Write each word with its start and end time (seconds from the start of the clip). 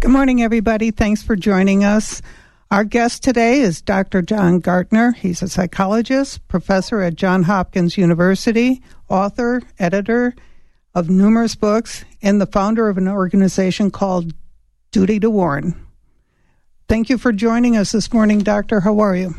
Good 0.00 0.12
morning, 0.12 0.40
everybody. 0.40 0.92
Thanks 0.92 1.22
for 1.22 1.36
joining 1.36 1.84
us. 1.84 2.22
Our 2.70 2.84
guest 2.84 3.22
today 3.22 3.60
is 3.60 3.82
Dr. 3.82 4.22
John 4.22 4.58
Gartner. 4.58 5.12
He's 5.12 5.42
a 5.42 5.48
psychologist, 5.48 6.48
professor 6.48 7.02
at 7.02 7.16
Johns 7.16 7.44
Hopkins 7.44 7.98
University, 7.98 8.80
author, 9.10 9.60
editor 9.78 10.34
of 10.94 11.10
numerous 11.10 11.54
books, 11.54 12.02
and 12.22 12.40
the 12.40 12.46
founder 12.46 12.88
of 12.88 12.96
an 12.96 13.08
organization 13.08 13.90
called 13.90 14.32
Duty 14.90 15.20
to 15.20 15.28
Warn. 15.28 15.78
Thank 16.88 17.10
you 17.10 17.18
for 17.18 17.30
joining 17.30 17.76
us 17.76 17.92
this 17.92 18.10
morning, 18.10 18.38
Doctor. 18.38 18.80
How 18.80 19.00
are 19.00 19.14
you? 19.14 19.34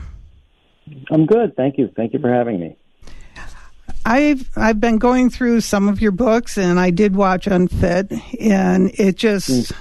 I'm 1.09 1.25
good. 1.25 1.55
Thank 1.55 1.79
you. 1.79 1.89
Thank 1.95 2.13
you 2.13 2.19
for 2.19 2.31
having 2.31 2.59
me. 2.59 2.75
I've 4.05 4.47
I've 4.55 4.79
been 4.79 4.99
going 4.99 5.31
through 5.31 5.61
some 5.61 5.89
of 5.89 6.01
your 6.01 6.11
books, 6.11 6.55
and 6.55 6.79
I 6.79 6.91
did 6.91 7.15
watch 7.15 7.47
Unfit, 7.47 8.11
and 8.39 8.91
it 8.99 9.15
just. 9.15 9.49
Mm 9.49 9.75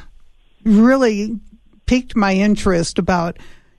really 0.65 1.39
piqued 1.87 2.17
my 2.17 2.35
interest 2.35 2.99
about 2.99 3.39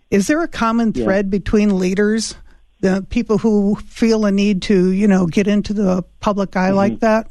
is 0.10 0.28
there 0.28 0.42
a 0.44 0.48
common 0.48 0.92
thread 0.92 1.28
yeah. 1.28 1.30
between 1.30 1.80
leaders, 1.80 2.36
the 2.82 3.05
people 3.10 3.38
who 3.38 3.76
feel 3.76 4.26
a 4.26 4.32
need 4.32 4.62
to, 4.64 4.91
you 4.91 5.08
know, 5.08 5.26
get 5.26 5.48
into 5.48 5.74
the 5.74 6.04
public 6.20 6.55
eye 6.58 6.68
mm-hmm. 6.68 6.76
like 6.76 7.00
that? 7.00 7.30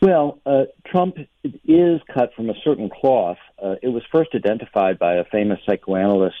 Well, 0.00 0.38
uh, 0.46 0.64
Trump 0.86 1.16
is 1.42 2.00
cut 2.14 2.32
from 2.36 2.50
a 2.50 2.54
certain 2.62 2.88
cloth. 2.88 3.38
Uh, 3.60 3.74
it 3.82 3.88
was 3.88 4.04
first 4.12 4.30
identified 4.34 4.98
by 4.98 5.14
a 5.14 5.24
famous 5.24 5.58
psychoanalyst 5.66 6.36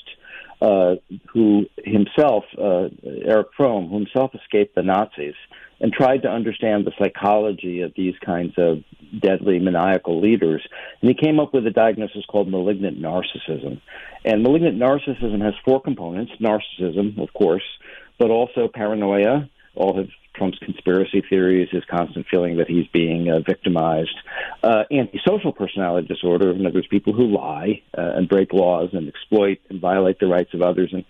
uh, 0.62 0.96
who 1.32 1.66
himself, 1.84 2.44
uh, 2.56 2.88
Erich 3.04 3.48
Fromm, 3.56 3.88
who 3.88 3.96
himself 3.96 4.32
escaped 4.34 4.76
the 4.76 4.82
Nazis 4.82 5.34
and 5.80 5.92
tried 5.92 6.22
to 6.22 6.28
understand 6.28 6.84
the 6.84 6.92
psychology 6.98 7.82
of 7.82 7.92
these 7.96 8.14
kinds 8.24 8.54
of 8.56 8.82
deadly 9.20 9.58
maniacal 9.58 10.20
leaders. 10.20 10.66
And 11.00 11.08
he 11.08 11.14
came 11.14 11.38
up 11.38 11.54
with 11.54 11.66
a 11.66 11.70
diagnosis 11.70 12.24
called 12.26 12.48
malignant 12.48 13.00
narcissism. 13.00 13.80
And 14.24 14.42
malignant 14.42 14.78
narcissism 14.78 15.40
has 15.42 15.54
four 15.64 15.80
components 15.80 16.32
narcissism, 16.40 17.20
of 17.22 17.32
course, 17.32 17.62
but 18.18 18.30
also 18.30 18.68
paranoia, 18.72 19.48
all 19.74 20.00
of 20.00 20.08
Trump's 20.34 20.58
conspiracy 20.58 21.22
theories, 21.28 21.68
his 21.70 21.84
constant 21.90 22.26
feeling 22.30 22.58
that 22.58 22.68
he's 22.68 22.86
being 22.92 23.28
uh, 23.28 23.40
victimized, 23.40 24.14
uh, 24.62 24.84
antisocial 24.90 25.52
personality 25.52 26.06
disorder, 26.06 26.50
in 26.52 26.64
other 26.64 26.76
words, 26.76 26.86
people 26.86 27.12
who 27.12 27.26
lie 27.26 27.82
uh, 27.96 28.12
and 28.14 28.28
break 28.28 28.52
laws 28.52 28.90
and 28.92 29.08
exploit 29.08 29.58
and 29.68 29.80
violate 29.80 30.18
the 30.20 30.26
rights 30.26 30.54
of 30.54 30.62
others 30.62 30.90
and 30.92 31.04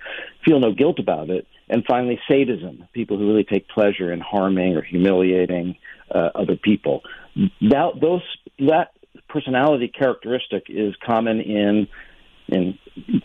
feel 0.44 0.60
no 0.60 0.72
guilt 0.72 0.98
about 0.98 1.28
it, 1.30 1.46
and 1.70 1.84
finally, 1.86 2.18
sadism, 2.28 2.88
people 2.92 3.18
who 3.18 3.28
really 3.28 3.44
take 3.44 3.68
pleasure 3.68 4.12
in 4.12 4.20
harming 4.20 4.76
or 4.76 4.82
humiliating 4.82 5.76
uh, 6.14 6.30
other 6.34 6.56
people. 6.56 7.02
That, 7.60 7.92
those, 8.00 8.22
that 8.58 8.92
personality 9.28 9.88
characteristic 9.88 10.64
is 10.68 10.94
common 11.04 11.40
in 11.40 11.88
in 12.48 12.78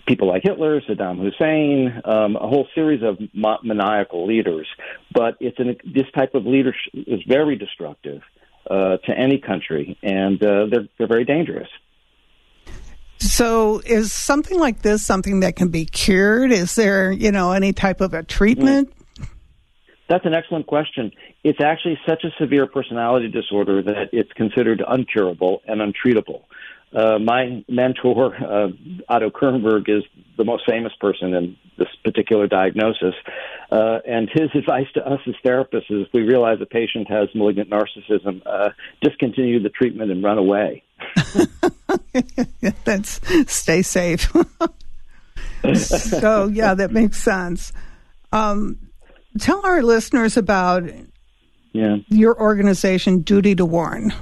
people 0.06 0.28
like 0.28 0.44
Hitler, 0.44 0.82
Saddam 0.82 1.18
Hussein, 1.18 2.02
um, 2.04 2.36
a 2.36 2.48
whole 2.48 2.68
series 2.76 3.02
of 3.02 3.18
ma- 3.34 3.60
maniacal 3.64 4.28
leaders. 4.28 4.68
But 5.14 5.38
it's 5.40 5.58
an, 5.60 5.78
this 5.86 6.12
type 6.14 6.36
of 6.36 6.46
leadership 6.46 6.92
is 6.94 7.22
very 7.26 7.56
destructive 7.56 8.22
uh, 8.70 8.98
to 8.98 9.18
any 9.18 9.40
country, 9.40 9.98
and 10.04 10.44
uh, 10.44 10.66
they're 10.70 10.88
they're 10.98 11.08
very 11.08 11.26
dangerous. 11.26 11.70
So, 13.24 13.80
is 13.86 14.12
something 14.12 14.60
like 14.60 14.82
this 14.82 15.06
something 15.06 15.40
that 15.40 15.56
can 15.56 15.70
be 15.70 15.86
cured? 15.86 16.52
Is 16.52 16.76
there, 16.76 17.12
you 17.12 17.32
know, 17.32 17.54
any 17.54 17.72
type 17.72 18.02
of 18.02 18.14
a 18.14 18.22
treatment? 18.22 18.92
That's 20.10 20.26
an 20.26 20.34
excellent 20.34 20.68
question. 20.68 21.12
It's 21.46 21.62
actually 21.62 21.98
such 22.06 22.26
a 22.26 22.32
severe 22.38 22.68
personality 22.68 23.30
disorder 23.30 23.82
that 23.82 24.10
it's 24.12 24.32
considered 24.34 24.80
uncurable 24.80 25.60
and 25.66 25.80
untreatable. 25.80 26.44
Uh, 26.96 27.18
my 27.18 27.64
mentor, 27.68 28.36
uh, 28.36 28.68
Otto 29.10 29.32
Kernberg, 29.32 29.90
is 29.90 30.04
the 30.38 30.44
most 30.44 30.64
famous 30.68 30.94
person 31.00 31.34
in 31.34 31.58
this 31.78 31.88
particular 32.04 32.48
diagnosis. 32.48 33.16
Uh, 33.72 34.00
and 34.06 34.30
his 34.32 34.50
advice 34.56 34.88
to 34.94 35.06
us 35.06 35.20
as 35.28 35.34
therapists 35.44 35.90
is 35.90 36.08
we 36.14 36.22
realize 36.22 36.60
a 36.62 36.66
patient 36.66 37.10
has 37.10 37.30
malignant 37.34 37.70
narcissism, 37.70 38.42
uh, 38.46 38.70
discontinue 39.02 39.62
the 39.62 39.70
treatment 39.70 40.12
and 40.12 40.24
run 40.24 40.38
away. 40.38 40.84
That's 42.86 43.20
stay 43.52 43.82
safe. 43.82 44.32
so, 45.76 46.48
yeah, 46.48 46.76
that 46.76 46.92
makes 46.92 47.18
sense. 47.18 47.74
Um, 48.32 48.78
tell 49.40 49.66
our 49.66 49.82
listeners 49.82 50.38
about 50.38 50.84
yeah. 51.72 51.98
your 52.08 52.40
organization, 52.40 53.22
Duty 53.22 53.56
to 53.56 53.66
Warn 53.66 54.14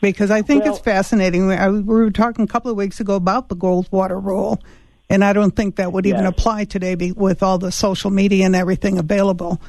because 0.00 0.30
I 0.30 0.42
think 0.42 0.64
well, 0.64 0.74
it's 0.74 0.82
fascinating. 0.82 1.46
we 1.46 1.82
were 1.82 2.10
talking 2.10 2.44
a 2.44 2.48
couple 2.48 2.70
of 2.70 2.76
weeks 2.76 3.00
ago 3.00 3.14
about 3.14 3.48
the 3.48 3.56
Goldwater 3.56 4.22
rule, 4.22 4.62
and 5.08 5.24
I 5.24 5.32
don't 5.32 5.54
think 5.54 5.76
that 5.76 5.92
would 5.92 6.06
even 6.06 6.24
yes. 6.24 6.30
apply 6.30 6.64
today 6.64 6.94
with 7.12 7.42
all 7.42 7.58
the 7.58 7.72
social 7.72 8.10
media 8.10 8.46
and 8.46 8.56
everything 8.56 8.98
available. 8.98 9.60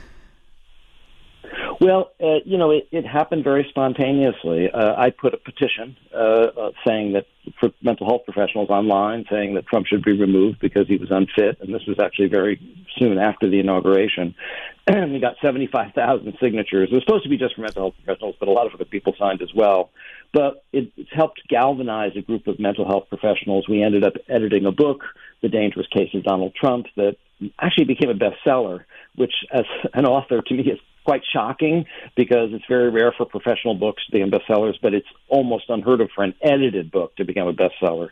Well, 1.81 2.11
uh, 2.21 2.39
you 2.45 2.57
know, 2.57 2.71
it, 2.71 2.87
it, 2.91 3.05
happened 3.05 3.43
very 3.43 3.65
spontaneously. 3.69 4.69
Uh, 4.71 4.95
I 4.97 5.09
put 5.09 5.33
a 5.33 5.37
petition 5.37 5.97
uh, 6.13 6.17
uh, 6.17 6.71
saying 6.85 7.13
that 7.13 7.25
for 7.59 7.69
mental 7.81 8.07
health 8.07 8.21
professionals 8.25 8.69
online, 8.69 9.25
saying 9.29 9.55
that 9.55 9.67
Trump 9.67 9.87
should 9.87 10.03
be 10.03 10.17
removed 10.17 10.59
because 10.59 10.87
he 10.87 10.97
was 10.97 11.11
unfit, 11.11 11.57
and 11.61 11.73
this 11.73 11.83
was 11.87 11.99
actually 11.99 12.27
very 12.27 12.59
soon 12.97 13.17
after 13.17 13.49
the 13.49 13.59
inauguration. 13.59 14.35
And 14.87 15.13
we 15.13 15.19
got 15.19 15.33
75,000 15.41 16.37
signatures. 16.39 16.89
It 16.91 16.93
was 16.93 17.03
supposed 17.03 17.23
to 17.23 17.29
be 17.29 17.37
just 17.37 17.55
for 17.55 17.61
mental 17.61 17.85
health 17.85 17.95
professionals, 18.03 18.35
but 18.39 18.47
a 18.47 18.51
lot 18.51 18.67
of 18.67 18.75
other 18.75 18.85
people 18.85 19.15
signed 19.17 19.41
as 19.41 19.49
well. 19.55 19.89
But 20.35 20.65
it, 20.73 20.91
helped 21.13 21.41
galvanize 21.47 22.11
a 22.17 22.21
group 22.21 22.47
of 22.47 22.59
mental 22.59 22.85
health 22.85 23.05
professionals. 23.07 23.69
We 23.69 23.81
ended 23.81 24.03
up 24.03 24.15
editing 24.27 24.65
a 24.65 24.71
book, 24.73 25.03
The 25.41 25.47
Dangerous 25.47 25.87
Case 25.87 26.09
of 26.13 26.23
Donald 26.23 26.53
Trump, 26.59 26.87
that 26.97 27.15
actually 27.57 27.85
became 27.85 28.09
a 28.09 28.13
bestseller, 28.13 28.83
which, 29.15 29.31
as 29.53 29.63
an 29.93 30.05
author, 30.05 30.41
to 30.41 30.53
me 30.53 30.63
is 30.63 30.79
quite 31.05 31.21
shocking 31.31 31.85
because 32.17 32.49
it's 32.51 32.65
very 32.67 32.89
rare 32.89 33.13
for 33.17 33.25
professional 33.25 33.75
books 33.75 34.05
to 34.07 34.11
become 34.11 34.29
bestsellers, 34.29 34.73
but 34.81 34.93
it's 34.93 35.07
almost 35.29 35.69
unheard 35.69 36.01
of 36.01 36.09
for 36.13 36.25
an 36.25 36.33
edited 36.41 36.91
book 36.91 37.15
to 37.15 37.23
become 37.23 37.47
a 37.47 37.53
bestseller. 37.53 38.09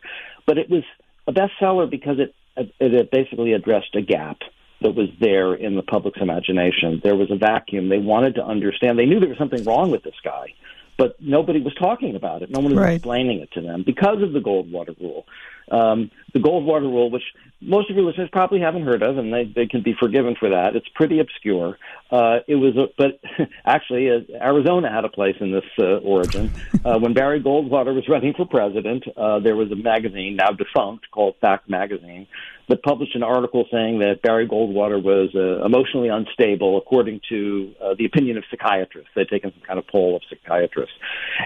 But 0.47 0.57
it 0.57 0.69
was 0.69 0.83
a 1.27 1.33
bestseller 1.33 1.89
because 1.89 2.19
it 2.19 2.33
it 2.79 3.11
basically 3.11 3.51
addressed 3.51 3.95
a 3.95 4.01
gap 4.01 4.37
that 4.81 4.95
was 4.95 5.09
there 5.19 5.55
in 5.55 5.75
the 5.75 5.81
public's 5.81 6.21
imagination. 6.21 7.01
There 7.03 7.15
was 7.15 7.31
a 7.31 7.35
vacuum. 7.35 7.89
They 7.89 7.97
wanted 7.97 8.35
to 8.35 8.45
understand. 8.45 8.97
They 8.97 9.07
knew 9.07 9.19
there 9.19 9.29
was 9.29 9.39
something 9.39 9.63
wrong 9.63 9.89
with 9.89 10.03
this 10.03 10.13
guy 10.23 10.53
but 10.97 11.15
nobody 11.19 11.61
was 11.61 11.73
talking 11.75 12.15
about 12.15 12.41
it. 12.41 12.49
No 12.49 12.59
one 12.59 12.75
was 12.75 12.83
right. 12.83 12.93
explaining 12.95 13.39
it 13.39 13.51
to 13.53 13.61
them 13.61 13.83
because 13.85 14.21
of 14.21 14.33
the 14.33 14.39
Goldwater 14.39 14.99
rule. 14.99 15.25
Um, 15.71 16.11
the 16.33 16.39
Goldwater 16.39 16.81
rule, 16.81 17.09
which 17.09 17.23
most 17.65 17.89
of 17.89 17.95
your 17.95 18.05
listeners 18.05 18.29
probably 18.31 18.59
haven't 18.59 18.83
heard 18.83 19.03
of, 19.03 19.17
and 19.17 19.33
they, 19.33 19.45
they 19.45 19.65
can 19.65 19.81
be 19.81 19.95
forgiven 19.99 20.35
for 20.37 20.49
that. 20.49 20.75
It's 20.75 20.87
pretty 20.95 21.19
obscure. 21.19 21.77
Uh, 22.11 22.39
it 22.47 22.55
was, 22.55 22.75
a, 22.75 22.87
but 22.97 23.19
actually, 23.65 24.09
uh, 24.09 24.19
Arizona 24.41 24.91
had 24.91 25.05
a 25.05 25.09
place 25.09 25.35
in 25.39 25.51
this 25.51 25.63
uh, 25.79 25.97
origin. 25.97 26.51
Uh, 26.83 26.99
when 26.99 27.13
Barry 27.13 27.41
Goldwater 27.41 27.93
was 27.95 28.07
running 28.09 28.33
for 28.33 28.45
president, 28.45 29.05
uh, 29.15 29.39
there 29.39 29.55
was 29.55 29.71
a 29.71 29.75
magazine 29.75 30.35
now 30.35 30.51
defunct 30.51 31.09
called 31.11 31.35
Fact 31.39 31.69
Magazine 31.69 32.27
that 32.69 32.81
published 32.81 33.15
an 33.15 33.23
article 33.23 33.65
saying 33.71 33.99
that 33.99 34.21
Barry 34.21 34.47
Goldwater 34.47 35.01
was 35.01 35.29
uh, 35.35 35.65
emotionally 35.65 36.09
unstable, 36.09 36.77
according 36.77 37.21
to 37.29 37.73
uh, 37.81 37.93
the 37.97 38.05
opinion 38.05 38.37
of 38.37 38.43
psychiatrists. 38.49 39.09
They'd 39.15 39.29
taken 39.29 39.51
some 39.51 39.63
kind 39.65 39.79
of 39.79 39.87
poll 39.87 40.15
of 40.15 40.21
psychiatrists, 40.29 40.95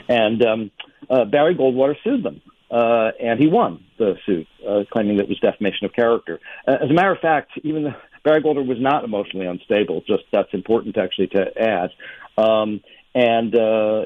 and 0.07 0.43
um, 0.45 0.71
uh, 1.09 1.25
Barry 1.25 1.55
Goldwater 1.55 1.95
sued 2.03 2.23
them. 2.23 2.41
Uh, 2.69 3.11
and 3.21 3.39
he 3.39 3.47
won 3.47 3.83
the 3.97 4.15
suit, 4.25 4.47
uh, 4.67 4.83
claiming 4.91 5.17
that 5.17 5.23
it 5.23 5.29
was 5.29 5.39
defamation 5.39 5.85
of 5.85 5.93
character. 5.93 6.39
Uh, 6.67 6.75
as 6.83 6.89
a 6.89 6.93
matter 6.93 7.11
of 7.11 7.19
fact, 7.19 7.51
even 7.63 7.83
though 7.83 7.95
Barry 8.23 8.41
Goldwater 8.41 8.67
was 8.67 8.77
not 8.79 9.05
emotionally 9.05 9.45
unstable, 9.45 10.01
just 10.05 10.23
that's 10.33 10.53
important 10.53 10.97
actually 10.97 11.27
to 11.27 11.45
add. 11.57 11.91
Um, 12.37 12.81
and 13.15 13.55
uh, 13.55 14.05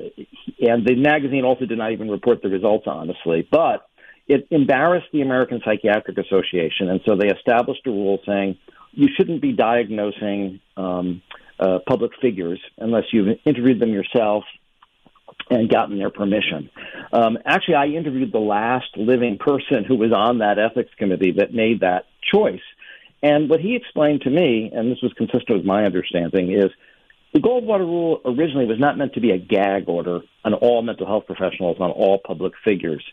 and 0.60 0.86
the 0.86 0.96
magazine 0.96 1.44
also 1.44 1.66
did 1.66 1.78
not 1.78 1.92
even 1.92 2.10
report 2.10 2.42
the 2.42 2.50
results 2.50 2.86
honestly, 2.88 3.48
but 3.52 3.90
it 4.28 4.48
embarrassed 4.52 5.08
the 5.12 5.22
American 5.22 5.62
Psychiatric 5.66 6.18
Association, 6.18 6.90
and 6.90 7.02
so 7.06 7.16
they 7.16 7.28
established 7.28 7.86
a 7.88 7.90
rule 7.90 8.20
saying 8.26 8.58
you 8.92 9.10
shouldn't 9.18 9.42
be 9.42 9.54
diagnosing 9.54 10.60
um, 10.78 11.22
uh, 11.60 11.80
public 11.88 12.12
figures 12.22 12.60
unless 12.78 13.06
you've 13.12 13.40
interviewed 13.46 13.80
them 13.80 13.90
yourself 13.90 14.44
and 15.50 15.70
gotten 15.70 15.98
their 15.98 16.10
permission. 16.10 16.70
Um, 17.12 17.38
actually, 17.46 17.76
I 17.76 17.88
interviewed 17.88 18.32
the 18.32 18.40
last 18.40 18.96
living 18.96 19.38
person 19.38 19.84
who 19.84 19.96
was 19.96 20.12
on 20.14 20.40
that 20.40 20.58
ethics 20.60 20.92
committee 20.98 21.34
that 21.38 21.54
made 21.54 21.82
that 21.82 22.06
choice. 22.34 22.62
And 23.24 23.50
what 23.50 23.60
he 23.60 23.76
explained 23.76 24.22
to 24.22 24.30
me, 24.30 24.72
and 24.74 24.92
this 24.92 25.02
was 25.02 25.14
consistent 25.14 25.58
with 25.58 25.66
my 25.66 25.84
understanding, 25.86 26.52
is 26.52 26.72
the 27.34 27.40
Goldwater 27.40 27.86
rule 27.86 28.22
originally 28.26 28.66
was 28.66 28.80
not 28.80 28.98
meant 28.98 29.14
to 29.14 29.22
be 29.22 29.32
a 29.32 29.38
gag 29.38 29.88
order 29.88 30.22
on 30.44 30.54
all 30.54 30.82
mental 30.82 31.06
health 31.06 31.28
professionals, 31.28 31.78
on 31.80 31.92
all 31.92 32.20
public 32.20 32.54
figures. 32.64 33.04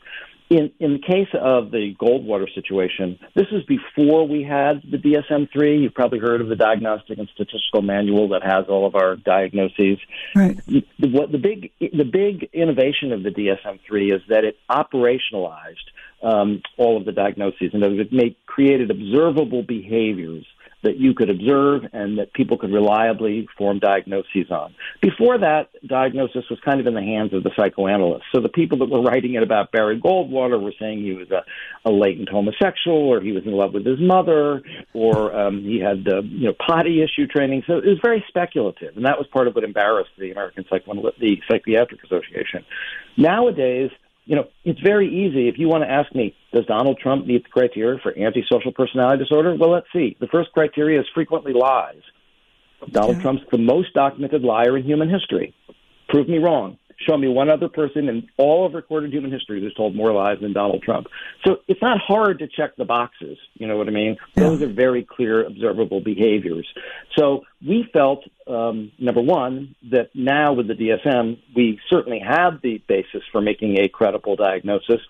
In 0.51 0.71
in 0.79 0.95
the 0.95 0.99
case 0.99 1.29
of 1.35 1.71
the 1.71 1.95
Goldwater 2.01 2.53
situation, 2.55 3.19
this 3.35 3.47
is 3.53 3.63
before 3.65 4.27
we 4.27 4.43
had 4.43 4.83
the 4.91 4.97
DSM 4.97 5.51
three. 5.53 5.79
You've 5.79 5.95
probably 5.95 6.19
heard 6.19 6.41
of 6.41 6.49
the 6.49 6.57
Diagnostic 6.57 7.19
and 7.19 7.29
Statistical 7.35 7.83
Manual 7.83 8.29
that 8.29 8.43
has 8.43 8.67
all 8.69 8.87
of 8.87 8.95
our 8.95 9.17
diagnoses. 9.17 9.99
Right. 10.35 10.59
The, 10.67 11.09
what 11.09 11.33
the 11.33 11.39
big 11.39 11.73
the 11.81 12.05
big 12.05 12.49
innovation 12.53 13.13
of 13.13 13.23
the 13.23 13.31
DSM 13.31 13.81
three 13.87 14.11
is 14.11 14.23
that 14.29 14.45
it 14.45 14.57
operationalized 14.71 15.77
um, 16.23 16.63
all 16.77 16.97
of 16.97 17.05
the 17.05 17.13
diagnoses 17.13 17.71
and 17.73 17.83
it 17.83 18.13
made 18.13 18.37
created 18.47 18.91
observable 18.91 19.63
behaviors 19.63 20.45
that 20.83 20.97
you 20.97 21.13
could 21.15 21.29
observe 21.29 21.83
and 21.93 22.19
that 22.19 22.33
people 22.33 22.57
could 22.57 22.73
reliably 22.73 23.49
form 23.57 23.79
diagnoses 23.79 24.51
on. 24.51 24.75
Before 25.03 25.39
that, 25.39 25.71
diagnosis 25.87 26.45
was 26.49 26.59
kind 26.65 26.81
of 26.81 26.87
in 26.87 26.95
the 26.95 27.03
hands 27.03 27.35
of 27.35 27.43
the 27.43 27.51
psychoanalysts. 27.57 28.27
So 28.33 28.41
the 28.41 28.49
people 28.49 28.79
that 28.79 28.89
were 28.89 29.03
writing 29.03 29.35
it 29.35 29.43
about 29.43 29.73
Barry 29.73 30.01
Goldwater 30.01 30.61
were 30.61 30.75
saying 30.79 31.03
he 31.03 31.15
was 31.15 31.31
a, 31.31 31.45
a 31.85 31.91
latent 31.91 32.29
homosexual, 32.29 33.09
or 33.09 33.21
he 33.21 33.33
was 33.33 33.45
in 33.45 33.53
love 33.53 33.75
with 33.75 33.85
his 33.85 33.99
mother, 33.99 34.63
or 34.95 35.35
um, 35.35 35.63
he 35.63 35.81
had 35.81 36.07
uh, 36.07 36.23
you 36.23 36.47
know 36.47 36.55
potty 36.55 37.03
issue 37.03 37.27
training. 37.27 37.65
So 37.67 37.79
it 37.79 37.87
was 37.87 37.99
very 38.03 38.25
speculative, 38.29 38.97
and 38.97 39.05
that 39.05 39.19
was 39.19 39.27
part 39.27 39.49
of 39.49 39.55
what 39.55 39.65
embarrassed 39.65 40.11
the 40.17 40.31
American 40.31 40.65
Psychoanalytic, 40.71 41.19
the 41.21 41.43
Psychiatric 41.51 42.05
Association. 42.05 42.65
Nowadays 43.17 43.91
you 44.29 44.37
know, 44.37 44.45
it's 44.63 44.81
very 44.81 45.09
easy. 45.09 45.49
If 45.49 45.59
you 45.59 45.69
want 45.69 45.85
to 45.85 45.91
ask 45.91 46.15
me, 46.15 46.37
does 46.53 46.67
Donald 46.67 46.99
Trump 47.03 47.27
meet 47.27 47.45
the 47.45 47.49
criteria 47.49 47.99
for 48.03 48.17
antisocial 48.17 48.73
personality 48.73 49.25
disorder? 49.25 49.57
Well, 49.59 49.71
let's 49.71 49.87
see. 49.91 50.19
The 50.21 50.27
first 50.27 50.53
criteria 50.53 51.01
is 51.01 51.07
frequently 51.15 51.55
lies. 51.55 52.03
Donald 52.93 53.17
okay. 53.17 53.23
Trump's 53.23 53.43
the 53.51 53.57
most 53.57 53.95
documented 53.95 54.43
liar 54.43 54.77
in 54.77 54.85
human 54.85 55.09
history. 55.09 55.55
Prove 56.11 56.29
me 56.29 56.37
wrong 56.37 56.77
show 57.07 57.17
me 57.17 57.29
one 57.29 57.51
other 57.51 57.69
person 57.69 58.09
in 58.09 58.29
all 58.37 58.67
of 58.67 58.75
recorded 58.75 59.13
human 59.13 59.31
history 59.31 59.61
who's 59.61 59.75
told 59.75 59.95
more 59.95 60.13
lies 60.13 60.39
than 60.41 60.53
Donald 60.53 60.83
Trump. 60.83 61.07
So 61.47 61.59
it's 61.69 61.81
not 61.81 61.99
hard 61.99 62.41
to 62.41 62.49
check 62.49 62.77
the 62.77 62.85
boxes. 62.85 63.39
You 63.55 63.67
know 63.67 63.77
what 63.77 63.89
I 63.89 63.93
mean? 63.93 64.17
Yeah. 64.37 64.45
Those 64.45 64.63
are 64.63 64.73
very 64.73 65.05
clear, 65.05 65.45
observable 65.45 66.01
behaviors. 66.01 66.67
So 67.17 67.45
we 67.67 67.89
felt, 67.93 68.25
um, 68.47 68.91
number 68.99 69.21
one, 69.21 69.75
that 69.91 70.11
now 70.15 70.53
with 70.53 70.69
the 70.69 70.75
DSM, 70.75 71.39
we 71.55 71.79
certainly 71.89 72.21
have 72.21 72.61
the 72.63 72.83
basis 72.89 73.23
for 73.31 73.41
making 73.41 73.79
a 73.79 73.89
credible 73.89 74.37
diagnosis. 74.37 75.01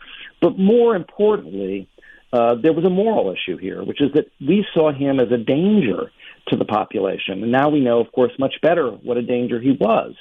But 0.41 0.59
more 0.59 0.95
importantly, 0.95 1.89
uh, 2.33 2.57
there 2.63 2.75
was 2.75 2.85
a 2.85 2.91
moral 2.91 3.33
issue 3.33 3.57
here, 3.57 3.83
which 3.83 4.03
is 4.03 4.13
that 4.15 4.27
we 4.41 4.67
saw 4.75 4.93
him 4.93 5.19
as 5.19 5.33
a 5.33 5.39
danger 5.39 6.11
to 6.49 6.57
the 6.57 6.65
population. 6.65 7.43
And 7.43 7.53
now 7.53 7.71
we 7.71 7.81
know, 7.81 8.01
of 8.01 8.13
course, 8.13 8.33
much 8.39 8.55
better 8.63 8.91
what 8.91 9.17
a 9.17 9.23
danger 9.23 9.61
he 9.61 9.73
was. 9.73 10.15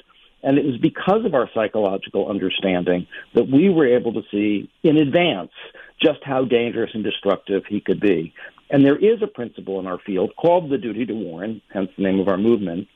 And 0.48 0.58
it 0.58 0.66
was 0.66 0.78
because 0.78 1.26
of 1.26 1.34
our 1.34 1.50
psychological 1.54 2.30
understanding 2.30 3.06
that 3.36 3.52
we 3.52 3.68
were 3.68 3.86
able 3.86 4.14
to 4.14 4.22
see 4.32 4.72
in 4.82 4.96
advance 4.96 5.52
just 6.02 6.20
how 6.24 6.46
dangerous 6.46 6.92
and 6.94 7.04
destructive 7.04 7.64
he 7.68 7.82
could 7.82 8.00
be. 8.00 8.34
And 8.70 8.86
there 8.86 8.96
is 8.96 9.22
a 9.22 9.28
principle 9.28 9.78
in 9.82 9.88
our 9.88 10.00
field 10.00 10.32
called 10.38 10.70
the 10.70 10.78
duty 10.78 11.06
to 11.06 11.14
warn, 11.14 11.62
hence 11.74 11.90
the 11.98 12.04
name 12.04 12.22
of 12.22 12.30
our 12.30 12.38
movement, 12.38 12.88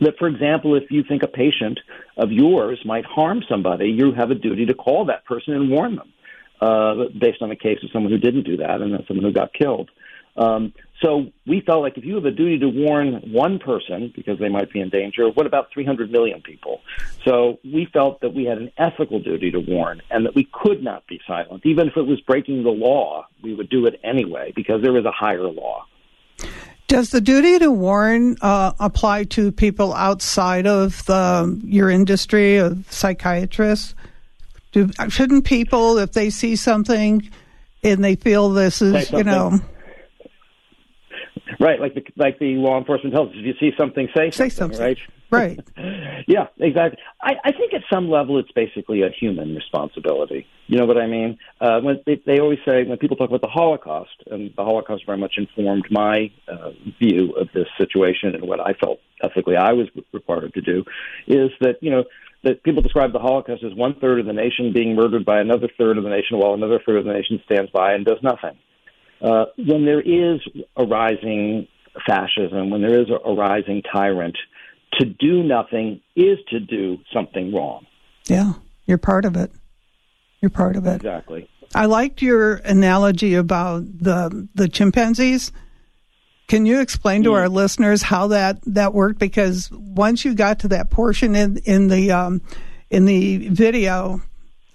that, 0.00 0.14
for 0.18 0.26
example, 0.26 0.74
if 0.74 0.84
you 0.90 1.04
think 1.06 1.22
a 1.22 1.28
patient 1.28 1.78
of 2.16 2.32
yours 2.32 2.80
might 2.86 3.04
harm 3.04 3.42
somebody, 3.46 3.90
you 3.90 4.12
have 4.12 4.30
a 4.30 4.34
duty 4.34 4.64
to 4.64 4.72
call 4.72 5.04
that 5.04 5.26
person 5.26 5.52
and 5.52 5.68
warn 5.68 5.96
them, 5.96 6.10
uh, 6.62 6.94
based 7.18 7.42
on 7.42 7.50
the 7.50 7.56
case 7.56 7.80
of 7.84 7.90
someone 7.92 8.10
who 8.10 8.16
didn't 8.16 8.44
do 8.44 8.56
that 8.56 8.80
and 8.80 9.04
someone 9.06 9.26
who 9.26 9.32
got 9.32 9.52
killed. 9.52 9.90
Um, 10.36 10.72
so 11.02 11.26
we 11.46 11.62
felt 11.62 11.82
like 11.82 11.96
if 11.96 12.04
you 12.04 12.14
have 12.16 12.26
a 12.26 12.30
duty 12.30 12.58
to 12.58 12.68
warn 12.68 13.32
one 13.32 13.58
person 13.58 14.12
because 14.14 14.38
they 14.38 14.48
might 14.48 14.70
be 14.70 14.80
in 14.80 14.90
danger, 14.90 15.28
what 15.30 15.46
about 15.46 15.72
300 15.72 16.10
million 16.10 16.42
people? 16.42 16.80
So 17.24 17.58
we 17.64 17.88
felt 17.90 18.20
that 18.20 18.34
we 18.34 18.44
had 18.44 18.58
an 18.58 18.70
ethical 18.76 19.18
duty 19.20 19.50
to 19.50 19.60
warn 19.60 20.02
and 20.10 20.26
that 20.26 20.34
we 20.34 20.48
could 20.52 20.82
not 20.82 21.06
be 21.06 21.20
silent. 21.26 21.64
Even 21.64 21.88
if 21.88 21.96
it 21.96 22.06
was 22.06 22.20
breaking 22.20 22.64
the 22.64 22.70
law, 22.70 23.26
we 23.42 23.54
would 23.54 23.70
do 23.70 23.86
it 23.86 23.98
anyway 24.04 24.52
because 24.54 24.82
there 24.82 24.96
is 24.98 25.04
a 25.06 25.10
higher 25.10 25.48
law. 25.48 25.86
Does 26.86 27.10
the 27.10 27.20
duty 27.20 27.58
to 27.60 27.70
warn 27.70 28.36
uh, 28.42 28.72
apply 28.80 29.24
to 29.24 29.52
people 29.52 29.94
outside 29.94 30.66
of 30.66 31.04
the, 31.06 31.60
your 31.64 31.88
industry 31.88 32.56
of 32.56 32.84
psychiatrists? 32.90 33.94
Do, 34.72 34.90
shouldn't 35.08 35.44
people, 35.44 35.98
if 35.98 36.12
they 36.12 36.30
see 36.30 36.56
something 36.56 37.30
and 37.82 38.04
they 38.04 38.16
feel 38.16 38.50
this 38.50 38.82
is, 38.82 39.10
you 39.12 39.24
know, 39.24 39.60
Right, 41.58 41.80
like 41.80 41.94
the 41.94 42.04
like 42.16 42.38
the 42.38 42.54
law 42.54 42.78
enforcement 42.78 43.14
tells 43.14 43.30
us, 43.30 43.34
if 43.36 43.46
you 43.46 43.54
see 43.58 43.74
something, 43.78 44.08
say, 44.16 44.30
say 44.30 44.48
something, 44.48 44.76
something. 44.76 44.80
right? 44.80 44.98
Right. 45.30 45.60
yeah, 46.26 46.48
exactly. 46.58 46.98
I, 47.22 47.34
I 47.44 47.52
think 47.52 47.72
at 47.72 47.82
some 47.92 48.10
level 48.10 48.38
it's 48.40 48.50
basically 48.50 49.02
a 49.02 49.10
human 49.10 49.54
responsibility. 49.54 50.44
You 50.66 50.78
know 50.78 50.86
what 50.86 50.98
I 50.98 51.06
mean? 51.06 51.38
Uh, 51.60 51.80
when 51.80 52.00
they, 52.04 52.20
they 52.26 52.40
always 52.40 52.58
say 52.66 52.82
when 52.82 52.98
people 52.98 53.16
talk 53.16 53.28
about 53.28 53.40
the 53.40 53.46
Holocaust, 53.46 54.10
and 54.28 54.50
the 54.56 54.64
Holocaust 54.64 55.06
very 55.06 55.18
much 55.18 55.34
informed 55.36 55.86
my 55.88 56.32
uh, 56.48 56.70
view 56.98 57.32
of 57.38 57.48
this 57.54 57.68
situation 57.78 58.34
and 58.34 58.42
what 58.42 58.58
I 58.58 58.72
felt 58.72 58.98
ethically 59.22 59.54
I 59.54 59.72
was 59.72 59.86
required 60.12 60.52
to 60.54 60.60
do, 60.60 60.84
is 61.28 61.50
that 61.60 61.76
you 61.80 61.92
know 61.92 62.04
that 62.42 62.64
people 62.64 62.82
describe 62.82 63.12
the 63.12 63.20
Holocaust 63.20 63.62
as 63.62 63.72
one 63.74 63.94
third 64.00 64.18
of 64.18 64.26
the 64.26 64.32
nation 64.32 64.72
being 64.72 64.96
murdered 64.96 65.24
by 65.24 65.40
another 65.40 65.68
third 65.78 65.96
of 65.96 66.02
the 66.02 66.10
nation, 66.10 66.38
while 66.38 66.54
another 66.54 66.80
third 66.84 66.96
of 66.96 67.04
the 67.04 67.12
nation 67.12 67.40
stands 67.44 67.70
by 67.70 67.92
and 67.92 68.04
does 68.04 68.18
nothing 68.20 68.58
uh, 69.22 69.46
when 69.56 69.84
there 69.84 70.00
is 70.00 70.40
a 70.76 70.84
rising 70.84 71.68
fascism, 72.06 72.70
when 72.70 72.82
there 72.82 73.00
is 73.00 73.08
a, 73.10 73.28
a 73.28 73.34
rising 73.34 73.82
tyrant, 73.82 74.36
to 74.94 75.04
do 75.04 75.42
nothing 75.42 76.00
is 76.16 76.38
to 76.48 76.60
do 76.60 76.98
something 77.12 77.54
wrong. 77.54 77.86
Yeah, 78.26 78.54
you're 78.86 78.98
part 78.98 79.24
of 79.24 79.36
it. 79.36 79.52
You're 80.40 80.50
part 80.50 80.76
of 80.76 80.86
it. 80.86 80.96
Exactly. 80.96 81.48
I 81.74 81.86
liked 81.86 82.22
your 82.22 82.56
analogy 82.56 83.34
about 83.34 83.84
the 83.84 84.48
the 84.54 84.68
chimpanzees. 84.68 85.52
Can 86.48 86.66
you 86.66 86.80
explain 86.80 87.22
to 87.24 87.30
mm. 87.30 87.38
our 87.38 87.48
listeners 87.48 88.02
how 88.02 88.28
that 88.28 88.58
that 88.66 88.92
worked? 88.92 89.20
Because 89.20 89.70
once 89.70 90.24
you 90.24 90.34
got 90.34 90.60
to 90.60 90.68
that 90.68 90.90
portion 90.90 91.36
in 91.36 91.58
in 91.58 91.88
the 91.88 92.10
um, 92.10 92.42
in 92.90 93.04
the 93.04 93.48
video, 93.48 94.20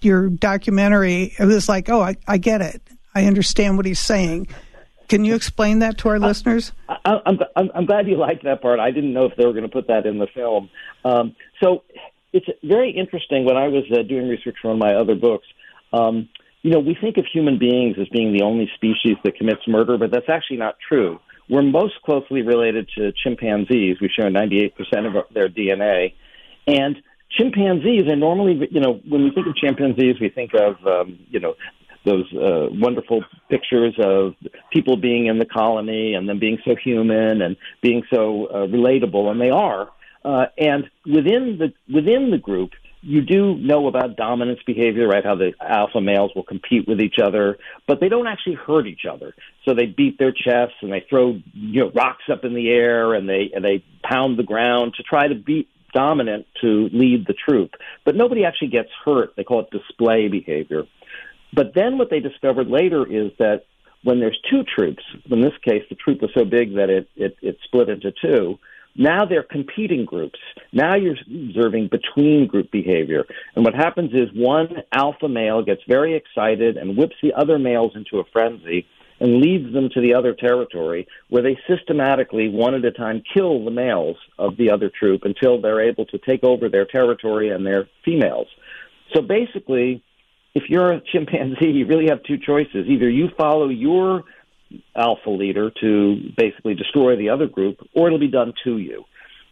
your 0.00 0.30
documentary, 0.30 1.34
it 1.38 1.44
was 1.44 1.68
like, 1.68 1.90
oh, 1.90 2.00
I, 2.00 2.16
I 2.26 2.38
get 2.38 2.62
it. 2.62 2.80
I 3.16 3.24
understand 3.24 3.78
what 3.78 3.86
he's 3.86 3.98
saying. 3.98 4.48
Can 5.08 5.24
you 5.24 5.34
explain 5.34 5.78
that 5.78 5.96
to 5.98 6.10
our 6.10 6.16
uh, 6.16 6.18
listeners? 6.18 6.72
I, 6.86 7.18
am 7.24 7.38
I'm, 7.56 7.70
I'm 7.74 7.86
glad 7.86 8.06
you 8.08 8.18
liked 8.18 8.44
that 8.44 8.60
part. 8.60 8.78
I 8.78 8.90
didn't 8.90 9.14
know 9.14 9.24
if 9.24 9.32
they 9.36 9.46
were 9.46 9.52
going 9.52 9.64
to 9.64 9.70
put 9.70 9.86
that 9.88 10.04
in 10.04 10.18
the 10.18 10.26
film. 10.34 10.68
Um, 11.02 11.34
so 11.62 11.82
it's 12.34 12.44
very 12.62 12.90
interesting. 12.90 13.46
When 13.46 13.56
I 13.56 13.68
was 13.68 13.84
uh, 13.90 14.02
doing 14.02 14.28
research 14.28 14.56
for 14.60 14.68
one 14.68 14.76
of 14.76 14.80
my 14.80 14.94
other 14.94 15.14
books, 15.14 15.46
um, 15.94 16.28
you 16.60 16.70
know, 16.70 16.80
we 16.80 16.94
think 17.00 17.16
of 17.16 17.24
human 17.32 17.58
beings 17.58 17.96
as 17.98 18.06
being 18.08 18.34
the 18.34 18.42
only 18.42 18.70
species 18.74 19.16
that 19.24 19.36
commits 19.36 19.62
murder, 19.66 19.96
but 19.96 20.10
that's 20.10 20.28
actually 20.28 20.58
not 20.58 20.74
true. 20.86 21.18
We're 21.48 21.62
most 21.62 21.94
closely 22.04 22.42
related 22.42 22.90
to 22.98 23.12
chimpanzees. 23.12 23.96
We 23.98 24.10
share 24.14 24.30
98% 24.30 24.72
of 25.06 25.32
their 25.32 25.48
DNA. 25.48 26.12
And 26.66 26.96
chimpanzees 27.30 28.08
are 28.08 28.16
normally, 28.16 28.68
you 28.70 28.80
know, 28.80 29.00
when 29.08 29.24
we 29.24 29.30
think 29.30 29.46
of 29.46 29.56
chimpanzees, 29.56 30.16
we 30.20 30.28
think 30.28 30.52
of, 30.54 30.84
um, 30.86 31.18
you 31.30 31.40
know, 31.40 31.54
those 32.06 32.32
uh, 32.32 32.68
wonderful 32.70 33.24
pictures 33.50 33.94
of 34.02 34.34
people 34.72 34.96
being 34.96 35.26
in 35.26 35.38
the 35.38 35.44
colony 35.44 36.14
and 36.14 36.28
them 36.28 36.38
being 36.38 36.58
so 36.64 36.74
human 36.76 37.42
and 37.42 37.56
being 37.82 38.02
so 38.12 38.46
uh, 38.46 38.66
relatable, 38.66 39.30
and 39.30 39.40
they 39.40 39.50
are. 39.50 39.90
Uh, 40.24 40.46
and 40.56 40.84
within 41.04 41.58
the 41.58 41.72
within 41.92 42.30
the 42.30 42.38
group, 42.38 42.70
you 43.02 43.20
do 43.20 43.56
know 43.56 43.86
about 43.86 44.16
dominance 44.16 44.60
behavior, 44.66 45.06
right? 45.06 45.24
How 45.24 45.36
the 45.36 45.52
alpha 45.60 46.00
males 46.00 46.32
will 46.34 46.42
compete 46.42 46.88
with 46.88 47.00
each 47.00 47.16
other, 47.22 47.58
but 47.86 48.00
they 48.00 48.08
don't 48.08 48.26
actually 48.26 48.54
hurt 48.56 48.86
each 48.86 49.04
other. 49.10 49.34
So 49.64 49.74
they 49.74 49.86
beat 49.86 50.18
their 50.18 50.32
chests 50.32 50.76
and 50.82 50.92
they 50.92 51.04
throw 51.08 51.38
you 51.52 51.80
know 51.84 51.90
rocks 51.94 52.24
up 52.30 52.44
in 52.44 52.54
the 52.54 52.68
air 52.70 53.14
and 53.14 53.28
they 53.28 53.50
and 53.54 53.64
they 53.64 53.84
pound 54.02 54.38
the 54.38 54.42
ground 54.42 54.94
to 54.96 55.02
try 55.02 55.28
to 55.28 55.34
beat 55.34 55.68
dominant 55.94 56.46
to 56.60 56.88
lead 56.92 57.26
the 57.26 57.34
troop. 57.34 57.70
But 58.04 58.16
nobody 58.16 58.44
actually 58.44 58.68
gets 58.68 58.90
hurt. 59.04 59.34
They 59.36 59.44
call 59.44 59.60
it 59.60 59.70
display 59.70 60.28
behavior. 60.28 60.84
But 61.56 61.72
then 61.74 61.96
what 61.96 62.10
they 62.10 62.20
discovered 62.20 62.68
later 62.68 63.04
is 63.06 63.32
that 63.38 63.64
when 64.04 64.20
there's 64.20 64.38
two 64.48 64.62
troops, 64.62 65.02
in 65.28 65.40
this 65.40 65.56
case, 65.64 65.82
the 65.88 65.96
troop 65.96 66.20
was 66.20 66.30
so 66.36 66.44
big 66.44 66.76
that 66.76 66.90
it, 66.90 67.08
it, 67.16 67.36
it 67.40 67.56
split 67.64 67.88
into 67.88 68.12
two. 68.22 68.58
Now 68.94 69.24
they're 69.24 69.42
competing 69.42 70.04
groups. 70.04 70.38
Now 70.72 70.96
you're 70.96 71.16
observing 71.26 71.88
between 71.88 72.46
group 72.46 72.70
behavior. 72.70 73.24
And 73.54 73.64
what 73.64 73.74
happens 73.74 74.12
is 74.12 74.28
one 74.34 74.82
alpha 74.92 75.28
male 75.28 75.62
gets 75.62 75.80
very 75.88 76.14
excited 76.14 76.76
and 76.76 76.96
whips 76.96 77.16
the 77.22 77.32
other 77.34 77.58
males 77.58 77.92
into 77.94 78.18
a 78.18 78.24
frenzy 78.32 78.86
and 79.18 79.40
leads 79.40 79.72
them 79.72 79.88
to 79.94 80.00
the 80.00 80.14
other 80.14 80.34
territory 80.34 81.08
where 81.30 81.42
they 81.42 81.58
systematically, 81.68 82.48
one 82.48 82.74
at 82.74 82.84
a 82.84 82.92
time, 82.92 83.22
kill 83.34 83.64
the 83.64 83.70
males 83.70 84.16
of 84.38 84.58
the 84.58 84.70
other 84.70 84.90
troop 84.90 85.22
until 85.24 85.60
they're 85.60 85.80
able 85.80 86.04
to 86.06 86.18
take 86.18 86.44
over 86.44 86.68
their 86.68 86.84
territory 86.84 87.50
and 87.50 87.66
their 87.66 87.88
females. 88.04 88.48
So 89.14 89.22
basically, 89.22 90.02
if 90.56 90.70
you're 90.70 90.90
a 90.90 91.02
chimpanzee, 91.12 91.70
you 91.70 91.86
really 91.86 92.06
have 92.08 92.22
two 92.22 92.38
choices. 92.38 92.86
Either 92.88 93.10
you 93.10 93.28
follow 93.36 93.68
your 93.68 94.24
alpha 94.96 95.28
leader 95.28 95.70
to 95.82 96.16
basically 96.34 96.72
destroy 96.72 97.14
the 97.14 97.28
other 97.28 97.46
group, 97.46 97.76
or 97.94 98.06
it'll 98.06 98.18
be 98.18 98.26
done 98.26 98.54
to 98.64 98.78
you. 98.78 99.04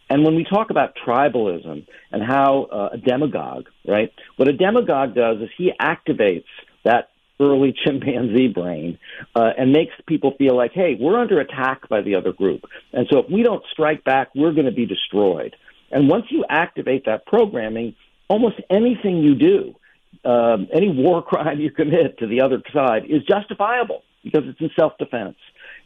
And 0.09 0.23
when 0.23 0.35
we 0.35 0.43
talk 0.43 0.71
about 0.71 0.93
tribalism 1.05 1.85
and 2.11 2.23
how 2.23 2.63
uh, 2.71 2.89
a 2.93 2.97
demagogue, 2.97 3.67
right, 3.87 4.11
what 4.37 4.47
a 4.47 4.53
demagogue 4.53 5.13
does 5.13 5.37
is 5.41 5.49
he 5.55 5.71
activates 5.79 6.45
that 6.83 7.09
early 7.39 7.75
chimpanzee 7.85 8.47
brain 8.47 8.97
uh, 9.35 9.51
and 9.59 9.71
makes 9.71 9.93
people 10.07 10.33
feel 10.39 10.57
like, 10.57 10.71
hey, 10.73 10.97
we're 10.99 11.19
under 11.19 11.39
attack 11.39 11.87
by 11.87 12.01
the 12.01 12.15
other 12.15 12.33
group. 12.33 12.61
And 12.93 13.05
so 13.11 13.19
if 13.19 13.29
we 13.29 13.43
don't 13.43 13.63
strike 13.71 14.03
back, 14.03 14.29
we're 14.33 14.53
going 14.53 14.65
to 14.65 14.71
be 14.71 14.87
destroyed. 14.87 15.55
And 15.91 16.09
once 16.09 16.25
you 16.31 16.45
activate 16.49 17.05
that 17.05 17.27
programming, 17.27 17.93
almost 18.27 18.55
anything 18.71 19.17
you 19.17 19.35
do, 19.35 19.75
um, 20.25 20.67
any 20.73 20.89
war 20.89 21.21
crime 21.27 21.59
you 21.59 21.71
commit 21.71 22.17
to 22.19 22.27
the 22.27 22.41
other 22.41 22.61
side 22.73 23.03
is 23.09 23.23
justifiable 23.23 24.03
because 24.23 24.43
it's 24.45 24.59
in 24.59 24.69
self 24.77 24.97
defense. 24.97 25.37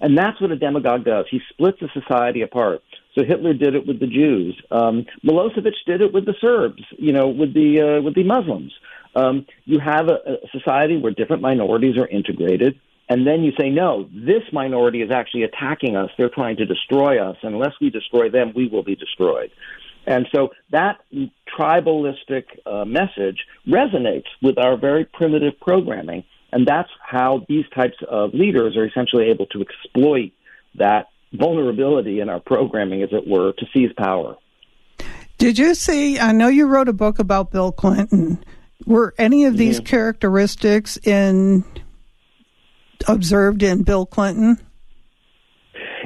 And 0.01 0.17
that's 0.17 0.39
what 0.39 0.51
a 0.51 0.55
demagogue 0.55 1.03
does. 1.03 1.25
He 1.29 1.41
splits 1.50 1.81
a 1.81 1.88
society 2.00 2.41
apart. 2.41 2.81
So 3.17 3.25
Hitler 3.25 3.53
did 3.53 3.75
it 3.75 3.86
with 3.86 4.00
the 4.00 4.08
Jews. 4.08 4.60
Um, 4.72 5.05
Milosevic 5.25 5.74
did 5.86 6.01
it 6.01 6.13
with 6.13 6.25
the 6.25 6.36
Serbs. 6.39 6.84
You 6.98 7.12
know, 7.12 7.27
with 7.27 7.53
the 7.53 7.98
uh, 7.98 8.01
with 8.01 8.15
the 8.15 8.24
Muslims. 8.24 8.72
Um, 9.15 9.46
you 9.65 9.79
have 9.79 10.08
a, 10.08 10.36
a 10.46 10.48
society 10.58 10.98
where 10.98 11.12
different 11.12 11.41
minorities 11.41 11.98
are 11.98 12.08
integrated, 12.08 12.79
and 13.10 13.25
then 13.25 13.43
you 13.43 13.51
say, 13.60 13.69
no, 13.69 14.08
this 14.13 14.43
minority 14.53 15.01
is 15.01 15.10
actually 15.12 15.43
attacking 15.43 15.96
us. 15.96 16.12
They're 16.17 16.29
trying 16.29 16.58
to 16.58 16.65
destroy 16.65 17.19
us. 17.19 17.38
And 17.41 17.55
unless 17.55 17.74
we 17.81 17.89
destroy 17.89 18.29
them, 18.29 18.53
we 18.55 18.67
will 18.67 18.84
be 18.84 18.96
destroyed. 18.96 19.50
And 20.06 20.27
so 20.34 20.50
that 20.72 21.00
tribalistic 21.58 22.46
uh, 22.65 22.86
message 22.86 23.46
resonates 23.68 24.25
with 24.41 24.58
our 24.58 24.77
very 24.77 25.06
primitive 25.06 25.60
programming. 25.60 26.24
And 26.51 26.68
that's 26.68 26.89
how 27.06 27.46
these 27.48 27.65
types 27.75 27.98
of 28.08 28.34
leaders 28.34 28.75
are 28.75 28.86
essentially 28.86 29.29
able 29.29 29.46
to 29.48 29.62
exploit 29.62 30.32
that 30.75 31.08
vulnerability 31.34 32.22
in 32.22 32.29
our 32.29 32.39
programming, 32.39 33.03
as 33.03 33.10
it 33.12 33.27
were, 33.27 33.53
to 33.53 33.65
seize 33.74 33.91
power. 33.98 34.36
Did 35.38 35.60
you 35.60 35.75
see? 35.75 36.20
I 36.20 36.32
know 36.32 36.48
you 36.48 36.65
wrote 36.65 36.89
a 36.89 36.94
book 36.94 37.20
about 37.20 37.51
Bill 37.51 37.72
Clinton. 37.72 38.44
Were 38.86 39.13
any 39.18 39.46
of 39.46 39.58
these 39.58 39.79
characteristics 39.79 40.98
in 40.98 41.63
observed 43.08 43.63
in 43.63 43.84
Bill 43.84 44.06
Clinton? 44.06 44.58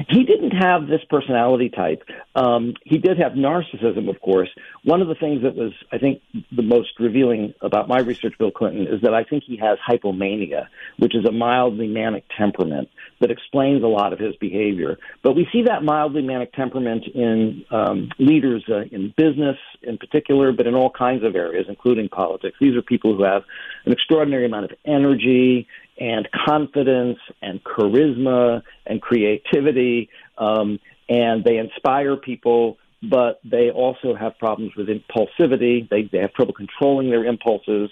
He 0.08 0.24
didn't 0.24 0.52
have 0.52 0.86
this 0.86 1.00
personality 1.08 1.68
type. 1.68 2.02
Um, 2.34 2.74
he 2.84 2.98
did 2.98 3.18
have 3.18 3.32
narcissism, 3.32 4.08
of 4.08 4.20
course. 4.20 4.48
One 4.82 5.00
of 5.00 5.08
the 5.08 5.14
things 5.14 5.42
that 5.42 5.54
was, 5.54 5.72
I 5.92 5.98
think, 5.98 6.20
the 6.54 6.62
most 6.62 6.98
revealing 6.98 7.54
about 7.60 7.88
my 7.88 8.00
research, 8.00 8.34
Bill 8.38 8.50
Clinton, 8.50 8.86
is 8.86 9.02
that 9.02 9.14
I 9.14 9.24
think 9.24 9.44
he 9.44 9.56
has 9.58 9.78
hypomania, 9.88 10.66
which 10.98 11.14
is 11.14 11.24
a 11.24 11.32
mildly 11.32 11.86
manic 11.86 12.24
temperament 12.36 12.88
that 13.20 13.30
explains 13.30 13.82
a 13.82 13.86
lot 13.86 14.12
of 14.12 14.18
his 14.18 14.34
behavior. 14.36 14.98
But 15.22 15.36
we 15.36 15.48
see 15.52 15.62
that 15.62 15.82
mildly 15.82 16.22
manic 16.22 16.52
temperament 16.52 17.04
in 17.14 17.64
um, 17.70 18.10
leaders 18.18 18.64
uh, 18.68 18.82
in 18.90 19.14
business, 19.16 19.56
in 19.82 19.98
particular, 19.98 20.52
but 20.52 20.66
in 20.66 20.74
all 20.74 20.90
kinds 20.90 21.24
of 21.24 21.36
areas, 21.36 21.66
including 21.68 22.08
politics. 22.08 22.56
These 22.60 22.76
are 22.76 22.82
people 22.82 23.16
who 23.16 23.22
have 23.22 23.42
an 23.86 23.92
extraordinary 23.92 24.46
amount 24.46 24.66
of 24.66 24.72
energy 24.84 25.66
and 25.98 26.28
confidence 26.46 27.18
and 27.42 27.62
charisma 27.62 28.62
and 28.86 29.00
creativity, 29.00 30.08
um, 30.38 30.80
and 31.08 31.44
they 31.44 31.58
inspire 31.58 32.16
people. 32.16 32.78
But 33.02 33.40
they 33.44 33.70
also 33.70 34.14
have 34.14 34.38
problems 34.38 34.72
with 34.76 34.88
impulsivity. 34.88 35.88
They, 35.88 36.08
they 36.10 36.18
have 36.18 36.32
trouble 36.32 36.54
controlling 36.54 37.10
their 37.10 37.24
impulses. 37.24 37.90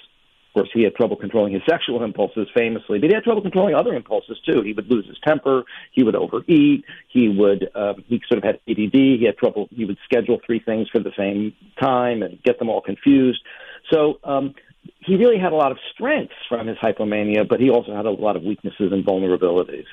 Of 0.55 0.55
course, 0.55 0.71
he 0.75 0.83
had 0.83 0.95
trouble 0.95 1.17
controlling 1.17 1.55
his 1.55 1.63
sexual 1.67 2.03
impulses 2.03 2.47
famously, 2.55 2.99
but 2.99 3.09
he 3.09 3.15
had 3.15 3.25
trouble 3.25 3.41
controlling 3.41 3.75
other 3.75 3.95
impulses 3.95 4.39
too. 4.45 4.61
He 4.63 4.75
would 4.75 4.91
lose 4.91 5.07
his 5.07 5.17
temper. 5.25 5.65
He 5.93 6.03
would 6.03 6.15
overeat. 6.15 6.85
He 7.09 7.29
would, 7.29 7.71
um, 7.75 8.05
he 8.07 8.23
sort 8.29 8.39
of 8.39 8.45
had 8.45 8.57
ADD. 8.69 8.93
He 8.93 9.25
had 9.25 9.39
trouble. 9.39 9.69
He 9.71 9.87
would 9.87 9.97
schedule 10.05 10.41
three 10.45 10.61
things 10.61 10.89
for 10.91 10.99
the 10.99 11.13
same 11.17 11.55
time 11.81 12.23
and 12.23 12.43
get 12.43 12.59
them 12.59 12.69
all 12.69 12.83
confused. 12.83 13.41
So, 13.91 14.19
um, 14.25 14.55
he 15.01 15.17
really 15.17 15.39
had 15.39 15.53
a 15.53 15.57
lot 15.57 15.73
of 15.73 15.79
strengths 15.93 16.35
from 16.49 16.67
his 16.67 16.79
hypomania, 16.79 17.49
but 17.49 17.61
he 17.61 17.71
also 17.71 17.95
had 17.95 18.07
a 18.07 18.11
lot 18.11 18.37
of 18.37 18.43
weaknesses 18.43 18.93
and 18.93 19.05
vulnerabilities. 19.05 19.87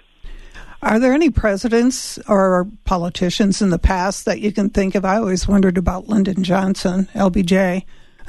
Are 0.82 1.00
there 1.00 1.14
any 1.14 1.30
presidents 1.30 2.18
or 2.28 2.68
politicians 2.86 3.62
in 3.62 3.70
the 3.70 3.80
past 3.80 4.26
that 4.26 4.40
you 4.40 4.54
can 4.54 4.70
think 4.70 4.96
of? 4.96 5.04
I 5.04 5.18
always 5.18 5.48
wondered 5.48 5.78
about 5.78 6.08
Lyndon 6.08 6.44
Johnson, 6.44 7.10
LBJ. 7.14 7.84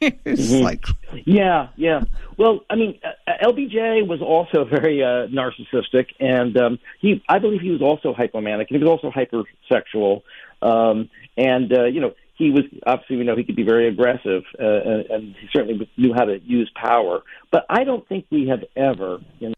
mm-hmm. 0.00 0.62
like, 0.62 0.84
yeah, 1.24 1.68
yeah. 1.76 2.02
Well, 2.36 2.60
I 2.68 2.76
mean, 2.76 3.00
uh, 3.02 3.32
LBJ 3.42 4.06
was 4.06 4.20
also 4.20 4.64
very 4.64 5.02
uh, 5.02 5.28
narcissistic, 5.28 6.08
and 6.20 6.56
um, 6.58 6.78
he, 7.00 7.22
I 7.28 7.38
believe, 7.38 7.62
he 7.62 7.70
was 7.70 7.82
also 7.82 8.12
hypomanic, 8.12 8.66
and 8.68 8.78
he 8.78 8.84
was 8.84 8.88
also 8.88 9.10
hypersexual, 9.10 10.22
um, 10.60 11.08
and 11.38 11.72
uh, 11.72 11.84
you 11.86 12.00
know, 12.00 12.14
he 12.38 12.50
was 12.50 12.62
obviously 12.86 13.16
we 13.16 13.24
know 13.24 13.36
he 13.36 13.44
could 13.44 13.56
be 13.56 13.64
very 13.64 13.88
aggressive, 13.88 14.44
uh, 14.58 14.64
and, 14.64 15.06
and 15.10 15.22
he 15.40 15.48
certainly 15.52 15.90
knew 15.96 16.14
how 16.14 16.24
to 16.24 16.38
use 16.44 16.70
power. 16.74 17.22
But 17.50 17.66
I 17.68 17.82
don't 17.84 18.08
think 18.08 18.26
we 18.30 18.48
have 18.48 18.62
ever 18.76 19.20
in 19.40 19.50
the 19.50 19.56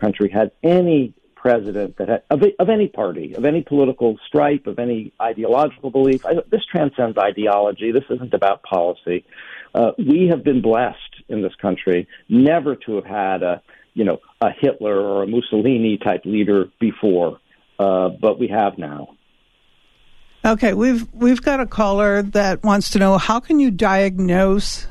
country 0.00 0.30
had 0.30 0.50
any 0.62 1.12
president 1.36 1.98
that 1.98 2.08
had, 2.08 2.22
of, 2.30 2.42
of 2.58 2.70
any 2.70 2.88
party, 2.88 3.34
of 3.34 3.44
any 3.44 3.60
political 3.60 4.16
stripe, 4.26 4.66
of 4.66 4.78
any 4.78 5.12
ideological 5.20 5.90
belief. 5.90 6.24
I, 6.24 6.36
this 6.50 6.64
transcends 6.64 7.18
ideology. 7.18 7.92
This 7.92 8.04
isn't 8.08 8.32
about 8.32 8.62
policy. 8.62 9.26
Uh, 9.74 9.90
we 9.98 10.28
have 10.30 10.42
been 10.42 10.62
blessed 10.62 10.96
in 11.28 11.42
this 11.42 11.54
country 11.60 12.08
never 12.30 12.74
to 12.74 12.94
have 12.94 13.04
had 13.04 13.42
a, 13.42 13.62
you 13.92 14.04
know, 14.04 14.20
a 14.40 14.48
Hitler 14.58 14.98
or 14.98 15.24
a 15.24 15.26
Mussolini 15.26 15.98
type 15.98 16.22
leader 16.24 16.70
before, 16.80 17.38
uh, 17.78 18.08
but 18.08 18.38
we 18.38 18.48
have 18.48 18.78
now. 18.78 19.14
Okay, 20.44 20.74
we've 20.74 21.06
we've 21.14 21.40
got 21.40 21.60
a 21.60 21.66
caller 21.66 22.22
that 22.22 22.62
wants 22.62 22.90
to 22.90 22.98
know 22.98 23.16
how 23.16 23.40
can 23.40 23.60
you 23.60 23.70
diagnose 23.70 24.86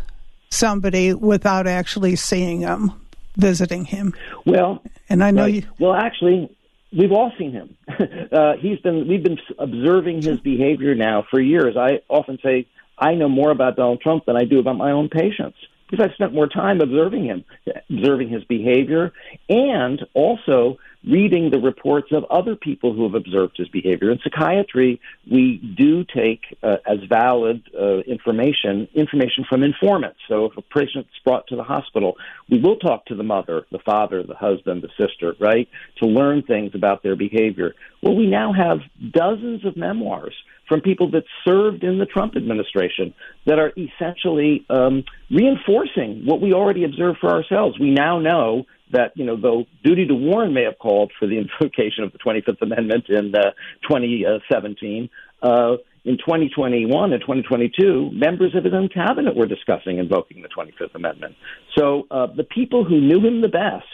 somebody 0.49 1.13
without 1.13 1.67
actually 1.67 2.15
seeing 2.15 2.61
him, 2.61 2.91
visiting 3.37 3.85
him. 3.85 4.15
Well, 4.45 4.81
and 5.09 5.23
I 5.23 5.29
know 5.29 5.43
right. 5.43 5.53
you. 5.53 5.63
Well, 5.79 5.93
actually, 5.93 6.49
we've 6.91 7.11
all 7.11 7.31
seen 7.37 7.51
him. 7.51 7.77
uh, 8.31 8.53
he's 8.59 8.79
been 8.79 9.07
we've 9.07 9.23
been 9.23 9.37
observing 9.59 10.23
his 10.23 10.39
behavior 10.39 10.95
now 10.95 11.23
for 11.29 11.39
years. 11.39 11.77
I 11.77 12.01
often 12.09 12.39
say 12.43 12.65
I 12.97 13.13
know 13.13 13.29
more 13.29 13.51
about 13.51 13.75
Donald 13.75 14.01
Trump 14.01 14.25
than 14.25 14.35
I 14.35 14.45
do 14.45 14.57
about 14.57 14.77
my 14.77 14.91
own 14.91 15.07
patients 15.09 15.57
because 15.87 16.03
I've 16.03 16.15
spent 16.15 16.33
more 16.33 16.47
time 16.47 16.81
observing 16.81 17.25
him, 17.25 17.45
observing 17.91 18.29
his 18.29 18.43
behavior, 18.45 19.13
and 19.49 20.03
also 20.15 20.79
reading 21.07 21.49
the 21.49 21.59
reports 21.59 22.11
of 22.11 22.23
other 22.25 22.55
people 22.55 22.93
who 22.93 23.03
have 23.03 23.15
observed 23.15 23.57
his 23.57 23.67
behavior. 23.67 24.11
In 24.11 24.19
psychiatry, 24.23 25.01
we 25.29 25.57
do 25.77 26.05
take 26.05 26.41
uh, 26.63 26.77
as 26.85 26.99
valid 27.09 27.63
uh, 27.77 27.99
information 27.99 28.87
information 28.93 29.45
from 29.47 29.63
informants. 29.63 30.19
So 30.27 30.45
if 30.45 30.57
a 30.57 30.61
patient's 30.61 31.09
brought 31.23 31.47
to 31.47 31.55
the 31.55 31.63
hospital, 31.63 32.17
we 32.49 32.59
will 32.59 32.77
talk 32.77 33.05
to 33.07 33.15
the 33.15 33.23
mother, 33.23 33.65
the 33.71 33.79
father, 33.79 34.23
the 34.23 34.35
husband, 34.35 34.81
the 34.81 34.89
sister, 34.97 35.35
right, 35.39 35.67
to 36.01 36.05
learn 36.05 36.43
things 36.43 36.71
about 36.73 37.03
their 37.03 37.15
behavior. 37.15 37.75
Well, 38.01 38.15
we 38.15 38.27
now 38.27 38.53
have 38.53 38.79
dozens 39.11 39.65
of 39.65 39.75
memoirs 39.77 40.35
from 40.67 40.81
people 40.81 41.11
that 41.11 41.23
served 41.45 41.83
in 41.83 41.99
the 41.99 42.05
Trump 42.05 42.35
administration 42.35 43.13
that 43.45 43.59
are 43.59 43.73
essentially 43.77 44.65
um, 44.69 45.03
reinforcing 45.29 46.25
what 46.25 46.41
we 46.41 46.53
already 46.53 46.83
observed 46.83 47.19
for 47.19 47.29
ourselves. 47.29 47.77
We 47.79 47.91
now 47.91 48.19
know 48.19 48.65
that, 48.93 49.11
you 49.15 49.25
know, 49.25 49.35
though 49.39 49.65
duty 49.83 50.07
to 50.07 50.15
warn 50.15 50.53
may 50.53 50.63
have 50.63 50.79
called 50.79 51.11
for 51.19 51.27
the 51.27 51.37
invocation 51.61 52.03
of 52.03 52.11
the 52.11 52.19
25th 52.19 52.61
Amendment 52.61 53.05
in 53.09 53.33
uh, 53.35 53.51
2017, 53.87 55.09
uh, 55.41 55.75
in 56.05 56.17
2021 56.17 57.13
and 57.13 57.21
2022, 57.21 58.11
members 58.11 58.55
of 58.55 58.63
his 58.65 58.73
own 58.73 58.89
cabinet 58.89 59.35
were 59.35 59.45
discussing 59.45 59.99
invoking 59.99 60.41
the 60.41 60.49
25th 60.49 60.95
Amendment. 60.95 61.35
So 61.77 62.07
uh, 62.11 62.27
the 62.27 62.43
people 62.43 62.83
who 62.83 62.99
knew 62.99 63.19
him 63.19 63.41
the 63.41 63.47
best 63.47 63.85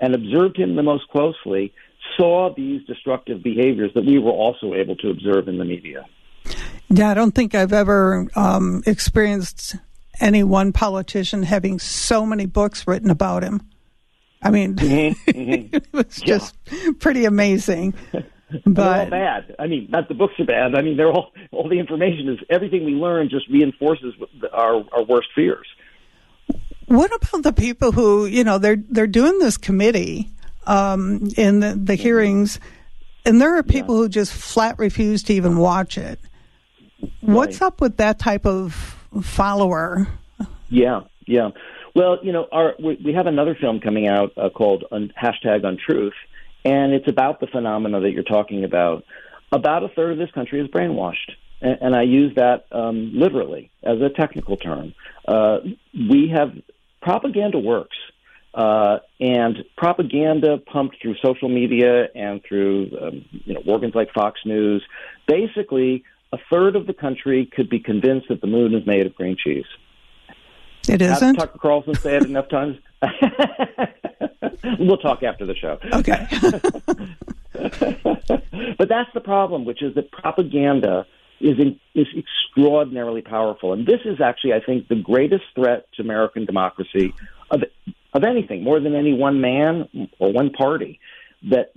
and 0.00 0.14
observed 0.14 0.58
him 0.58 0.76
the 0.76 0.82
most 0.82 1.08
closely 1.08 1.72
saw 2.16 2.54
these 2.54 2.84
destructive 2.86 3.42
behaviors 3.42 3.90
that 3.94 4.04
we 4.04 4.18
were 4.18 4.30
also 4.30 4.74
able 4.74 4.96
to 4.96 5.10
observe 5.10 5.48
in 5.48 5.58
the 5.58 5.64
media. 5.64 6.04
Yeah, 6.88 7.10
I 7.10 7.14
don't 7.14 7.34
think 7.34 7.54
I've 7.54 7.72
ever 7.72 8.28
um, 8.36 8.82
experienced 8.86 9.76
any 10.20 10.44
one 10.44 10.72
politician 10.72 11.42
having 11.42 11.78
so 11.78 12.24
many 12.24 12.46
books 12.46 12.86
written 12.86 13.10
about 13.10 13.42
him. 13.42 13.60
I 14.42 14.50
mean, 14.50 14.76
mm-hmm, 14.76 15.30
mm-hmm. 15.30 15.76
it 15.76 15.92
was 15.92 16.20
just 16.20 16.56
pretty 16.98 17.24
amazing. 17.24 17.94
But 18.10 18.64
they're 18.66 19.04
all 19.04 19.10
bad. 19.10 19.56
I 19.58 19.66
mean, 19.66 19.88
not 19.90 20.08
the 20.08 20.14
books 20.14 20.34
are 20.38 20.44
bad. 20.44 20.74
I 20.74 20.82
mean, 20.82 20.96
they're 20.96 21.10
all 21.10 21.32
all 21.52 21.68
the 21.68 21.78
information 21.78 22.28
is 22.28 22.38
everything 22.50 22.84
we 22.84 22.92
learn 22.92 23.28
just 23.28 23.48
reinforces 23.48 24.14
our 24.52 24.84
our 24.92 25.04
worst 25.04 25.28
fears. 25.34 25.66
What 26.86 27.10
about 27.14 27.42
the 27.42 27.52
people 27.52 27.92
who 27.92 28.26
you 28.26 28.44
know 28.44 28.58
they're 28.58 28.82
they're 28.90 29.06
doing 29.06 29.38
this 29.38 29.56
committee 29.56 30.30
um, 30.66 31.28
in 31.36 31.60
the, 31.60 31.68
the 31.68 31.74
mm-hmm. 31.74 31.94
hearings, 31.94 32.60
and 33.24 33.40
there 33.40 33.56
are 33.56 33.62
people 33.62 33.96
yeah. 33.96 34.02
who 34.02 34.08
just 34.08 34.32
flat 34.32 34.78
refuse 34.78 35.22
to 35.24 35.34
even 35.34 35.58
watch 35.58 35.98
it. 35.98 36.20
What's 37.20 37.60
right. 37.60 37.66
up 37.66 37.80
with 37.80 37.96
that 37.98 38.18
type 38.18 38.46
of 38.46 38.72
follower? 39.22 40.06
Yeah, 40.68 41.00
yeah. 41.26 41.50
Well, 41.96 42.18
you 42.22 42.30
know, 42.30 42.46
our 42.52 42.74
we, 42.78 43.00
we 43.02 43.14
have 43.14 43.26
another 43.26 43.56
film 43.58 43.80
coming 43.80 44.06
out 44.06 44.34
uh, 44.36 44.50
called 44.50 44.84
un, 44.92 45.14
hashtag 45.18 45.64
Untruth, 45.64 46.12
and 46.62 46.92
it's 46.92 47.08
about 47.08 47.40
the 47.40 47.46
phenomena 47.46 48.02
that 48.02 48.10
you're 48.10 48.22
talking 48.22 48.64
about. 48.64 49.04
About 49.50 49.82
a 49.82 49.88
third 49.88 50.12
of 50.12 50.18
this 50.18 50.30
country 50.32 50.60
is 50.60 50.68
brainwashed, 50.68 51.32
and, 51.62 51.78
and 51.80 51.96
I 51.96 52.02
use 52.02 52.34
that 52.36 52.66
um, 52.70 53.12
literally 53.14 53.70
as 53.82 54.02
a 54.02 54.10
technical 54.10 54.58
term. 54.58 54.92
Uh, 55.26 55.60
we 55.94 56.30
have 56.36 56.50
propaganda 57.00 57.58
works. 57.58 57.96
Uh, 58.52 58.98
and 59.20 59.58
propaganda 59.76 60.56
pumped 60.56 60.96
through 61.00 61.14
social 61.22 61.48
media 61.50 62.08
and 62.14 62.42
through 62.46 62.90
um, 63.00 63.24
you 63.30 63.54
know 63.54 63.62
organs 63.66 63.94
like 63.94 64.08
Fox 64.12 64.40
News, 64.44 64.82
basically 65.26 66.04
a 66.32 66.38
third 66.50 66.74
of 66.76 66.86
the 66.86 66.94
country 66.94 67.50
could 67.54 67.70
be 67.70 67.78
convinced 67.78 68.28
that 68.28 68.40
the 68.42 68.46
moon 68.46 68.74
is 68.74 68.86
made 68.86 69.06
of 69.06 69.14
green 69.14 69.36
cheese. 69.42 69.66
It 70.88 71.02
isn't. 71.02 71.36
Tucker 71.36 71.58
Carlson 71.58 71.94
say 71.94 72.16
it 72.16 72.24
enough 72.24 72.48
times. 72.48 72.76
we'll 74.78 74.98
talk 74.98 75.22
after 75.22 75.46
the 75.46 75.54
show. 75.54 75.78
Okay. 75.92 76.26
but 78.78 78.88
that's 78.88 79.10
the 79.14 79.20
problem, 79.22 79.64
which 79.64 79.82
is 79.82 79.94
that 79.94 80.10
propaganda 80.12 81.06
is 81.40 81.58
in, 81.58 81.78
is 81.94 82.06
extraordinarily 82.16 83.22
powerful, 83.22 83.72
and 83.72 83.86
this 83.86 84.00
is 84.04 84.20
actually, 84.20 84.54
I 84.54 84.60
think, 84.60 84.88
the 84.88 84.96
greatest 84.96 85.44
threat 85.54 85.86
to 85.94 86.02
American 86.02 86.46
democracy 86.46 87.14
of 87.50 87.62
of 88.14 88.24
anything, 88.24 88.64
more 88.64 88.80
than 88.80 88.94
any 88.94 89.12
one 89.12 89.40
man 89.40 89.88
or 90.18 90.32
one 90.32 90.50
party. 90.50 90.98
That 91.50 91.72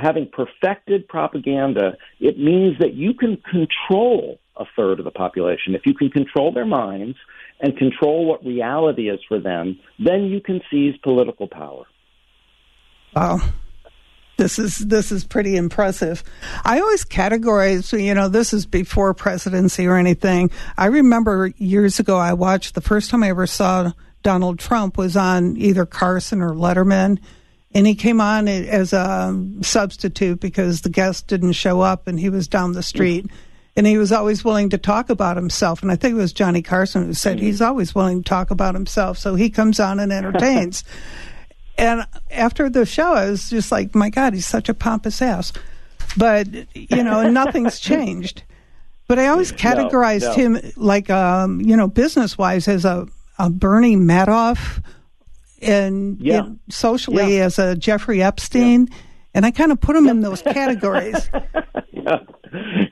having 0.00 0.28
perfected 0.30 1.08
propaganda, 1.08 1.96
it 2.20 2.38
means 2.38 2.78
that 2.80 2.92
you 2.94 3.14
can 3.14 3.38
control 3.38 4.38
a 4.56 4.64
third 4.76 4.98
of 4.98 5.04
the 5.04 5.10
population. 5.10 5.74
If 5.74 5.82
you 5.84 5.94
can 5.94 6.10
control 6.10 6.52
their 6.52 6.66
minds 6.66 7.16
and 7.60 7.76
control 7.76 8.26
what 8.26 8.44
reality 8.44 9.08
is 9.08 9.20
for 9.28 9.40
them, 9.40 9.78
then 9.98 10.24
you 10.24 10.40
can 10.40 10.60
seize 10.70 10.96
political 11.02 11.48
power. 11.48 11.84
Wow. 13.14 13.40
This 14.36 14.58
is 14.58 14.78
this 14.78 15.12
is 15.12 15.24
pretty 15.24 15.56
impressive. 15.56 16.24
I 16.64 16.80
always 16.80 17.04
categorize, 17.04 17.96
you 17.98 18.14
know, 18.14 18.28
this 18.28 18.52
is 18.52 18.66
before 18.66 19.14
presidency 19.14 19.86
or 19.86 19.96
anything. 19.96 20.50
I 20.76 20.86
remember 20.86 21.52
years 21.56 22.00
ago 22.00 22.16
I 22.16 22.32
watched 22.32 22.74
the 22.74 22.80
first 22.80 23.10
time 23.10 23.22
I 23.22 23.28
ever 23.28 23.46
saw 23.46 23.92
Donald 24.24 24.58
Trump 24.58 24.98
was 24.98 25.16
on 25.16 25.56
either 25.56 25.86
Carson 25.86 26.42
or 26.42 26.50
Letterman, 26.50 27.20
and 27.74 27.86
he 27.86 27.94
came 27.94 28.20
on 28.20 28.48
as 28.48 28.92
a 28.92 29.40
substitute 29.60 30.40
because 30.40 30.80
the 30.80 30.90
guest 30.90 31.28
didn't 31.28 31.52
show 31.52 31.80
up 31.80 32.08
and 32.08 32.18
he 32.18 32.28
was 32.28 32.48
down 32.48 32.72
the 32.72 32.82
street. 32.82 33.26
Mm-hmm. 33.26 33.36
And 33.76 33.86
he 33.86 33.98
was 33.98 34.12
always 34.12 34.44
willing 34.44 34.70
to 34.70 34.78
talk 34.78 35.10
about 35.10 35.36
himself. 35.36 35.82
And 35.82 35.90
I 35.90 35.96
think 35.96 36.14
it 36.14 36.18
was 36.18 36.32
Johnny 36.32 36.62
Carson 36.62 37.06
who 37.06 37.14
said 37.14 37.38
mm-hmm. 37.38 37.46
he's 37.46 37.60
always 37.60 37.94
willing 37.94 38.22
to 38.22 38.28
talk 38.28 38.50
about 38.50 38.74
himself. 38.74 39.18
So 39.18 39.34
he 39.34 39.50
comes 39.50 39.80
on 39.80 39.98
and 39.98 40.12
entertains. 40.12 40.84
and 41.78 42.06
after 42.30 42.70
the 42.70 42.86
show, 42.86 43.14
I 43.14 43.28
was 43.28 43.50
just 43.50 43.72
like, 43.72 43.94
my 43.94 44.10
God, 44.10 44.34
he's 44.34 44.46
such 44.46 44.68
a 44.68 44.74
pompous 44.74 45.20
ass. 45.20 45.52
But, 46.16 46.46
you 46.74 47.02
know, 47.02 47.28
nothing's 47.28 47.80
changed. 47.80 48.44
But 49.08 49.18
I 49.18 49.26
always 49.26 49.52
categorized 49.52 50.22
no, 50.22 50.28
no. 50.28 50.34
him 50.34 50.72
like, 50.76 51.10
um, 51.10 51.60
you 51.60 51.76
know, 51.76 51.88
business 51.88 52.38
wise 52.38 52.68
as 52.68 52.84
a 52.84 53.08
a 53.38 53.50
Bernie 53.50 53.96
Madoff 53.96 54.82
and 55.60 56.20
yeah. 56.20 56.34
you 56.34 56.42
know, 56.42 56.56
socially 56.68 57.38
yeah. 57.38 57.44
as 57.44 57.58
a 57.58 57.74
Jeffrey 57.74 58.22
Epstein. 58.22 58.88
Yeah. 58.90 58.96
And 59.34 59.44
I 59.44 59.50
kind 59.50 59.72
of 59.72 59.80
put 59.80 59.96
him 59.96 60.06
in 60.08 60.20
those 60.20 60.42
categories. 60.42 61.28
yeah, 61.92 62.18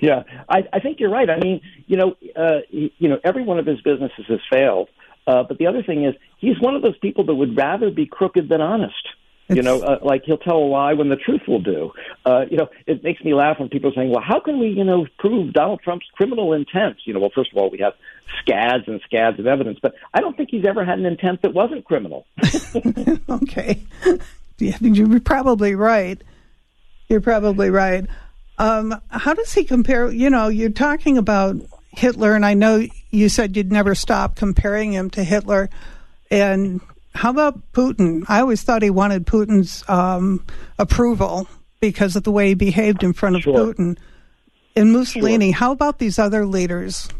yeah. 0.00 0.22
I, 0.48 0.64
I 0.72 0.80
think 0.80 1.00
you're 1.00 1.10
right. 1.10 1.30
I 1.30 1.38
mean, 1.38 1.60
you 1.86 1.96
know, 1.96 2.16
uh, 2.36 2.60
you 2.70 3.08
know, 3.08 3.18
every 3.24 3.44
one 3.44 3.58
of 3.58 3.66
his 3.66 3.80
businesses 3.80 4.26
has 4.28 4.40
failed. 4.52 4.88
Uh, 5.26 5.44
but 5.44 5.58
the 5.58 5.66
other 5.66 5.82
thing 5.82 6.04
is, 6.04 6.14
he's 6.38 6.60
one 6.60 6.74
of 6.74 6.82
those 6.82 6.98
people 6.98 7.24
that 7.26 7.34
would 7.34 7.56
rather 7.56 7.90
be 7.90 8.06
crooked 8.06 8.48
than 8.48 8.60
honest. 8.60 8.94
It's, 9.48 9.56
you 9.56 9.62
know, 9.62 9.80
uh, 9.80 9.98
like 10.02 10.22
he'll 10.24 10.38
tell 10.38 10.56
a 10.56 10.68
lie 10.68 10.94
when 10.94 11.08
the 11.08 11.16
truth 11.16 11.42
will 11.46 11.60
do. 11.60 11.92
Uh, 12.24 12.44
you 12.50 12.56
know, 12.56 12.68
it 12.86 13.02
makes 13.02 13.22
me 13.24 13.34
laugh 13.34 13.58
when 13.58 13.68
people 13.68 13.90
are 13.90 13.94
saying, 13.94 14.10
"Well, 14.10 14.22
how 14.24 14.40
can 14.40 14.58
we, 14.58 14.68
you 14.68 14.84
know, 14.84 15.06
prove 15.18 15.52
Donald 15.52 15.80
Trump's 15.82 16.06
criminal 16.14 16.52
intent?" 16.52 16.98
You 17.04 17.14
know, 17.14 17.20
well, 17.20 17.32
first 17.34 17.50
of 17.52 17.58
all, 17.58 17.68
we 17.68 17.78
have 17.78 17.94
scads 18.40 18.84
and 18.86 19.00
scads 19.04 19.38
of 19.40 19.46
evidence, 19.46 19.78
but 19.82 19.94
I 20.14 20.20
don't 20.20 20.36
think 20.36 20.50
he's 20.50 20.64
ever 20.64 20.84
had 20.84 20.98
an 20.98 21.06
intent 21.06 21.42
that 21.42 21.54
wasn't 21.54 21.84
criminal. 21.84 22.26
okay, 23.28 23.82
yeah, 24.58 24.74
I 24.74 24.78
think 24.78 24.96
you're 24.96 25.20
probably 25.20 25.74
right. 25.74 26.22
You're 27.12 27.20
probably 27.20 27.68
right. 27.68 28.06
Um, 28.56 28.98
how 29.08 29.34
does 29.34 29.52
he 29.52 29.64
compare? 29.64 30.10
You 30.10 30.30
know, 30.30 30.48
you're 30.48 30.70
talking 30.70 31.18
about 31.18 31.56
Hitler, 31.90 32.34
and 32.34 32.46
I 32.46 32.54
know 32.54 32.86
you 33.10 33.28
said 33.28 33.54
you'd 33.54 33.70
never 33.70 33.94
stop 33.94 34.34
comparing 34.34 34.94
him 34.94 35.10
to 35.10 35.22
Hitler, 35.22 35.68
and 36.30 36.80
how 37.14 37.28
about 37.28 37.70
Putin? 37.72 38.24
I 38.28 38.40
always 38.40 38.62
thought 38.62 38.80
he 38.80 38.88
wanted 38.88 39.26
Putin's 39.26 39.86
um, 39.90 40.42
approval 40.78 41.46
because 41.80 42.16
of 42.16 42.22
the 42.22 42.32
way 42.32 42.48
he 42.48 42.54
behaved 42.54 43.02
in 43.02 43.12
front 43.12 43.36
of 43.36 43.42
sure. 43.42 43.74
Putin. 43.74 43.98
And 44.74 44.90
Mussolini, 44.90 45.52
sure. 45.52 45.58
how 45.58 45.72
about 45.72 45.98
these 45.98 46.18
other 46.18 46.46
leaders? 46.46 47.10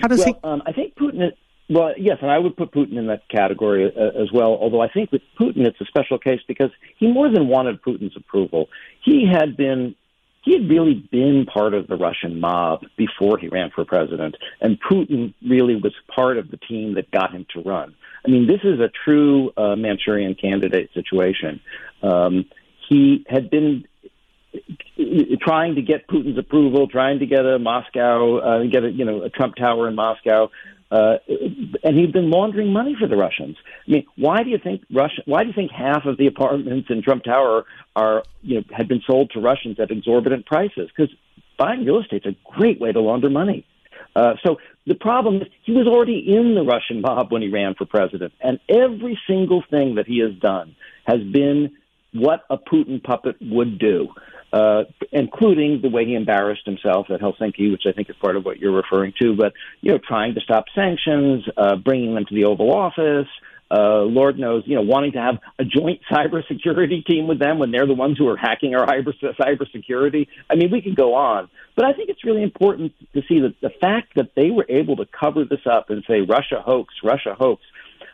How 0.00 0.08
does 0.08 0.18
well, 0.18 0.26
he? 0.26 0.34
Um, 0.42 0.62
I 0.66 0.72
think 0.72 0.96
Putin. 0.96 1.30
Well, 1.68 1.94
yes, 1.98 2.18
and 2.22 2.30
I 2.30 2.38
would 2.38 2.56
put 2.56 2.70
Putin 2.70 2.96
in 2.96 3.08
that 3.08 3.28
category 3.28 3.84
uh, 3.84 4.22
as 4.22 4.30
well. 4.32 4.56
Although 4.60 4.80
I 4.80 4.88
think 4.88 5.10
with 5.10 5.22
Putin, 5.38 5.66
it's 5.66 5.80
a 5.80 5.84
special 5.86 6.18
case 6.18 6.40
because 6.46 6.70
he 6.96 7.10
more 7.10 7.28
than 7.28 7.48
wanted 7.48 7.82
Putin's 7.82 8.16
approval. 8.16 8.68
He 9.04 9.28
had 9.30 9.56
been 9.56 9.96
he 10.42 10.52
had 10.52 10.70
really 10.70 10.94
been 11.10 11.44
part 11.44 11.74
of 11.74 11.88
the 11.88 11.96
Russian 11.96 12.38
mob 12.38 12.82
before 12.96 13.36
he 13.36 13.48
ran 13.48 13.70
for 13.74 13.84
president, 13.84 14.36
and 14.60 14.78
Putin 14.80 15.34
really 15.42 15.74
was 15.74 15.92
part 16.14 16.38
of 16.38 16.52
the 16.52 16.56
team 16.56 16.94
that 16.94 17.10
got 17.10 17.32
him 17.32 17.46
to 17.54 17.62
run. 17.62 17.96
I 18.24 18.30
mean, 18.30 18.46
this 18.46 18.60
is 18.62 18.78
a 18.78 18.88
true 19.04 19.50
uh, 19.56 19.74
Manchurian 19.74 20.36
candidate 20.36 20.90
situation. 20.94 21.60
Um, 22.00 22.44
he 22.88 23.24
had 23.28 23.50
been 23.50 23.86
trying 25.42 25.74
to 25.74 25.82
get 25.82 26.06
Putin's 26.06 26.38
approval, 26.38 26.86
trying 26.86 27.18
to 27.18 27.26
get 27.26 27.44
a 27.44 27.58
Moscow, 27.58 28.38
uh, 28.38 28.62
get 28.70 28.84
a 28.84 28.90
you 28.90 29.04
know 29.04 29.22
a 29.22 29.30
Trump 29.30 29.56
Tower 29.56 29.88
in 29.88 29.96
Moscow, 29.96 30.50
uh, 30.90 31.16
and 31.82 31.98
he'd 31.98 32.12
been 32.12 32.30
laundering 32.30 32.72
money 32.72 32.96
for 32.98 33.08
the 33.08 33.16
Russians. 33.16 33.56
I 33.86 33.90
mean, 33.90 34.06
why 34.16 34.42
do 34.42 34.50
you 34.50 34.58
think 34.58 34.82
Russia? 34.92 35.22
Why 35.24 35.42
do 35.42 35.48
you 35.48 35.54
think 35.54 35.72
half 35.72 36.04
of 36.06 36.16
the 36.16 36.26
apartments 36.26 36.88
in 36.90 37.02
Trump 37.02 37.24
Tower 37.24 37.64
are 37.94 38.22
you 38.42 38.56
know 38.56 38.64
had 38.76 38.88
been 38.88 39.02
sold 39.06 39.30
to 39.32 39.40
Russians 39.40 39.80
at 39.80 39.90
exorbitant 39.90 40.46
prices? 40.46 40.88
Because 40.96 41.14
buying 41.58 41.84
real 41.84 42.00
estate's 42.00 42.26
a 42.26 42.36
great 42.44 42.80
way 42.80 42.92
to 42.92 43.00
launder 43.00 43.30
money. 43.30 43.66
Uh, 44.14 44.34
so 44.44 44.56
the 44.86 44.94
problem 44.94 45.42
is 45.42 45.48
he 45.64 45.72
was 45.72 45.86
already 45.86 46.24
in 46.26 46.54
the 46.54 46.62
Russian 46.62 47.00
mob 47.00 47.32
when 47.32 47.42
he 47.42 47.48
ran 47.48 47.74
for 47.74 47.84
president, 47.84 48.32
and 48.40 48.60
every 48.68 49.18
single 49.26 49.62
thing 49.68 49.96
that 49.96 50.06
he 50.06 50.20
has 50.20 50.34
done 50.40 50.76
has 51.04 51.20
been 51.20 51.72
what 52.20 52.44
a 52.50 52.56
Putin 52.56 53.02
puppet 53.02 53.36
would 53.40 53.78
do, 53.78 54.08
uh, 54.52 54.84
including 55.12 55.80
the 55.82 55.88
way 55.88 56.04
he 56.04 56.14
embarrassed 56.14 56.64
himself 56.64 57.06
at 57.10 57.20
Helsinki, 57.20 57.70
which 57.70 57.82
I 57.86 57.92
think 57.92 58.10
is 58.10 58.16
part 58.20 58.36
of 58.36 58.44
what 58.44 58.58
you're 58.58 58.74
referring 58.74 59.12
to. 59.22 59.34
But 59.36 59.52
you 59.80 59.92
know, 59.92 59.98
trying 59.98 60.34
to 60.34 60.40
stop 60.40 60.64
sanctions, 60.74 61.44
uh, 61.56 61.76
bringing 61.76 62.14
them 62.14 62.24
to 62.26 62.34
the 62.34 62.44
Oval 62.44 62.72
Office, 62.72 63.28
uh, 63.70 64.02
Lord 64.02 64.38
knows, 64.38 64.62
you 64.66 64.76
know, 64.76 64.82
wanting 64.82 65.12
to 65.12 65.18
have 65.18 65.38
a 65.58 65.64
joint 65.64 66.00
cybersecurity 66.10 67.04
team 67.04 67.26
with 67.26 67.38
them 67.38 67.58
when 67.58 67.70
they're 67.70 67.86
the 67.86 67.94
ones 67.94 68.18
who 68.18 68.28
are 68.28 68.36
hacking 68.36 68.74
our 68.74 68.86
cyber 68.86 69.12
cybersecurity. 69.38 70.28
I 70.48 70.54
mean, 70.54 70.70
we 70.70 70.82
could 70.82 70.96
go 70.96 71.14
on, 71.14 71.48
but 71.74 71.84
I 71.84 71.92
think 71.92 72.08
it's 72.08 72.24
really 72.24 72.42
important 72.42 72.92
to 73.14 73.22
see 73.28 73.40
that 73.40 73.54
the 73.60 73.70
fact 73.80 74.14
that 74.16 74.30
they 74.36 74.50
were 74.50 74.66
able 74.68 74.96
to 74.96 75.06
cover 75.06 75.44
this 75.44 75.66
up 75.70 75.90
and 75.90 76.04
say 76.06 76.20
Russia 76.20 76.62
hoax, 76.64 76.94
Russia 77.02 77.34
hoax. 77.38 77.62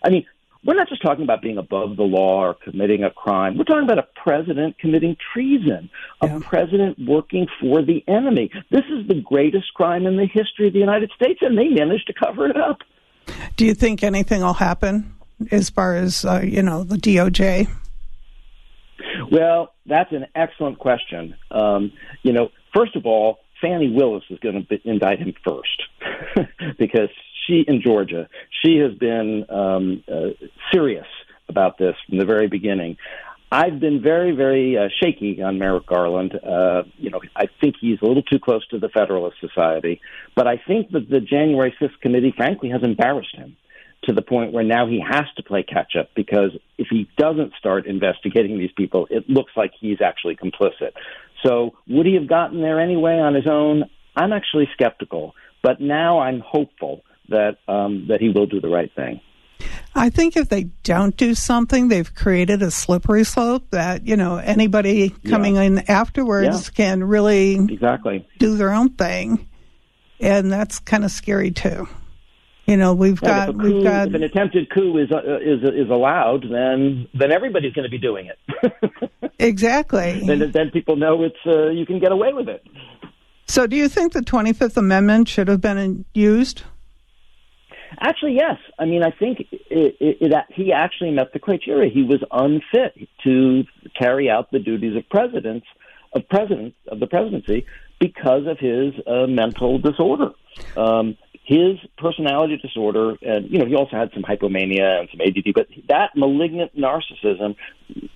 I 0.05 0.11
mean, 0.11 0.27
we're 0.65 0.75
not 0.75 0.89
just 0.89 1.03
talking 1.03 1.25
about 1.25 1.43
being 1.43 1.59
above 1.59 1.97
the 1.97 2.03
law 2.03 2.47
or 2.47 2.55
committing 2.55 3.03
a 3.05 3.11
crime. 3.11 3.59
We're 3.59 3.65
talking 3.65 3.85
about 3.85 3.99
a 3.99 4.07
president 4.23 4.79
committing 4.79 5.17
treason, 5.33 5.91
a 6.21 6.27
yeah. 6.27 6.39
president 6.41 6.99
working 7.07 7.47
for 7.61 7.83
the 7.83 8.05
enemy. 8.07 8.51
This 8.71 8.85
is 8.91 9.09
the 9.09 9.21
greatest 9.21 9.75
crime 9.75 10.07
in 10.07 10.17
the 10.17 10.27
history 10.27 10.69
of 10.69 10.73
the 10.73 10.79
United 10.79 11.11
States, 11.17 11.41
and 11.43 11.59
they 11.59 11.69
managed 11.69 12.07
to 12.07 12.15
cover 12.15 12.47
it 12.47 12.57
up. 12.57 12.79
Do 13.57 13.67
you 13.67 13.75
think 13.75 14.03
anything 14.03 14.41
will 14.41 14.55
happen? 14.55 15.17
as 15.51 15.71
far 15.71 15.97
as 15.97 16.25
uh, 16.25 16.41
you 16.45 16.63
know 16.63 16.85
the 16.85 16.97
DOJ? 16.97 17.69
Well, 19.31 19.75
that's 19.87 20.13
an 20.13 20.27
excellent 20.35 20.79
question. 20.79 21.35
Um, 21.51 21.93
you 22.23 22.33
know, 22.33 22.51
first 22.75 22.97
of 22.97 23.07
all, 23.07 23.39
Fani 23.61 23.91
Willis 23.91 24.25
is 24.31 24.39
going 24.41 24.67
to 24.67 24.89
indict 24.89 25.19
him 25.19 25.35
first 25.45 25.83
because 26.79 27.09
she 27.47 27.65
in 27.67 27.83
Georgia, 27.83 28.29
she 28.63 28.79
has 28.79 28.95
been 28.99 29.45
um, 29.51 30.05
uh, 30.11 30.31
serious 30.73 31.07
about 31.49 31.79
this 31.79 31.95
from 32.09 32.19
the 32.19 32.25
very 32.25 32.49
beginning. 32.49 32.97
I've 33.51 33.81
been 33.81 34.01
very, 34.01 34.33
very 34.35 34.79
uh, 34.79 34.89
shaky 35.03 35.43
on 35.43 35.59
Merrick 35.59 35.87
Garland. 35.87 36.35
Uh, 36.35 36.85
you 36.97 37.11
know, 37.11 37.21
I 37.37 37.49
think 37.61 37.75
he's 37.79 37.99
a 38.01 38.07
little 38.07 38.23
too 38.23 38.39
close 38.39 38.67
to 38.69 38.79
the 38.79 38.89
Federalist 38.89 39.37
Society, 39.41 40.01
but 40.35 40.47
I 40.47 40.57
think 40.67 40.91
that 40.93 41.11
the 41.11 41.21
January 41.21 41.75
6th 41.79 42.01
committee, 42.01 42.33
frankly, 42.35 42.71
has 42.71 42.83
embarrassed 42.83 43.37
him 43.37 43.57
to 44.05 44.15
the 44.15 44.23
point 44.23 44.53
where 44.53 44.65
now 44.65 44.87
he 44.87 45.01
has 45.07 45.27
to 45.37 45.43
play 45.43 45.63
catch 45.63 45.97
up 46.01 46.09
because 46.17 46.51
if 46.79 46.89
he 46.91 47.09
doesn't 47.19 47.53
start 47.59 47.87
investigating 47.87 48.59
these 48.59 48.73
people, 48.75 49.07
it 49.11 49.29
looks 49.29 49.53
like 49.55 49.73
he's 49.79 50.01
actually 50.01 50.35
complicit. 50.35 50.93
So 51.45 51.75
would 51.89 52.07
he 52.07 52.15
have 52.15 52.29
gotten 52.29 52.63
there 52.63 52.81
anyway 52.81 53.19
on 53.19 53.35
his 53.35 53.47
own? 53.47 53.85
I'm 54.17 54.33
actually 54.33 54.69
skeptical, 54.73 55.35
but 55.63 55.79
now 55.79 56.21
I'm 56.21 56.41
hopeful 56.41 57.03
that 57.29 57.57
um, 57.69 58.07
that 58.09 58.21
he 58.21 58.29
will 58.29 58.47
do 58.47 58.61
the 58.61 58.69
right 58.69 58.91
thing. 58.95 59.21
I 59.95 60.11
think 60.11 60.37
if 60.37 60.49
they 60.49 60.65
don't 60.83 61.17
do 61.17 61.35
something, 61.35 61.89
they've 61.89 62.13
created 62.15 62.63
a 62.63 62.71
slippery 62.71 63.25
slope 63.25 63.71
that 63.71 64.07
you 64.07 64.17
know 64.17 64.37
anybody 64.37 65.11
coming 65.29 65.57
yeah. 65.57 65.63
in 65.63 65.79
afterwards 65.91 66.69
yeah. 66.69 66.75
can 66.75 67.05
really 67.05 67.55
exactly 67.55 68.27
do 68.39 68.57
their 68.57 68.73
own 68.73 68.91
thing, 68.91 69.49
and 70.21 70.51
that's 70.51 70.79
kind 70.79 71.05
of 71.05 71.11
scary 71.11 71.51
too. 71.51 71.89
You 72.67 72.77
know, 72.77 72.95
we've 72.95 73.21
yeah, 73.23 73.47
got 73.47 73.59
coup, 73.59 73.75
we've 73.75 73.85
got 73.85 74.09
if 74.09 74.15
an 74.15 74.23
attempted 74.23 74.71
coup 74.71 74.97
is 74.97 75.11
uh, 75.11 75.39
is 75.41 75.63
is 75.63 75.91
allowed, 75.91 76.45
then 76.51 77.09
then 77.13 77.33
everybody's 77.33 77.73
going 77.73 77.85
to 77.85 77.91
be 77.91 77.99
doing 77.99 78.31
it. 78.31 79.31
exactly. 79.39 80.23
then 80.27 80.51
then 80.53 80.71
people 80.71 80.97
know 80.97 81.23
it's 81.23 81.37
uh, 81.47 81.69
you 81.69 81.85
can 81.85 81.99
get 81.99 82.13
away 82.13 82.33
with 82.33 82.49
it. 82.49 82.65
So, 83.47 83.67
do 83.67 83.77
you 83.77 83.89
think 83.89 84.13
the 84.13 84.23
Twenty 84.23 84.53
Fifth 84.53 84.77
Amendment 84.77 85.29
should 85.29 85.49
have 85.49 85.61
been 85.61 86.05
used? 86.15 86.63
Actually, 88.01 88.35
yes. 88.35 88.59
I 88.79 88.85
mean, 88.85 89.03
I 89.03 89.11
think 89.11 89.47
it, 89.51 90.47
he 90.55 90.73
actually 90.73 91.11
met 91.11 91.33
the 91.33 91.39
criteria. 91.39 91.91
He 91.91 92.03
was 92.03 92.23
unfit 92.31 93.09
to 93.25 93.65
carry 93.99 94.31
out 94.31 94.51
the 94.51 94.59
duties 94.59 94.97
of 94.97 95.09
president 95.09 95.65
of 96.15 96.29
president 96.29 96.75
of 96.89 97.01
the 97.01 97.07
presidency 97.07 97.65
because 97.99 98.47
of 98.47 98.59
his 98.59 98.93
uh, 99.07 99.27
mental 99.27 99.79
disorder. 99.79 100.33
Um, 100.77 101.17
his 101.45 101.79
personality 101.99 102.59
disorder, 102.59 103.17
and 103.23 103.51
you 103.51 103.59
know, 103.59 103.67
he 103.67 103.75
also 103.75 103.97
had 103.97 104.11
some 104.13 104.23
hypomania 104.23 105.01
and 105.01 105.09
some 105.11 105.21
ADD, 105.21 105.55
but 105.55 105.67
that 105.89 106.11
malignant 106.15 106.77
narcissism 106.77 107.57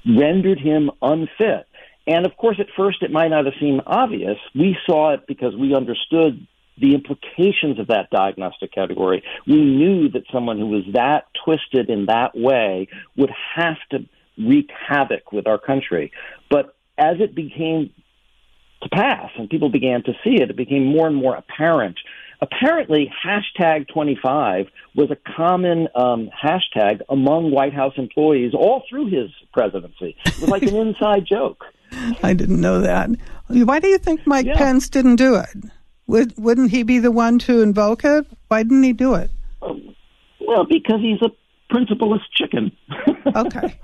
rendered 0.07 0.61
him 0.61 0.91
unfit. 1.03 1.67
And 2.07 2.25
of 2.25 2.37
course, 2.37 2.59
at 2.61 2.67
first, 2.77 3.03
it 3.03 3.11
might 3.11 3.29
not 3.29 3.47
have 3.47 3.55
seemed 3.59 3.83
obvious. 3.87 4.39
We 4.55 4.77
saw 4.87 5.15
it 5.15 5.27
because 5.27 5.57
we 5.57 5.75
understood 5.75 6.47
the 6.79 6.95
implications 6.95 7.79
of 7.79 7.89
that 7.89 8.11
diagnostic 8.11 8.73
category. 8.73 9.23
We 9.47 9.57
knew 9.57 10.09
that 10.11 10.25
someone 10.33 10.59
who 10.59 10.67
was 10.67 10.85
that 10.93 11.27
twisted 11.45 11.89
in 11.89 12.07
that 12.07 12.33
way 12.35 12.89
would 13.17 13.31
have 13.55 13.77
to 13.91 14.07
wreak 14.39 14.71
havoc 14.89 15.33
with 15.33 15.47
our 15.47 15.59
country. 15.59 16.13
But 16.51 16.77
as 16.99 17.17
it 17.21 17.35
became 17.35 17.91
to 18.83 18.89
pass 18.91 19.31
and 19.39 19.49
people 19.49 19.71
began 19.71 20.03
to 20.05 20.13
see 20.23 20.37
it, 20.41 20.51
it 20.51 20.57
became 20.57 20.85
more 20.85 21.07
and 21.07 21.17
more 21.17 21.35
apparent. 21.35 21.97
Apparently, 22.43 23.11
hashtag 23.25 23.89
25 23.89 24.67
was 24.95 25.11
a 25.11 25.17
common 25.37 25.89
um, 25.95 26.29
hashtag 26.45 27.01
among 27.09 27.51
White 27.51 27.73
House 27.73 27.95
employees 27.97 28.53
all 28.53 28.83
through 28.89 29.07
his 29.07 29.31
presidency. 29.55 30.17
It 30.27 30.41
was 30.41 30.51
like 30.51 30.63
an 30.63 30.77
inside 30.87 31.27
joke. 31.27 31.65
I 32.23 32.35
didn't 32.35 32.61
know 32.61 32.81
that. 32.81 33.09
Why 33.49 33.81
do 33.81 33.89
you 33.89 33.97
think 33.97 34.27
Mike 34.27 34.47
yeah. 34.47 34.57
Pence 34.57 34.91
didn't 34.91 35.17
do 35.17 35.37
it? 35.37 35.49
Would, 36.07 36.37
wouldn't 36.39 36.71
he 36.71 36.83
be 36.83 36.99
the 36.99 37.11
one 37.11 37.39
to 37.41 37.63
invoke 37.63 38.05
it? 38.05 38.27
Why 38.49 38.63
didn't 38.63 38.83
he 38.83 38.93
do 38.93 39.15
it? 39.15 39.31
Um, 39.63 39.95
well, 40.41 40.65
because 40.65 41.01
he's 41.01 41.21
a 41.23 41.31
principleless 41.73 42.23
chicken. 42.33 42.71
okay. 43.37 43.79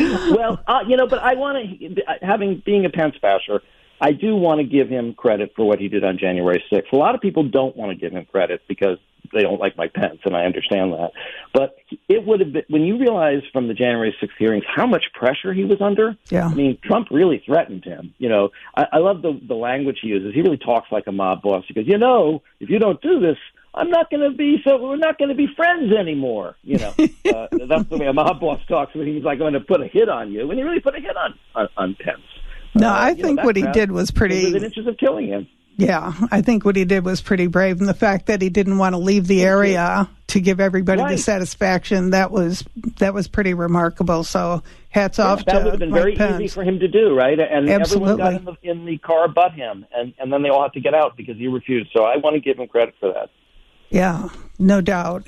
well, 0.34 0.60
uh, 0.66 0.80
you 0.88 0.96
know, 0.96 1.06
but 1.06 1.20
I 1.20 1.34
want 1.34 1.80
to, 1.80 2.02
having 2.22 2.62
being 2.64 2.84
a 2.84 2.90
Pence 2.90 3.14
basher, 3.22 3.62
I 4.00 4.12
do 4.12 4.34
want 4.34 4.58
to 4.58 4.64
give 4.64 4.88
him 4.88 5.14
credit 5.14 5.52
for 5.54 5.66
what 5.66 5.78
he 5.78 5.88
did 5.88 6.04
on 6.04 6.18
January 6.18 6.62
6th. 6.72 6.92
A 6.92 6.96
lot 6.96 7.14
of 7.14 7.20
people 7.20 7.44
don't 7.48 7.76
want 7.76 7.90
to 7.90 7.96
give 7.96 8.12
him 8.12 8.24
credit 8.24 8.62
because 8.66 8.98
they 9.32 9.42
don't 9.42 9.60
like 9.60 9.76
Mike 9.76 9.94
Pence, 9.94 10.20
and 10.24 10.36
I 10.36 10.44
understand 10.44 10.92
that. 10.92 11.12
But 11.52 11.76
it 12.08 12.26
would 12.26 12.40
have 12.40 12.52
been 12.52 12.64
when 12.68 12.82
you 12.82 12.98
realize 12.98 13.42
from 13.52 13.68
the 13.68 13.74
January 13.74 14.14
6th 14.22 14.30
hearings 14.38 14.64
how 14.74 14.86
much 14.86 15.04
pressure 15.14 15.52
he 15.52 15.64
was 15.64 15.80
under. 15.80 16.16
Yeah. 16.30 16.46
I 16.46 16.54
mean, 16.54 16.78
Trump 16.82 17.08
really 17.10 17.42
threatened 17.44 17.84
him. 17.84 18.14
You 18.18 18.28
know, 18.28 18.50
I, 18.76 18.86
I 18.92 18.98
love 18.98 19.22
the 19.22 19.40
the 19.46 19.54
language 19.54 19.98
he 20.02 20.08
uses. 20.08 20.34
He 20.34 20.42
really 20.42 20.58
talks 20.58 20.90
like 20.92 21.06
a 21.06 21.12
mob 21.12 21.42
boss. 21.42 21.64
He 21.66 21.74
goes, 21.74 21.86
you 21.86 21.98
know, 21.98 22.42
if 22.60 22.68
you 22.68 22.78
don't 22.78 23.00
do 23.00 23.20
this, 23.20 23.38
I'm 23.74 23.90
not 23.90 24.10
going 24.10 24.30
to 24.30 24.36
be 24.36 24.58
so. 24.64 24.76
We're 24.76 24.96
not 24.96 25.18
going 25.18 25.30
to 25.30 25.34
be 25.34 25.48
friends 25.56 25.92
anymore. 25.92 26.56
You 26.62 26.78
know, 26.78 26.88
uh, 26.98 27.48
that's 27.66 27.88
the 27.88 27.98
way 27.98 28.06
a 28.06 28.12
mob 28.12 28.40
boss 28.40 28.60
talks 28.68 28.94
when 28.94 29.06
he's 29.06 29.24
like 29.24 29.38
going 29.38 29.54
to 29.54 29.60
put 29.60 29.80
a 29.80 29.86
hit 29.86 30.08
on 30.08 30.32
you. 30.32 30.46
When 30.46 30.56
he 30.56 30.62
really 30.62 30.80
put 30.80 30.96
a 30.96 31.00
hit 31.00 31.16
on 31.16 31.34
on, 31.54 31.68
on 31.76 31.96
Pence. 31.98 32.20
No, 32.74 32.88
uh, 32.88 32.96
I 32.96 33.14
think 33.14 33.38
know, 33.38 33.44
what 33.44 33.56
he 33.56 33.66
did 33.72 33.90
was 33.90 34.10
pretty. 34.10 34.54
Inches 34.54 34.86
of 34.86 34.96
killing 34.98 35.28
him. 35.28 35.48
Yeah, 35.76 36.12
I 36.30 36.40
think 36.40 36.64
what 36.64 36.76
he 36.76 36.84
did 36.84 37.04
was 37.04 37.20
pretty 37.20 37.48
brave, 37.48 37.80
and 37.80 37.88
the 37.88 37.94
fact 37.94 38.26
that 38.26 38.40
he 38.40 38.48
didn't 38.48 38.78
want 38.78 38.94
to 38.94 38.98
leave 38.98 39.26
the 39.26 39.42
area 39.42 40.08
to 40.28 40.40
give 40.40 40.60
everybody 40.60 41.02
right. 41.02 41.10
the 41.12 41.18
satisfaction 41.18 42.10
that 42.10 42.30
was 42.30 42.64
that 42.98 43.12
was 43.12 43.26
pretty 43.26 43.54
remarkable. 43.54 44.22
So 44.22 44.62
hats 44.90 45.18
yeah, 45.18 45.26
off 45.26 45.44
that 45.44 45.52
to 45.52 45.58
that 45.58 45.64
would 45.64 45.72
have 45.72 45.80
been 45.80 45.90
Mike 45.90 46.00
very 46.00 46.14
Pence. 46.14 46.40
easy 46.40 46.48
for 46.48 46.62
him 46.62 46.78
to 46.78 46.86
do, 46.86 47.14
right? 47.14 47.38
And 47.38 47.68
Absolutely. 47.68 48.12
everyone 48.12 48.32
got 48.32 48.34
in 48.34 48.44
the, 48.44 48.70
in 48.70 48.84
the 48.86 48.98
car 48.98 49.26
but 49.26 49.52
him, 49.52 49.84
and 49.92 50.14
and 50.18 50.32
then 50.32 50.42
they 50.42 50.48
all 50.48 50.62
had 50.62 50.72
to 50.74 50.80
get 50.80 50.94
out 50.94 51.16
because 51.16 51.36
he 51.36 51.48
refused. 51.48 51.90
So 51.92 52.04
I 52.04 52.18
want 52.18 52.34
to 52.34 52.40
give 52.40 52.58
him 52.58 52.68
credit 52.68 52.94
for 53.00 53.12
that. 53.12 53.30
Yeah, 53.90 54.28
no 54.60 54.80
doubt. 54.80 55.26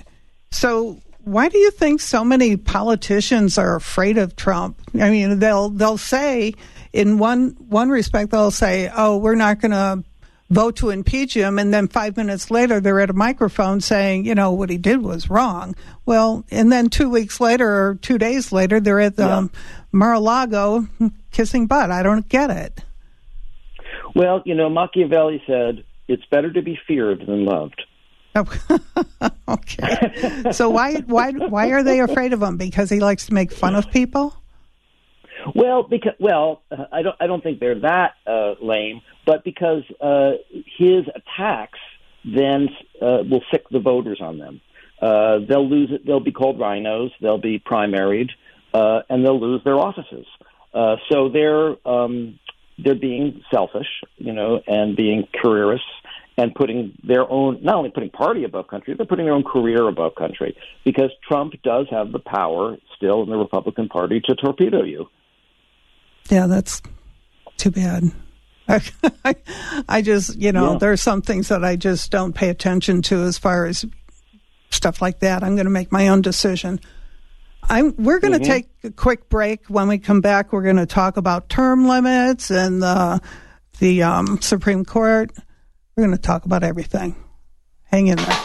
So 0.53 1.01
why 1.25 1.49
do 1.49 1.59
you 1.59 1.73
think 1.73 2.01
so 2.01 2.25
many 2.25 2.57
politicians 2.57 3.59
are 3.59 3.75
afraid 3.75 4.17
of 4.17 4.37
Trump? 4.37 4.81
I 4.95 5.11
mean, 5.11 5.41
they'll 5.41 5.71
they'll 5.71 5.99
say 5.99 6.55
in 6.93 7.19
one 7.19 7.57
one 7.69 7.91
respect 7.91 8.31
they'll 8.31 8.53
say, 8.53 8.89
"Oh, 8.97 9.17
we're 9.17 9.35
not 9.35 9.61
going 9.61 9.73
to 9.73 10.05
vote 10.51 10.77
to 10.77 10.91
impeach 10.91 11.35
him," 11.35 11.59
and 11.59 11.73
then 11.75 11.89
five 11.89 12.17
minutes 12.17 12.51
later 12.51 12.81
they're 12.81 13.01
at 13.01 13.11
a 13.11 13.15
microphone 13.15 13.81
saying, 13.81 14.25
"You 14.25 14.35
know, 14.35 14.53
what 14.53 14.71
he 14.71 14.79
did 14.79 15.03
was 15.03 15.29
wrong." 15.31 15.75
Well, 16.05 16.45
and 16.51 16.71
then 16.71 16.89
two 16.89 17.09
weeks 17.11 17.41
later 17.41 17.69
or 17.69 17.95
two 17.97 18.19
days 18.19 18.53
later 18.53 18.81
they're 18.81 19.01
at 19.01 19.17
the 19.17 19.25
Yeah. 19.25 19.37
um, 19.37 19.51
Mar-a-Lago 19.93 20.87
kissing 21.33 21.67
butt. 21.67 21.91
I 21.91 22.03
don't 22.03 22.29
get 22.29 22.51
it. 22.51 22.83
Well, 24.15 24.43
you 24.45 24.55
know, 24.55 24.69
Machiavelli 24.71 25.43
said 25.47 25.85
it's 26.09 26.25
better 26.31 26.51
to 26.53 26.63
be 26.63 26.79
feared 26.87 27.21
than 27.27 27.45
loved. 27.45 27.83
okay. 29.49 30.53
So 30.53 30.69
why 30.71 30.97
why 31.07 31.33
why 31.33 31.69
are 31.71 31.83
they 31.83 32.01
afraid 32.01 32.33
of 32.33 32.43
him? 32.43 32.57
Because 32.57 32.91
he 32.91 33.01
likes 33.01 33.27
to 33.27 33.35
make 33.35 33.51
fun 33.53 33.75
of 33.75 33.91
people? 33.91 34.35
Well, 35.55 35.83
because 35.83 36.15
well, 36.19 36.63
uh, 36.71 36.85
I 36.93 37.03
don't 37.03 37.17
I 37.21 37.27
don't 37.27 37.43
think 37.43 37.61
they're 37.61 37.81
that 37.81 38.15
uh, 38.27 38.55
lame, 38.61 39.03
but 39.25 39.45
because 39.45 39.83
uh, 40.01 40.33
his 40.79 41.05
attacks 41.15 41.79
then 42.25 42.69
uh, 43.01 43.23
will 43.31 43.43
sic 43.53 43.69
the 43.71 43.79
voters 43.79 44.21
on 44.21 44.39
them. 44.39 44.61
Uh, 45.01 45.39
they'll 45.49 45.69
lose 45.69 45.91
it. 45.93 46.07
They'll 46.07 46.21
be 46.21 46.33
called 46.33 46.59
RINOs. 46.59 47.11
They'll 47.21 47.39
be 47.39 47.59
primaried, 47.59 48.31
uh, 48.75 49.03
and 49.09 49.25
they'll 49.25 49.41
lose 49.41 49.63
their 49.65 49.79
offices. 49.79 50.27
Uh, 50.75 50.97
so 51.11 51.29
they're 51.29 51.77
um, 51.87 52.39
they're 52.79 52.95
being 52.95 53.43
selfish, 53.53 53.87
you 54.17 54.33
know, 54.33 54.61
and 54.67 54.97
being 54.97 55.29
careerists 55.43 55.85
and 56.39 56.55
putting 56.55 56.97
their 57.03 57.31
own 57.31 57.63
not 57.63 57.77
only 57.77 57.91
putting 57.91 58.11
party 58.11 58.45
above 58.45 58.69
country, 58.69 58.95
but 58.95 59.09
putting 59.09 59.25
their 59.25 59.35
own 59.35 59.45
career 59.45 59.87
above 59.89 60.15
country. 60.15 60.57
Because 60.85 61.11
Trump 61.27 61.55
does 61.63 61.87
have 61.91 62.13
the 62.13 62.19
power 62.19 62.77
still 62.97 63.23
in 63.23 63.31
the 63.31 63.37
Republican 63.37 63.89
Party 63.89 64.21
to 64.27 64.35
torpedo 64.35 64.83
you. 64.83 65.09
Yeah, 66.29 66.47
that's 66.47 66.83
too 67.57 67.71
bad. 67.71 68.11
I 69.89 70.03
just, 70.03 70.37
you 70.37 70.51
know, 70.53 70.73
Yeah. 70.73 70.79
there 70.79 70.93
are 70.93 70.97
some 70.97 71.23
things 71.23 71.49
that 71.49 71.65
I 71.65 71.77
just 71.77 72.11
don't 72.11 72.33
pay 72.35 72.49
attention 72.49 73.03
to 73.03 73.23
as 73.23 73.39
far 73.39 73.67
as 73.67 73.85
stuff 74.71 75.01
like 75.01 75.21
that. 75.21 75.45
I'm 75.45 75.55
going 75.55 75.67
to 75.67 75.71
make 75.71 75.93
my 75.93 76.09
own 76.09 76.21
decision. 76.23 76.81
I'm, 77.63 77.95
we're 77.97 78.19
going 78.19 78.33
to 78.33 78.41
Mhm. 78.41 78.47
take 78.47 78.69
a 78.85 78.91
quick 78.91 79.29
break. 79.29 79.67
When 79.69 79.87
we 79.89 79.99
come 79.99 80.21
back, 80.21 80.53
we're 80.53 80.63
going 80.63 80.77
to 80.77 80.87
talk 80.87 81.17
about 81.17 81.49
term 81.49 81.87
limits 81.87 82.51
and 82.51 82.83
the, 82.83 83.21
the 83.79 84.03
um, 84.03 84.41
Supreme 84.41 84.85
Court. 84.85 85.31
We're 85.97 86.05
going 86.07 86.17
to 86.17 86.23
talk 86.23 86.45
about 86.45 86.63
everything. 86.65 87.15
Hang 87.85 88.09
in 88.09 88.17
there. 88.17 88.39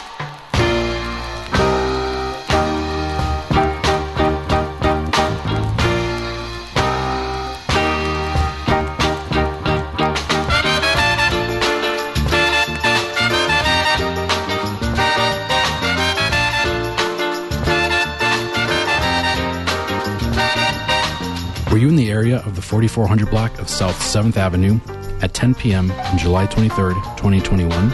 The 22.62 22.76
area 22.76 22.86
of 22.86 22.92
the 22.92 22.98
4400 22.98 23.30
block 23.30 23.58
of 23.60 23.68
South 23.68 23.98
7th 23.98 24.36
Avenue 24.36 24.80
at 25.22 25.34
10 25.34 25.54
p.m. 25.54 25.90
on 25.90 26.18
July 26.18 26.46
23rd, 26.46 26.94
2021? 27.16 27.92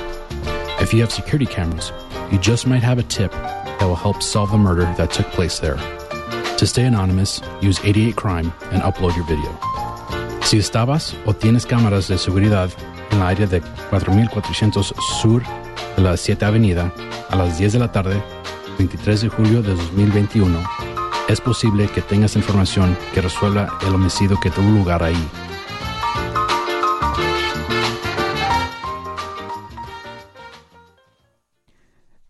If 0.81 0.93
you 0.93 1.01
have 1.01 1.13
security 1.13 1.47
cameras, 1.47 1.93
you 2.31 2.39
just 2.39 2.67
might 2.67 2.83
have 2.83 2.99
a 2.99 3.03
tip 3.03 3.33
that 3.33 3.83
will 3.83 3.97
help 3.97 4.23
solve 4.23 4.51
the 4.51 4.59
murder 4.59 4.85
that 4.97 5.11
took 5.11 5.27
place 5.33 5.59
there. 5.59 5.77
To 6.59 6.67
stay 6.67 6.85
anonymous, 6.85 7.41
use 7.61 7.81
88 7.85 8.17
Crime 8.17 8.53
and 8.73 8.83
upload 8.83 9.17
your 9.17 9.27
video. 9.27 9.51
Si 10.43 10.59
estabas 10.59 11.15
o 11.27 11.33
tienes 11.33 11.67
cámaras 11.67 12.09
de 12.09 12.19
seguridad 12.19 12.71
en 13.11 13.19
la 13.19 13.29
área 13.29 13.47
de 13.47 13.61
4400 13.91 14.95
Sur 15.21 15.43
de 15.97 16.03
la 16.03 16.17
7 16.17 16.45
Avenida 16.45 16.93
a 17.31 17.37
las 17.37 17.59
10 17.59 17.75
de 17.75 17.79
la 17.79 17.93
tarde, 17.93 18.23
23 18.79 19.21
de 19.21 19.29
julio 19.29 19.63
de 19.63 19.75
2021, 19.75 20.59
es 21.29 21.41
posible 21.41 21.89
que 21.89 22.01
tengas 22.01 22.37
información 22.37 22.97
que 23.15 23.21
resuelva 23.21 23.79
el 23.87 23.95
homicidio 23.95 24.39
que 24.41 24.51
tuvo 24.51 24.71
lugar 24.71 25.03
ahí. 25.03 25.29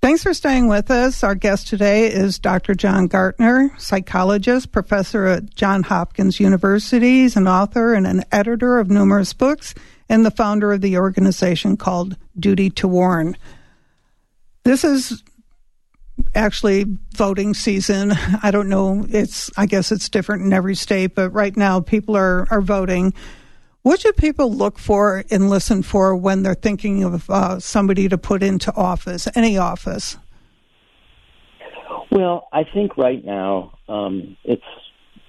Thanks 0.01 0.23
for 0.23 0.33
staying 0.33 0.69
with 0.69 0.91
us. 0.91 1.23
Our 1.23 1.35
guest 1.35 1.69
today 1.69 2.07
is 2.07 2.39
Dr. 2.39 2.75
John 2.75 3.09
Gartner, 3.09 3.73
psychologist, 3.79 4.73
professor 4.73 5.27
at 5.27 5.55
Johns 5.55 5.87
Hopkins 5.87 6.41
University, 6.41 7.23
He's 7.23 7.37
an 7.37 7.47
author 7.47 7.95
and 7.95 8.07
an 8.07 8.25
editor 8.33 8.79
of 8.79 8.91
numerous 8.91 9.33
books, 9.33 9.75
and 10.09 10.25
the 10.25 10.31
founder 10.31 10.73
of 10.73 10.81
the 10.81 10.97
organization 10.97 11.77
called 11.77 12.17
Duty 12.39 12.71
to 12.71 12.89
Warn. 12.89 13.37
This 14.65 14.83
is 14.83 15.23
actually 16.35 16.85
voting 17.15 17.55
season. 17.55 18.13
I 18.43 18.51
don't 18.51 18.69
know. 18.69 19.07
It's 19.09 19.51
I 19.57 19.67
guess 19.67 19.93
it's 19.93 20.09
different 20.09 20.45
in 20.45 20.53
every 20.53 20.75
state, 20.75 21.15
but 21.15 21.31
right 21.31 21.57
now 21.57 21.81
people 21.81 22.17
are 22.17 22.47
are 22.51 22.61
voting. 22.61 23.15
What 23.83 24.01
should 24.01 24.17
people 24.17 24.53
look 24.53 24.79
for 24.79 25.25
and 25.31 25.49
listen 25.49 25.83
for 25.83 26.15
when 26.15 26.43
they're 26.43 26.55
thinking 26.55 27.05
of 27.05 27.31
uh, 27.31 27.59
somebody 27.59 28.09
to 28.09 28.19
put 28.19 28.43
into 28.43 28.75
office, 28.75 29.29
any 29.35 29.57
office? 29.57 30.19
Well, 32.11 32.49
I 32.53 32.65
think 32.65 32.97
right 32.97 33.25
now 33.25 33.79
um, 33.89 34.37
it's 34.45 34.63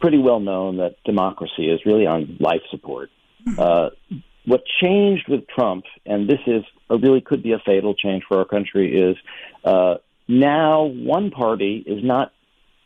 pretty 0.01 0.17
well 0.17 0.39
known 0.39 0.77
that 0.77 0.95
democracy 1.05 1.69
is 1.69 1.81
really 1.85 2.05
on 2.05 2.37
life 2.39 2.61
support. 2.71 3.09
Mm-hmm. 3.47 3.59
Uh, 3.59 3.89
what 4.45 4.61
changed 4.81 5.27
with 5.29 5.47
Trump, 5.47 5.85
and 6.05 6.27
this 6.27 6.39
is 6.47 6.63
really 6.89 7.21
could 7.21 7.43
be 7.43 7.51
a 7.53 7.59
fatal 7.65 7.93
change 7.93 8.23
for 8.27 8.39
our 8.39 8.45
country, 8.45 8.99
is 8.99 9.15
uh, 9.63 9.95
now 10.29 10.83
one 10.83 11.31
party 11.31 11.83
is 11.85 12.03
not 12.03 12.31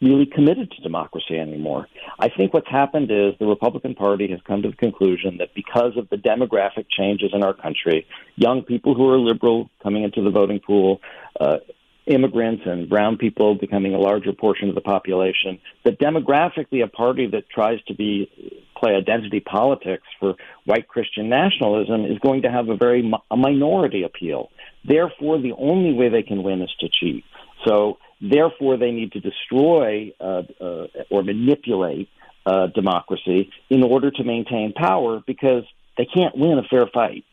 really 0.02 0.26
committed 0.26 0.72
to 0.72 0.82
democracy 0.82 1.38
anymore. 1.38 1.88
I 2.20 2.30
think 2.30 2.54
what's 2.54 2.70
happened 2.70 3.12
is 3.12 3.34
the 3.40 3.46
Republican 3.46 3.96
Party 3.96 4.30
has 4.32 4.40
come 4.46 4.62
to 4.62 4.70
the 4.70 4.76
conclusion 4.76 5.38
that 5.38 5.54
because 5.54 5.98
of 5.98 6.10
the 6.10 6.18
demographic 6.18 6.86
changes 6.90 7.32
in 7.34 7.44
our 7.44 7.54
country, 7.54 8.06
young 8.36 8.64
people 8.64 8.96
who 8.96 9.10
are 9.10 9.20
liberal 9.20 9.70
coming 9.82 10.04
into 10.04 10.22
the 10.22 10.30
voting 10.30 10.60
pool, 10.60 11.00
uh, 11.40 11.58
immigrants 12.06 12.64
and 12.66 12.90
brown 12.90 13.18
people 13.18 13.56
becoming 13.56 13.94
a 13.94 14.00
larger 14.00 14.34
portion 14.34 14.68
of 14.68 14.76
the 14.76 14.82
population, 14.82 15.60
that 15.86 16.00
demographically 16.00 16.84
a 16.84 16.88
party 16.88 17.28
that 17.28 17.50
tries 17.50 17.82
to 17.84 17.94
be 17.94 18.30
play 18.78 18.96
identity 18.96 19.40
politics 19.40 20.04
for 20.20 20.36
white 20.66 20.88
Christian 20.88 21.30
nationalism 21.30 22.06
is 22.06 22.20
going 22.20 22.42
to 22.42 22.52
have 22.52 22.68
a 22.68 22.76
very 22.76 23.10
a 23.32 23.38
minority 23.38 24.04
appeal. 24.04 24.50
Therefore, 24.84 25.40
the 25.40 25.54
only 25.54 25.94
way 25.94 26.10
they 26.10 26.24
can 26.24 26.44
win 26.44 26.62
is 26.62 26.72
to 26.82 26.90
cheat. 26.90 27.24
So, 27.66 27.98
therefore, 28.22 28.78
they 28.78 28.92
need 28.92 29.14
to 29.14 29.20
destroy 29.20 30.14
uh, 30.20 30.44
uh, 30.60 30.88
or 31.10 31.24
manipulate 31.24 32.10
uh, 32.46 32.68
democracy 32.68 33.52
in 33.70 33.84
order 33.84 34.12
to 34.12 34.24
maintain 34.24 34.74
power 34.74 35.22
because 35.26 35.64
they 35.98 36.06
can't 36.06 36.38
win 36.38 36.58
a 36.58 36.64
fair 36.64 36.88
fight. 36.94 37.24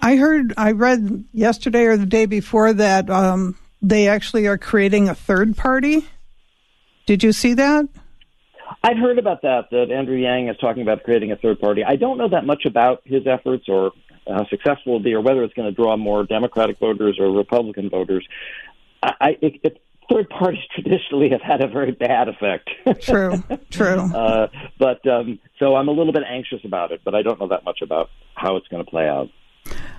I 0.00 0.16
heard, 0.16 0.54
I 0.56 0.72
read 0.72 1.24
yesterday 1.32 1.84
or 1.84 1.96
the 1.96 2.06
day 2.06 2.26
before 2.26 2.72
that 2.72 3.10
um, 3.10 3.56
they 3.82 4.08
actually 4.08 4.46
are 4.46 4.56
creating 4.58 5.08
a 5.08 5.14
third 5.14 5.56
party. 5.56 6.06
Did 7.06 7.22
you 7.22 7.32
see 7.32 7.54
that? 7.54 7.88
I've 8.82 8.96
heard 8.96 9.18
about 9.18 9.42
that, 9.42 9.68
that 9.72 9.90
Andrew 9.90 10.16
Yang 10.16 10.48
is 10.48 10.56
talking 10.58 10.82
about 10.82 11.02
creating 11.02 11.32
a 11.32 11.36
third 11.36 11.60
party. 11.60 11.84
I 11.84 11.96
don't 11.96 12.16
know 12.16 12.28
that 12.28 12.46
much 12.46 12.64
about 12.64 13.02
his 13.04 13.26
efforts 13.26 13.64
or 13.68 13.92
how 14.34 14.46
successful 14.48 14.96
it'll 14.96 15.00
be 15.00 15.14
or 15.14 15.20
whether 15.20 15.42
it's 15.42 15.54
going 15.54 15.68
to 15.68 15.74
draw 15.74 15.96
more 15.96 16.24
Democratic 16.24 16.78
voters 16.78 17.18
or 17.18 17.30
Republican 17.30 17.90
voters. 17.90 18.26
I, 19.02 19.36
it, 19.40 19.80
third 20.10 20.28
parties 20.28 20.62
traditionally 20.74 21.30
have 21.30 21.40
had 21.40 21.62
a 21.62 21.68
very 21.68 21.92
bad 21.92 22.28
effect. 22.28 22.70
True, 23.02 23.42
true. 23.70 24.14
uh, 24.14 24.48
but 24.78 25.06
um, 25.06 25.38
so 25.58 25.76
I'm 25.76 25.88
a 25.88 25.92
little 25.92 26.12
bit 26.12 26.24
anxious 26.28 26.60
about 26.64 26.92
it, 26.92 27.00
but 27.04 27.14
I 27.14 27.22
don't 27.22 27.38
know 27.40 27.48
that 27.48 27.64
much 27.64 27.80
about 27.82 28.10
how 28.34 28.56
it's 28.56 28.68
going 28.68 28.84
to 28.84 28.90
play 28.90 29.08
out. 29.08 29.28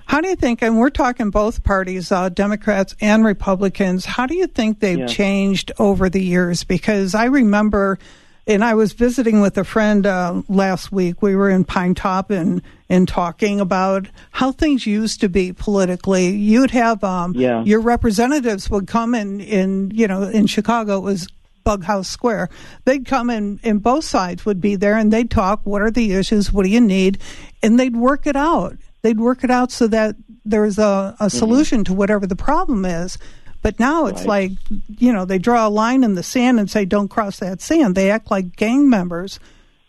How 0.06 0.20
do 0.20 0.28
you 0.28 0.36
think, 0.36 0.62
and 0.62 0.78
we're 0.78 0.90
talking 0.90 1.30
both 1.30 1.62
parties, 1.64 2.12
uh, 2.12 2.28
Democrats 2.28 2.94
and 3.00 3.24
Republicans, 3.24 4.04
how 4.04 4.26
do 4.26 4.36
you 4.36 4.46
think 4.46 4.80
they've 4.80 4.98
yeah. 4.98 5.06
changed 5.06 5.72
over 5.78 6.10
the 6.10 6.22
years? 6.22 6.64
Because 6.64 7.14
I 7.14 7.26
remember, 7.26 7.98
and 8.46 8.64
I 8.64 8.74
was 8.74 8.92
visiting 8.92 9.40
with 9.40 9.56
a 9.56 9.64
friend 9.64 10.06
uh, 10.06 10.42
last 10.48 10.90
week, 10.90 11.22
we 11.22 11.36
were 11.36 11.50
in 11.50 11.64
Pinetop 11.64 12.30
and, 12.30 12.62
and 12.88 13.06
talking 13.06 13.60
about 13.60 14.08
how 14.30 14.52
things 14.52 14.86
used 14.86 15.20
to 15.20 15.28
be 15.28 15.52
politically. 15.52 16.28
You'd 16.28 16.72
have 16.72 17.04
um, 17.04 17.34
yeah. 17.36 17.62
your 17.62 17.80
representatives 17.80 18.68
would 18.68 18.86
come 18.86 19.14
in, 19.14 19.40
in, 19.40 19.90
you 19.94 20.08
know, 20.08 20.22
in 20.22 20.46
Chicago, 20.46 20.98
it 20.98 21.02
was 21.02 21.28
Bughouse 21.64 22.08
Square. 22.08 22.48
They'd 22.84 23.06
come 23.06 23.30
in, 23.30 23.60
and 23.62 23.80
both 23.80 24.04
sides 24.04 24.44
would 24.44 24.60
be 24.60 24.74
there, 24.74 24.96
and 24.96 25.12
they'd 25.12 25.30
talk. 25.30 25.60
What 25.64 25.80
are 25.82 25.92
the 25.92 26.12
issues? 26.12 26.52
What 26.52 26.64
do 26.64 26.70
you 26.70 26.80
need? 26.80 27.18
And 27.62 27.78
they'd 27.78 27.96
work 27.96 28.26
it 28.26 28.34
out 28.34 28.76
they'd 29.02 29.20
work 29.20 29.44
it 29.44 29.50
out 29.50 29.70
so 29.70 29.86
that 29.88 30.16
there's 30.44 30.78
a, 30.78 30.82
a 30.82 31.24
mm-hmm. 31.24 31.28
solution 31.28 31.78
mm-hmm. 31.78 31.92
to 31.92 31.94
whatever 31.94 32.26
the 32.26 32.36
problem 32.36 32.84
is. 32.84 33.18
But 33.62 33.78
now 33.78 34.06
it's 34.06 34.26
right. 34.26 34.50
like, 34.50 34.80
you 34.98 35.12
know, 35.12 35.24
they 35.24 35.38
draw 35.38 35.66
a 35.66 35.70
line 35.70 36.02
in 36.02 36.14
the 36.14 36.22
sand 36.22 36.58
and 36.58 36.68
say, 36.68 36.84
don't 36.84 37.08
cross 37.08 37.38
that 37.38 37.60
sand. 37.60 37.94
They 37.94 38.10
act 38.10 38.30
like 38.30 38.56
gang 38.56 38.90
members, 38.90 39.38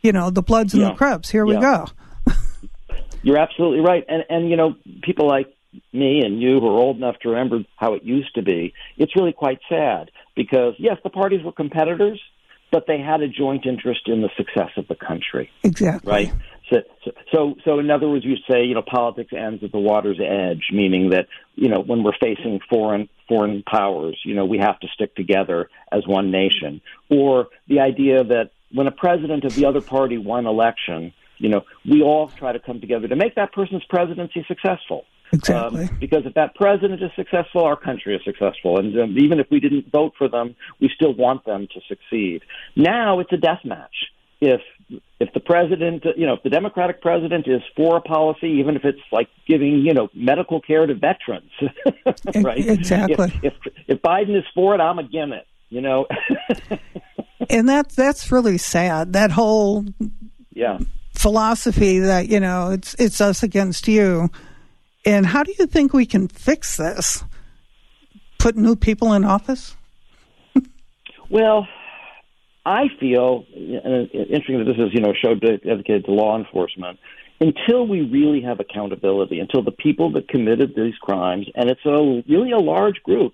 you 0.01 0.11
know, 0.11 0.29
the 0.29 0.43
Bloods 0.43 0.73
and 0.73 0.83
yeah. 0.83 0.89
the 0.89 0.95
Crips. 0.95 1.31
Here 1.31 1.45
yeah. 1.45 1.55
we 1.55 1.61
go. 1.61 1.85
You're 3.23 3.39
absolutely 3.39 3.79
right. 3.79 4.05
And, 4.07 4.23
and, 4.29 4.49
you 4.49 4.55
know, 4.55 4.75
people 5.01 5.27
like 5.27 5.53
me 5.91 6.21
and 6.23 6.39
you 6.39 6.59
who 6.59 6.67
are 6.67 6.77
old 6.77 6.97
enough 6.97 7.17
to 7.23 7.29
remember 7.29 7.65
how 7.77 7.93
it 7.93 8.03
used 8.03 8.35
to 8.35 8.43
be, 8.43 8.73
it's 8.97 9.15
really 9.15 9.33
quite 9.33 9.59
sad 9.67 10.11
because, 10.35 10.75
yes, 10.77 10.97
the 11.03 11.09
parties 11.09 11.43
were 11.43 11.51
competitors, 11.51 12.21
but 12.71 12.85
they 12.87 12.99
had 12.99 13.21
a 13.21 13.27
joint 13.27 13.65
interest 13.65 14.01
in 14.07 14.21
the 14.21 14.29
success 14.37 14.69
of 14.77 14.87
the 14.87 14.95
country. 14.95 15.49
Exactly. 15.63 16.11
Right? 16.11 16.33
So, 16.69 16.77
so, 17.33 17.55
so 17.65 17.79
in 17.79 17.91
other 17.91 18.07
words, 18.07 18.23
you 18.23 18.35
say, 18.49 18.63
you 18.63 18.73
know, 18.73 18.83
politics 18.83 19.31
ends 19.35 19.63
at 19.63 19.71
the 19.71 19.79
water's 19.79 20.19
edge, 20.19 20.69
meaning 20.71 21.09
that, 21.09 21.27
you 21.55 21.69
know, 21.69 21.81
when 21.81 22.03
we're 22.03 22.17
facing 22.19 22.59
foreign 22.69 23.09
foreign 23.27 23.63
powers, 23.63 24.19
you 24.25 24.35
know, 24.35 24.45
we 24.45 24.59
have 24.59 24.79
to 24.79 24.87
stick 24.93 25.15
together 25.15 25.69
as 25.91 26.05
one 26.07 26.31
nation. 26.31 26.81
Or 27.09 27.47
the 27.67 27.79
idea 27.79 28.23
that 28.23 28.51
when 28.71 28.87
a 28.87 28.91
president 28.91 29.43
of 29.43 29.55
the 29.55 29.65
other 29.65 29.81
party 29.81 30.17
won 30.17 30.45
election, 30.45 31.13
you 31.37 31.49
know, 31.49 31.61
we 31.89 32.01
all 32.01 32.27
try 32.29 32.51
to 32.51 32.59
come 32.59 32.79
together 32.79 33.07
to 33.07 33.15
make 33.15 33.35
that 33.35 33.53
person's 33.53 33.83
presidency 33.89 34.45
successful. 34.47 35.05
Exactly. 35.31 35.85
Um, 35.85 35.97
because 35.99 36.25
if 36.25 36.35
that 36.35 36.53
president 36.55 37.01
is 37.01 37.09
successful, 37.15 37.63
our 37.63 37.75
country 37.75 38.15
is 38.15 38.21
successful. 38.23 38.77
And 38.77 38.97
um, 38.99 39.17
even 39.17 39.39
if 39.39 39.47
we 39.49 39.59
didn't 39.59 39.91
vote 39.91 40.13
for 40.17 40.29
them, 40.29 40.55
we 40.79 40.91
still 40.93 41.13
want 41.13 41.45
them 41.45 41.67
to 41.73 41.81
succeed. 41.87 42.43
Now 42.75 43.19
it's 43.19 43.33
a 43.33 43.37
death 43.37 43.61
match. 43.63 43.95
If 44.49 44.61
if 45.19 45.33
the 45.33 45.39
president, 45.39 46.03
you 46.17 46.25
know, 46.25 46.33
if 46.33 46.43
the 46.43 46.49
Democratic 46.49 47.01
president 47.01 47.47
is 47.47 47.61
for 47.75 47.97
a 47.97 48.01
policy, 48.01 48.47
even 48.59 48.75
if 48.75 48.83
it's 48.83 48.99
like 49.11 49.29
giving, 49.47 49.79
you 49.79 49.93
know, 49.93 50.09
medical 50.13 50.59
care 50.59 50.85
to 50.85 50.93
veterans, 50.93 51.51
right? 52.35 52.67
Exactly. 52.67 53.31
If, 53.41 53.53
if, 53.65 53.73
if 53.87 54.01
Biden 54.01 54.37
is 54.37 54.43
for 54.53 54.75
it, 54.75 54.81
I'm 54.81 54.99
against 54.99 55.35
it. 55.35 55.47
You 55.69 55.81
know. 55.81 56.07
and 57.49 57.67
that's 57.67 57.95
that's 57.95 58.31
really 58.31 58.57
sad. 58.57 59.13
That 59.13 59.31
whole 59.31 59.85
yeah 60.51 60.79
philosophy 61.13 61.99
that 61.99 62.27
you 62.27 62.39
know 62.39 62.71
it's 62.71 62.95
it's 62.95 63.21
us 63.21 63.43
against 63.43 63.87
you. 63.87 64.29
And 65.05 65.25
how 65.25 65.43
do 65.43 65.53
you 65.57 65.65
think 65.65 65.93
we 65.93 66.05
can 66.05 66.27
fix 66.27 66.77
this? 66.77 67.23
Put 68.39 68.55
new 68.55 68.75
people 68.75 69.13
in 69.13 69.25
office? 69.25 69.75
well, 71.29 71.67
I 72.65 72.85
feel, 72.99 73.45
and 73.55 74.09
interesting 74.13 74.59
that 74.59 74.65
this 74.65 74.77
is, 74.77 74.93
you 74.93 75.01
know, 75.01 75.11
a 75.11 75.15
show 75.15 75.35
dedicated 75.35 76.05
to 76.05 76.11
law 76.11 76.37
enforcement. 76.37 76.99
Until 77.41 77.85
we 77.85 78.01
really 78.01 78.41
have 78.41 78.59
accountability, 78.61 79.39
until 79.39 79.63
the 79.63 79.71
people 79.71 80.13
that 80.13 80.29
committed 80.29 80.73
these 80.75 80.95
crimes, 81.01 81.47
and 81.55 81.69
it's 81.69 81.85
a 81.85 82.23
really 82.31 82.51
a 82.51 82.59
large 82.59 83.03
group, 83.03 83.33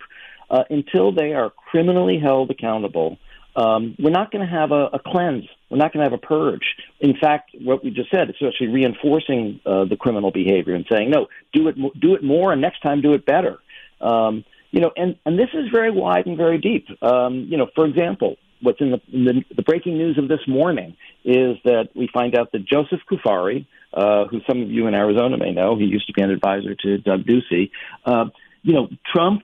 uh, 0.49 0.63
until 0.69 1.11
they 1.11 1.33
are 1.33 1.51
criminally 1.51 2.17
held 2.17 2.49
accountable, 2.49 3.19
um, 3.55 3.95
we're 3.99 4.09
not 4.09 4.31
going 4.31 4.47
to 4.47 4.51
have 4.51 4.71
a, 4.71 4.85
a 4.93 4.99
cleanse. 5.05 5.45
We're 5.69 5.77
not 5.77 5.93
going 5.93 6.03
to 6.03 6.09
have 6.09 6.19
a 6.19 6.25
purge. 6.25 6.75
In 6.99 7.15
fact, 7.21 7.51
what 7.61 7.83
we 7.83 7.91
just 7.91 8.09
said, 8.09 8.29
it's 8.29 8.39
actually 8.41 8.69
reinforcing 8.69 9.59
uh, 9.65 9.85
the 9.85 9.97
criminal 9.97 10.31
behavior 10.31 10.73
and 10.73 10.85
saying, 10.91 11.11
no, 11.11 11.27
do 11.53 11.67
it, 11.67 11.75
do 11.99 12.15
it 12.15 12.23
more, 12.23 12.51
and 12.51 12.61
next 12.61 12.79
time 12.81 13.01
do 13.01 13.13
it 13.13 13.25
better. 13.25 13.59
Um, 14.01 14.43
you 14.71 14.81
know, 14.81 14.91
and, 14.95 15.17
and 15.25 15.37
this 15.37 15.49
is 15.53 15.67
very 15.71 15.91
wide 15.91 16.25
and 16.25 16.37
very 16.37 16.57
deep. 16.57 16.87
Um, 17.03 17.47
you 17.49 17.57
know, 17.57 17.67
for 17.75 17.85
example, 17.85 18.37
what's 18.61 18.81
in 18.81 18.91
the, 18.91 19.01
in 19.11 19.25
the, 19.25 19.43
the 19.55 19.61
breaking 19.61 19.97
news 19.97 20.17
of 20.17 20.27
this 20.27 20.41
morning 20.47 20.95
is 21.23 21.57
that 21.63 21.89
we 21.95 22.09
find 22.13 22.37
out 22.37 22.51
that 22.51 22.65
Joseph 22.65 22.99
Cuffari, 23.09 23.65
uh, 23.93 24.25
who 24.25 24.39
some 24.47 24.61
of 24.61 24.69
you 24.69 24.87
in 24.87 24.93
Arizona 24.93 25.37
may 25.37 25.51
know, 25.51 25.77
he 25.77 25.85
used 25.85 26.07
to 26.07 26.13
be 26.13 26.21
an 26.21 26.31
advisor 26.31 26.75
to 26.75 26.97
Doug 26.97 27.21
Ducey. 27.25 27.71
Uh, 28.05 28.25
you 28.61 28.73
know, 28.73 28.89
Trump 29.13 29.43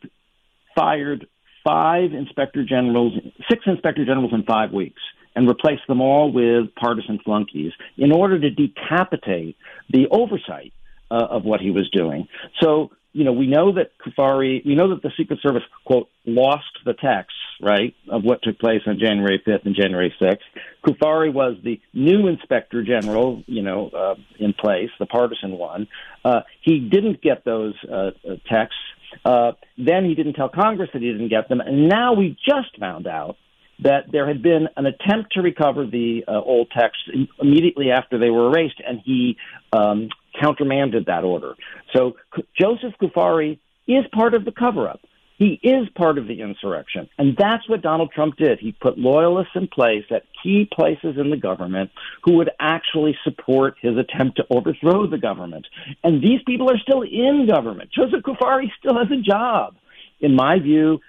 fired 0.76 1.28
five 1.64 2.14
inspector 2.14 2.64
generals, 2.64 3.14
six 3.50 3.64
inspector 3.66 4.06
generals 4.06 4.34
in 4.34 4.44
five 4.44 4.72
weeks, 4.72 5.02
and 5.36 5.48
replaced 5.48 5.88
them 5.88 6.02
all 6.02 6.32
with 6.32 6.74
partisan 6.76 7.20
flunkies 7.24 7.72
in 7.98 8.12
order 8.12 8.40
to 8.40 8.50
decapitate 8.50 9.58
the 9.90 10.08
oversight 10.12 10.74
uh, 11.10 11.26
of 11.30 11.44
what 11.44 11.60
he 11.60 11.72
was 11.72 11.90
doing. 11.92 12.28
So 12.62 12.92
you 13.16 13.24
know, 13.24 13.32
we 13.32 13.48
know 13.48 13.72
that 13.72 13.92
Cuffari, 13.98 14.64
we 14.66 14.76
know 14.76 14.90
that 14.90 15.02
the 15.02 15.12
Secret 15.16 15.40
Service, 15.42 15.64
quote, 15.86 16.10
lost 16.26 16.66
the 16.84 16.94
texts, 16.94 17.40
right, 17.62 17.96
of 18.10 18.24
what 18.24 18.42
took 18.44 18.60
place 18.60 18.82
on 18.88 19.00
January 19.00 19.42
5th 19.46 19.66
and 19.66 19.76
January 19.76 20.14
6th. 20.22 20.40
Cuffari 20.86 21.34
was 21.34 21.58
the 21.64 21.80
new 21.94 22.28
Inspector 22.28 22.82
General, 22.84 23.44
you 23.48 23.62
know, 23.62 23.90
uh, 23.90 24.16
in 24.40 24.54
place, 24.54 24.90
the 25.00 25.06
partisan 25.06 25.52
one. 25.52 25.88
Uh, 26.24 26.42
he 26.62 26.80
didn't 26.80 27.22
get 27.22 27.46
those 27.46 27.74
uh, 27.90 28.12
uh 28.28 28.36
texts. 28.50 28.80
Uh, 29.24 29.54
then 29.78 30.06
he 30.06 30.16
didn't 30.16 30.34
tell 30.34 30.50
Congress 30.50 30.90
that 30.94 31.02
he 31.02 31.12
didn't 31.12 31.30
get 31.30 31.48
them. 31.48 31.62
And 31.62 31.88
now 31.88 32.14
we 32.14 32.38
just 32.46 32.78
found 32.80 33.08
out 33.08 33.38
that 33.80 34.12
there 34.12 34.28
had 34.28 34.42
been 34.42 34.68
an 34.78 34.86
attempt 34.86 35.34
to 35.34 35.42
recover 35.42 35.86
the 35.86 36.24
uh, 36.28 36.32
old 36.32 36.70
texts 36.72 37.04
immediately 37.42 37.92
after 37.92 38.18
they 38.18 38.30
were 38.30 38.48
erased, 38.50 38.82
and 38.86 39.02
he 39.04 39.38
um, 39.74 40.10
countermanded 40.40 41.06
that 41.08 41.24
order. 41.24 41.56
So 41.96 42.14
Joseph 42.60 42.94
Cuffari 43.02 43.60
is 43.88 44.06
part 44.14 44.34
of 44.34 44.46
the 44.46 44.52
cover 44.52 44.88
up. 44.88 45.02
He 45.38 45.60
is 45.62 45.90
part 45.96 46.18
of 46.18 46.28
the 46.28 46.42
insurrection. 46.42 47.10
And 47.18 47.36
that's 47.38 47.68
what 47.68 47.82
Donald 47.82 48.12
Trump 48.14 48.38
did. 48.38 48.60
He 48.60 48.72
put 48.72 48.98
loyalists 48.98 49.52
in 49.56 49.68
place 49.68 50.06
at 50.10 50.24
key 50.42 50.68
places 50.72 51.18
in 51.18 51.30
the 51.30 51.38
government 51.38 51.92
who 52.24 52.38
would 52.38 52.52
actually 52.60 53.18
support 53.24 53.76
his 53.82 53.98
attempt 53.98 54.38
to 54.38 54.46
overthrow 54.50 55.08
the 55.08 55.18
government. 55.18 55.68
And 56.04 56.22
these 56.22 56.42
people 56.48 56.72
are 56.72 56.80
still 56.80 57.02
in 57.02 57.48
government. 57.52 57.92
Joseph 57.92 58.24
Cuffari 58.24 58.72
still 58.80 58.98
has 58.98 59.12
a 59.12 59.22
job. 59.22 59.76
In 60.22 60.36
my 60.36 60.60
view, 60.60 61.02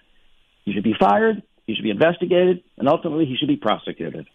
he 0.65 0.73
should 0.73 0.83
be 0.83 0.95
fired, 0.99 1.43
he 1.67 1.75
should 1.75 1.85
be 1.85 1.91
investigated, 1.91 2.65
and 2.77 2.89
ultimately 2.89 3.27
he 3.27 3.37
should 3.37 3.49
be 3.49 3.57
prosecuted. 3.57 4.27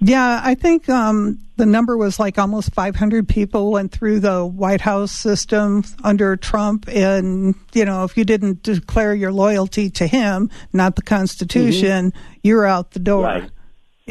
Yeah, 0.00 0.40
I 0.42 0.54
think 0.54 0.88
um, 0.88 1.38
the 1.56 1.66
number 1.66 1.96
was 1.96 2.18
like 2.18 2.38
almost 2.38 2.74
500 2.74 3.28
people 3.28 3.70
went 3.70 3.92
through 3.92 4.20
the 4.20 4.44
White 4.44 4.80
House 4.80 5.12
system 5.12 5.84
under 6.02 6.36
Trump. 6.36 6.88
And, 6.88 7.54
you 7.72 7.84
know, 7.84 8.04
if 8.04 8.16
you 8.16 8.24
didn't 8.24 8.62
declare 8.62 9.14
your 9.14 9.32
loyalty 9.32 9.90
to 9.90 10.06
him, 10.06 10.50
not 10.72 10.96
the 10.96 11.02
Constitution, 11.02 12.10
mm-hmm. 12.10 12.38
you're 12.42 12.66
out 12.66 12.90
the 12.90 12.98
door. 12.98 13.24
Right. 13.24 13.50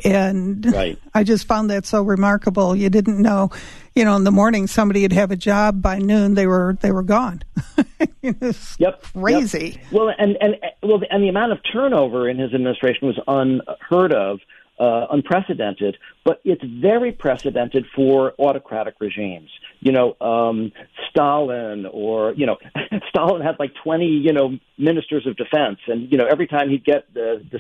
And 0.04 0.66
right. 0.74 0.98
I 1.14 1.24
just 1.24 1.46
found 1.46 1.70
that 1.70 1.86
so 1.86 2.02
remarkable. 2.02 2.76
You 2.76 2.90
didn't 2.90 3.22
know, 3.22 3.52
you 3.96 4.04
know, 4.04 4.16
in 4.16 4.24
the 4.24 4.32
morning 4.32 4.66
somebody 4.66 5.04
would 5.04 5.14
have 5.14 5.30
a 5.30 5.36
job 5.36 5.84
by 5.84 6.00
noon 6.00 6.34
they 6.34 6.48
were 6.48 6.78
they 6.82 6.92
were 6.92 7.04
gone. 7.04 7.44
it's 8.24 8.76
yep, 8.80 9.04
crazy. 9.04 9.80
Yep. 9.84 9.92
Well, 9.92 10.12
and 10.18 10.36
and 10.42 10.56
well, 10.82 11.00
and 11.12 11.24
the 11.24 11.28
amount 11.28 11.52
of 11.52 11.60
turnover 11.72 12.28
in 12.28 12.40
his 12.40 12.56
administration 12.56 13.08
was 13.08 13.20
unheard 13.28 14.14
of 14.14 14.40
uh, 14.80 15.08
unprecedented, 15.12 15.98
but 16.26 16.42
it's 16.44 16.64
very 16.64 17.12
precedented 17.12 17.86
for 17.96 18.34
autocratic 18.40 18.96
regimes. 19.00 19.50
You 19.80 19.92
know, 19.92 20.16
um, 20.20 20.72
Stalin 21.10 21.86
or, 21.86 22.34
you 22.34 22.46
know, 22.46 22.58
Stalin 23.10 23.42
had 23.42 23.58
like 23.60 23.74
20, 23.84 24.06
you 24.06 24.34
know, 24.34 24.58
ministers 24.78 25.28
of 25.28 25.36
defense. 25.38 25.80
And, 25.88 26.12
you 26.12 26.18
know, 26.18 26.26
every 26.26 26.48
time 26.48 26.70
he'd 26.70 26.86
get 26.86 27.14
the, 27.14 27.46
the 27.52 27.60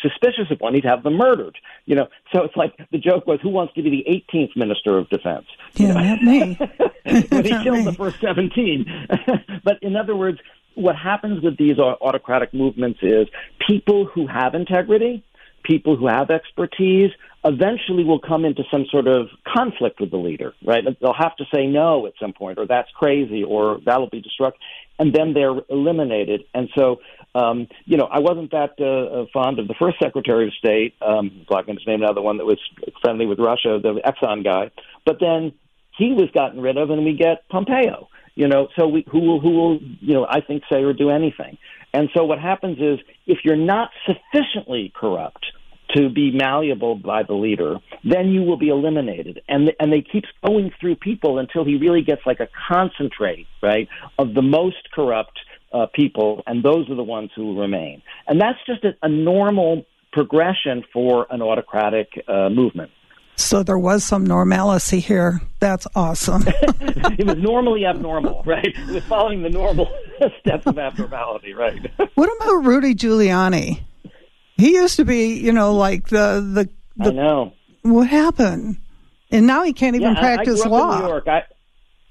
suspicious 0.00 0.50
of 0.50 0.60
one, 0.60 0.74
he'd 0.74 0.84
have 0.84 1.02
them 1.02 1.14
murdered. 1.14 1.56
You 1.86 1.96
know, 1.96 2.08
so 2.32 2.42
it's 2.44 2.56
like 2.56 2.76
the 2.92 2.98
joke 2.98 3.26
was, 3.26 3.40
who 3.42 3.48
wants 3.48 3.74
to 3.74 3.82
be 3.82 3.90
the 3.90 4.22
18th 4.32 4.56
minister 4.56 4.96
of 4.96 5.08
defense? 5.08 5.46
Yeah, 5.74 5.94
not 5.94 6.22
me. 6.22 6.58
but 7.30 7.44
he 7.44 7.50
killed 7.62 7.78
me. 7.78 7.84
the 7.84 7.94
first 7.96 8.20
17. 8.20 9.08
but 9.64 9.82
in 9.82 9.96
other 9.96 10.14
words, 10.14 10.38
what 10.74 10.96
happens 10.96 11.42
with 11.42 11.56
these 11.56 11.78
autocratic 11.78 12.52
movements 12.52 12.98
is 13.02 13.28
people 13.66 14.06
who 14.06 14.26
have 14.26 14.54
integrity 14.54 15.24
people 15.64 15.96
who 15.96 16.06
have 16.06 16.30
expertise 16.30 17.10
eventually 17.44 18.04
will 18.04 18.20
come 18.20 18.44
into 18.44 18.62
some 18.70 18.86
sort 18.90 19.06
of 19.06 19.28
conflict 19.46 20.00
with 20.00 20.10
the 20.10 20.16
leader, 20.16 20.54
right? 20.64 20.82
They'll 21.00 21.12
have 21.12 21.36
to 21.36 21.44
say 21.54 21.66
no 21.66 22.06
at 22.06 22.14
some 22.20 22.32
point, 22.32 22.58
or 22.58 22.66
that's 22.66 22.90
crazy, 22.92 23.44
or 23.44 23.80
that'll 23.84 24.08
be 24.08 24.20
destructive, 24.20 24.60
and 24.98 25.14
then 25.14 25.34
they're 25.34 25.54
eliminated. 25.68 26.44
And 26.54 26.70
so, 26.76 27.00
um, 27.34 27.66
you 27.84 27.98
know, 27.98 28.08
I 28.10 28.20
wasn't 28.20 28.50
that 28.52 28.74
uh, 28.80 29.22
uh 29.22 29.26
fond 29.32 29.58
of 29.58 29.68
the 29.68 29.74
first 29.78 29.98
Secretary 30.02 30.46
of 30.46 30.54
State, 30.54 30.94
um, 31.02 31.44
blocking 31.48 31.74
his 31.74 31.86
name 31.86 32.00
now, 32.00 32.12
the 32.12 32.22
one 32.22 32.38
that 32.38 32.46
was 32.46 32.58
friendly 33.02 33.26
with 33.26 33.38
Russia, 33.38 33.78
the 33.82 34.00
Exxon 34.06 34.42
guy, 34.42 34.70
but 35.04 35.18
then 35.20 35.52
he 35.96 36.12
was 36.12 36.30
gotten 36.32 36.60
rid 36.60 36.76
of, 36.76 36.90
and 36.90 37.04
we 37.04 37.14
get 37.14 37.48
Pompeo. 37.48 38.08
You 38.36 38.48
know, 38.48 38.66
so 38.76 38.88
we, 38.88 39.04
who 39.12 39.20
will, 39.20 39.40
who 39.40 39.50
will, 39.50 39.78
you 40.00 40.14
know, 40.14 40.26
I 40.28 40.40
think 40.40 40.64
say 40.72 40.82
or 40.82 40.92
do 40.92 41.08
anything. 41.08 41.56
And 41.92 42.08
so 42.16 42.24
what 42.24 42.40
happens 42.40 42.78
is 42.80 42.98
if 43.28 43.38
you're 43.44 43.54
not 43.54 43.90
sufficiently 44.04 44.92
corrupt 44.92 45.46
to 45.94 46.08
be 46.08 46.30
malleable 46.32 46.96
by 46.96 47.22
the 47.22 47.34
leader, 47.34 47.76
then 48.04 48.28
you 48.28 48.42
will 48.42 48.56
be 48.56 48.68
eliminated. 48.68 49.42
And 49.48 49.72
and 49.78 49.92
they 49.92 50.02
keep 50.02 50.24
going 50.44 50.72
through 50.80 50.96
people 50.96 51.38
until 51.38 51.64
he 51.64 51.76
really 51.76 52.02
gets 52.02 52.22
like 52.26 52.40
a 52.40 52.48
concentrate, 52.68 53.46
right, 53.62 53.88
of 54.18 54.34
the 54.34 54.42
most 54.42 54.90
corrupt 54.94 55.38
uh, 55.72 55.86
people, 55.92 56.42
and 56.46 56.62
those 56.62 56.88
are 56.88 56.94
the 56.94 57.04
ones 57.04 57.30
who 57.34 57.60
remain. 57.60 58.02
And 58.26 58.40
that's 58.40 58.58
just 58.66 58.84
a, 58.84 58.92
a 59.02 59.08
normal 59.08 59.84
progression 60.12 60.84
for 60.92 61.26
an 61.30 61.42
autocratic 61.42 62.08
uh, 62.28 62.48
movement. 62.48 62.90
So 63.36 63.64
there 63.64 63.78
was 63.78 64.04
some 64.04 64.24
normalcy 64.24 65.00
here. 65.00 65.40
That's 65.58 65.88
awesome. 65.96 66.44
it 66.46 67.26
was 67.26 67.36
normally 67.36 67.84
abnormal, 67.84 68.44
right? 68.44 68.66
It 68.66 68.86
was 68.86 69.04
following 69.04 69.42
the 69.42 69.50
normal 69.50 69.92
steps 70.40 70.66
of 70.66 70.78
abnormality, 70.78 71.52
right? 71.52 71.80
what 72.14 72.30
about 72.36 72.64
Rudy 72.64 72.94
Giuliani? 72.94 73.82
He 74.56 74.74
used 74.74 74.96
to 74.96 75.04
be, 75.04 75.34
you 75.34 75.52
know, 75.52 75.74
like 75.74 76.08
the 76.08 76.68
the. 76.96 77.02
the 77.02 77.10
I 77.10 77.12
know. 77.12 77.52
What 77.82 78.08
happened? 78.08 78.78
And 79.30 79.46
now 79.46 79.64
he 79.64 79.72
can't 79.72 79.96
even 79.96 80.14
yeah, 80.14 80.20
practice 80.20 80.62
I, 80.62 80.66
I 80.66 80.68
law. 80.68 80.94
In 80.94 81.02
New 81.02 81.08
York. 81.08 81.28
I, 81.28 81.42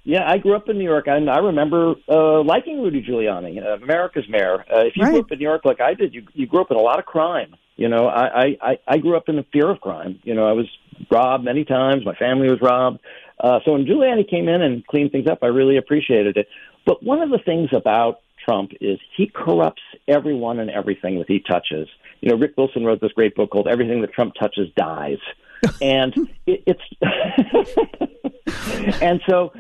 yeah, 0.04 0.30
I 0.30 0.38
grew 0.38 0.56
up 0.56 0.68
in 0.68 0.78
New 0.78 0.84
York, 0.84 1.06
and 1.08 1.30
I 1.30 1.38
remember 1.38 1.96
uh, 2.10 2.44
liking 2.44 2.82
Rudy 2.82 3.02
Giuliani, 3.02 3.64
uh, 3.64 3.82
America's 3.82 4.26
mayor. 4.28 4.60
Uh, 4.60 4.82
if 4.82 4.98
you 4.98 5.04
right. 5.04 5.12
grew 5.12 5.20
up 5.22 5.32
in 5.32 5.40
New 5.40 5.46
York 5.46 5.64
like 5.64 5.80
I 5.80 5.94
did, 5.94 6.14
you 6.14 6.24
you 6.34 6.46
grew 6.46 6.62
up 6.62 6.72
in 6.72 6.78
a 6.78 6.82
lot 6.82 7.00
of 7.00 7.06
crime. 7.06 7.56
You 7.78 7.88
know, 7.88 8.08
I, 8.08 8.58
I 8.62 8.80
I 8.88 8.98
grew 8.98 9.16
up 9.16 9.30
in 9.30 9.38
the 9.38 9.46
fear 9.54 9.70
of 9.70 9.80
crime. 9.80 10.20
You 10.24 10.36
know, 10.36 10.46
I 10.46 10.52
was 10.52 10.66
robbed 11.10 11.46
many 11.46 11.64
times. 11.64 12.06
My 12.06 12.16
family 12.16 12.50
was 12.50 12.60
robbed. 12.62 13.00
Uh, 13.40 13.60
so 13.64 13.72
when 13.72 13.86
Giuliani 13.86 14.30
came 14.30 14.50
in 14.50 14.62
and 14.62 14.86
cleaned 14.86 15.12
things 15.12 15.28
up, 15.28 15.40
I 15.42 15.48
really 15.48 15.78
appreciated 15.78 16.36
it. 16.36 16.48
But 16.86 17.02
one 17.02 17.22
of 17.22 17.30
the 17.30 17.40
things 17.40 17.70
about 17.74 18.20
Trump 18.44 18.72
is 18.82 19.00
he 19.16 19.32
corrupts 19.34 19.82
everyone 20.08 20.60
and 20.60 20.70
everything 20.70 21.18
that 21.20 21.28
he 21.30 21.40
touches. 21.40 21.88
You 22.24 22.30
know, 22.30 22.38
Rick 22.38 22.54
Wilson 22.56 22.86
wrote 22.86 23.02
this 23.02 23.12
great 23.12 23.36
book 23.36 23.50
called 23.50 23.68
Everything 23.68 24.00
That 24.00 24.14
Trump 24.14 24.34
Touches 24.40 24.70
Dies. 24.78 25.18
and 25.82 26.14
it, 26.46 26.64
it's 26.66 26.82
and 29.02 29.22
so 29.30 29.52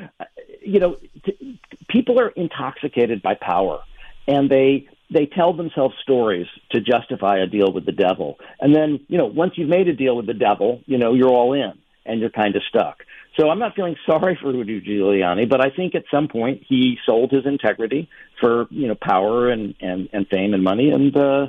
you 0.62 0.80
know 0.80 0.98
t- 1.26 1.60
people 1.90 2.20
are 2.20 2.30
intoxicated 2.30 3.22
by 3.22 3.36
power 3.36 3.80
and 4.28 4.50
they 4.50 4.88
they 5.14 5.26
tell 5.26 5.54
themselves 5.54 5.96
stories 6.02 6.48
to 6.72 6.80
justify 6.80 7.38
a 7.38 7.48
deal 7.48 7.72
with 7.74 7.86
the 7.86 7.92
devil. 7.92 8.38
And 8.62 8.74
then 8.74 9.02
you 9.10 9.18
know 9.18 9.26
once 9.26 9.54
you've 9.56 9.70
made 9.70 9.90
a 9.90 9.94
deal 9.94 10.16
with 10.16 10.28
the 10.28 10.34
devil 10.34 10.82
you 10.86 10.98
know 10.98 11.14
you're 11.14 11.30
all 11.30 11.54
in 11.54 11.74
and 12.06 12.22
you're 12.22 12.30
kind 12.30 12.56
of 12.56 12.62
stuck. 12.70 13.04
So 13.38 13.50
I'm 13.50 13.60
not 13.60 13.76
feeling 13.76 13.98
sorry 14.06 14.38
for 14.42 14.54
Rudy 14.54 14.80
Giuliani, 14.82 15.50
but 15.50 15.60
I 15.60 15.70
think 15.70 15.96
at 15.96 16.04
some 16.10 16.30
point 16.30 16.64
he 16.68 16.98
sold 17.06 17.32
his 17.32 17.46
integrity 17.46 18.10
for 18.40 18.68
you 18.70 18.88
know 18.88 18.96
power 18.96 19.50
and 19.50 19.76
and, 19.82 20.08
and 20.14 20.28
fame 20.30 20.54
and 20.54 20.64
money, 20.64 20.92
and 20.92 21.16
uh, 21.16 21.48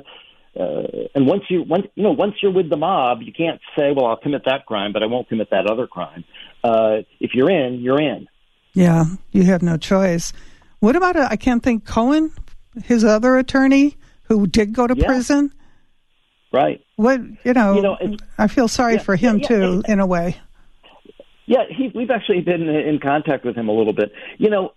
uh, 0.59 1.07
and 1.13 1.27
once 1.27 1.43
you 1.49 1.63
once 1.63 1.87
you 1.95 2.03
know 2.03 2.11
once 2.11 2.35
you're 2.41 2.51
with 2.51 2.69
the 2.69 2.77
mob, 2.77 3.21
you 3.21 3.33
can't 3.33 3.59
say, 3.77 3.91
well, 3.95 4.05
I'll 4.05 4.17
commit 4.17 4.43
that 4.45 4.65
crime, 4.65 4.93
but 4.93 5.03
I 5.03 5.07
won't 5.07 5.27
commit 5.27 5.49
that 5.51 5.69
other 5.69 5.87
crime. 5.87 6.23
Uh, 6.63 6.99
if 7.19 7.31
you're 7.33 7.49
in, 7.49 7.81
you're 7.81 8.01
in. 8.01 8.27
Yeah, 8.73 9.05
you 9.31 9.43
have 9.43 9.61
no 9.61 9.77
choice. 9.77 10.33
What 10.79 10.95
about 10.95 11.15
uh, 11.15 11.27
I 11.29 11.35
can't 11.35 11.63
think 11.63 11.85
Cohen, 11.85 12.31
his 12.83 13.03
other 13.03 13.37
attorney 13.37 13.97
who 14.23 14.47
did 14.47 14.73
go 14.73 14.87
to 14.87 14.95
yeah. 14.95 15.05
prison. 15.05 15.53
Right. 16.51 16.81
What 16.95 17.21
you 17.43 17.53
know? 17.53 17.75
You 17.75 17.81
know 17.81 18.17
I 18.37 18.47
feel 18.47 18.67
sorry 18.67 18.95
yeah, 18.95 19.01
for 19.01 19.15
him 19.15 19.39
yeah, 19.39 19.47
too, 19.47 19.83
in 19.87 19.99
a 19.99 20.05
way. 20.05 20.37
Yeah, 21.47 21.63
he, 21.69 21.91
we've 21.93 22.09
actually 22.09 22.41
been 22.41 22.67
in 22.67 22.99
contact 22.99 23.45
with 23.45 23.55
him 23.55 23.67
a 23.67 23.71
little 23.71 23.93
bit. 23.93 24.11
You 24.37 24.49
know, 24.49 24.73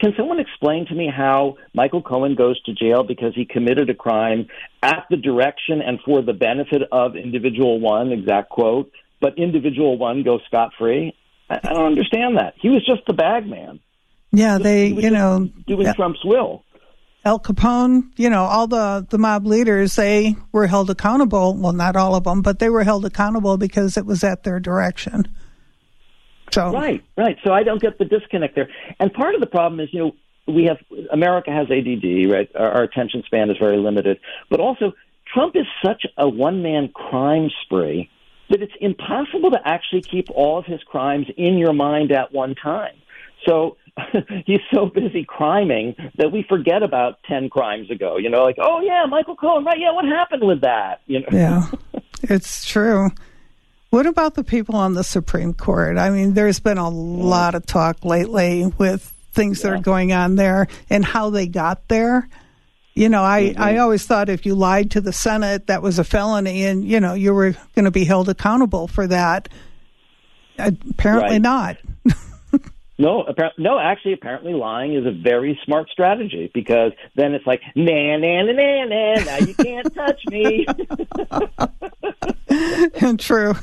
can 0.00 0.12
someone 0.16 0.38
explain 0.38 0.86
to 0.86 0.94
me 0.94 1.10
how 1.14 1.56
Michael 1.74 2.02
Cohen 2.02 2.34
goes 2.34 2.60
to 2.64 2.72
jail 2.72 3.02
because 3.02 3.34
he 3.34 3.44
committed 3.44 3.90
a 3.90 3.94
crime 3.94 4.48
at 4.82 5.06
the 5.10 5.16
direction 5.16 5.80
and 5.80 5.98
for 6.04 6.22
the 6.22 6.32
benefit 6.32 6.82
of 6.92 7.16
individual 7.16 7.80
one, 7.80 8.12
exact 8.12 8.50
quote, 8.50 8.92
but 9.20 9.38
individual 9.38 9.98
one 9.98 10.22
goes 10.22 10.40
scot 10.46 10.72
free? 10.78 11.14
I, 11.48 11.60
I 11.62 11.72
don't 11.72 11.86
understand 11.86 12.36
that. 12.38 12.54
He 12.60 12.68
was 12.68 12.84
just 12.84 13.02
the 13.06 13.12
bag 13.12 13.46
man. 13.46 13.80
Yeah, 14.32 14.58
they, 14.58 14.86
you 14.86 15.10
know, 15.10 15.50
doing 15.66 15.86
yeah. 15.86 15.92
Trump's 15.92 16.24
will. 16.24 16.64
Al 17.24 17.38
Capone, 17.38 18.10
you 18.16 18.28
know, 18.30 18.44
all 18.44 18.66
the, 18.66 19.06
the 19.08 19.18
mob 19.18 19.46
leaders, 19.46 19.94
they 19.94 20.34
were 20.50 20.66
held 20.66 20.90
accountable. 20.90 21.54
Well, 21.54 21.72
not 21.72 21.94
all 21.94 22.16
of 22.16 22.24
them, 22.24 22.42
but 22.42 22.58
they 22.58 22.68
were 22.68 22.82
held 22.82 23.04
accountable 23.04 23.58
because 23.58 23.96
it 23.96 24.06
was 24.06 24.24
at 24.24 24.42
their 24.42 24.58
direction. 24.58 25.28
So 26.52 26.70
right, 26.70 27.02
right. 27.16 27.36
So 27.44 27.52
I 27.52 27.62
don't 27.62 27.80
get 27.80 27.98
the 27.98 28.04
disconnect 28.04 28.54
there. 28.54 28.68
And 29.00 29.12
part 29.12 29.34
of 29.34 29.40
the 29.40 29.46
problem 29.46 29.80
is, 29.80 29.88
you 29.92 30.00
know, 30.00 30.12
we 30.46 30.64
have 30.64 30.78
America 31.12 31.50
has 31.50 31.70
ADD, 31.70 32.30
right? 32.30 32.50
Our, 32.54 32.72
our 32.72 32.82
attention 32.82 33.22
span 33.26 33.50
is 33.50 33.56
very 33.58 33.78
limited, 33.78 34.18
but 34.50 34.60
also 34.60 34.92
Trump 35.32 35.56
is 35.56 35.66
such 35.84 36.04
a 36.18 36.28
one 36.28 36.62
man 36.62 36.88
crime 36.88 37.50
spree 37.64 38.10
that 38.50 38.60
it's 38.60 38.72
impossible 38.80 39.50
to 39.50 39.58
actually 39.64 40.02
keep 40.02 40.28
all 40.30 40.58
of 40.58 40.66
his 40.66 40.82
crimes 40.82 41.26
in 41.36 41.56
your 41.56 41.72
mind 41.72 42.12
at 42.12 42.32
one 42.32 42.54
time. 42.54 42.94
So 43.46 43.76
he's 44.46 44.60
so 44.72 44.86
busy 44.86 45.24
criming 45.24 45.94
that 46.16 46.32
we 46.32 46.44
forget 46.48 46.82
about 46.82 47.18
10 47.28 47.48
crimes 47.48 47.90
ago. 47.90 48.18
You 48.18 48.30
know, 48.30 48.42
like, 48.42 48.56
oh, 48.60 48.80
yeah, 48.80 49.04
Michael 49.08 49.36
Cohen, 49.36 49.64
right? 49.64 49.78
Yeah, 49.78 49.92
what 49.92 50.04
happened 50.04 50.46
with 50.46 50.60
that? 50.62 51.00
You 51.06 51.20
know? 51.20 51.26
Yeah, 51.32 51.66
it's 52.22 52.66
true. 52.66 53.10
What 53.92 54.06
about 54.06 54.36
the 54.36 54.42
people 54.42 54.76
on 54.76 54.94
the 54.94 55.04
Supreme 55.04 55.52
Court? 55.52 55.98
I 55.98 56.08
mean, 56.08 56.32
there's 56.32 56.60
been 56.60 56.78
a 56.78 56.88
lot 56.88 57.54
of 57.54 57.66
talk 57.66 58.06
lately 58.06 58.64
with 58.78 59.02
things 59.34 59.62
yeah. 59.62 59.68
that 59.68 59.76
are 59.76 59.82
going 59.82 60.14
on 60.14 60.34
there 60.36 60.68
and 60.88 61.04
how 61.04 61.28
they 61.28 61.46
got 61.46 61.88
there. 61.88 62.26
You 62.94 63.10
know, 63.10 63.22
I, 63.22 63.42
mm-hmm. 63.42 63.60
I 63.60 63.76
always 63.76 64.06
thought 64.06 64.30
if 64.30 64.46
you 64.46 64.54
lied 64.54 64.92
to 64.92 65.02
the 65.02 65.12
Senate, 65.12 65.66
that 65.66 65.82
was 65.82 65.98
a 65.98 66.04
felony 66.04 66.64
and, 66.64 66.82
you 66.82 67.00
know, 67.00 67.12
you 67.12 67.34
were 67.34 67.54
going 67.74 67.84
to 67.84 67.90
be 67.90 68.06
held 68.06 68.30
accountable 68.30 68.88
for 68.88 69.06
that. 69.08 69.50
Apparently 70.56 71.32
right. 71.32 71.42
not. 71.42 71.76
No, 73.02 73.24
apparently, 73.24 73.64
no. 73.64 73.80
Actually, 73.80 74.12
apparently, 74.12 74.52
lying 74.52 74.94
is 74.94 75.04
a 75.04 75.10
very 75.10 75.58
smart 75.64 75.90
strategy 75.90 76.52
because 76.54 76.92
then 77.16 77.34
it's 77.34 77.44
like 77.44 77.60
na 77.74 78.16
na 78.16 78.42
na 78.42 78.52
na 78.52 78.84
na. 78.84 79.14
Now 79.24 79.38
you 79.38 79.54
can't 79.54 79.92
touch 79.92 80.20
me. 80.28 80.64
True. 83.18 83.54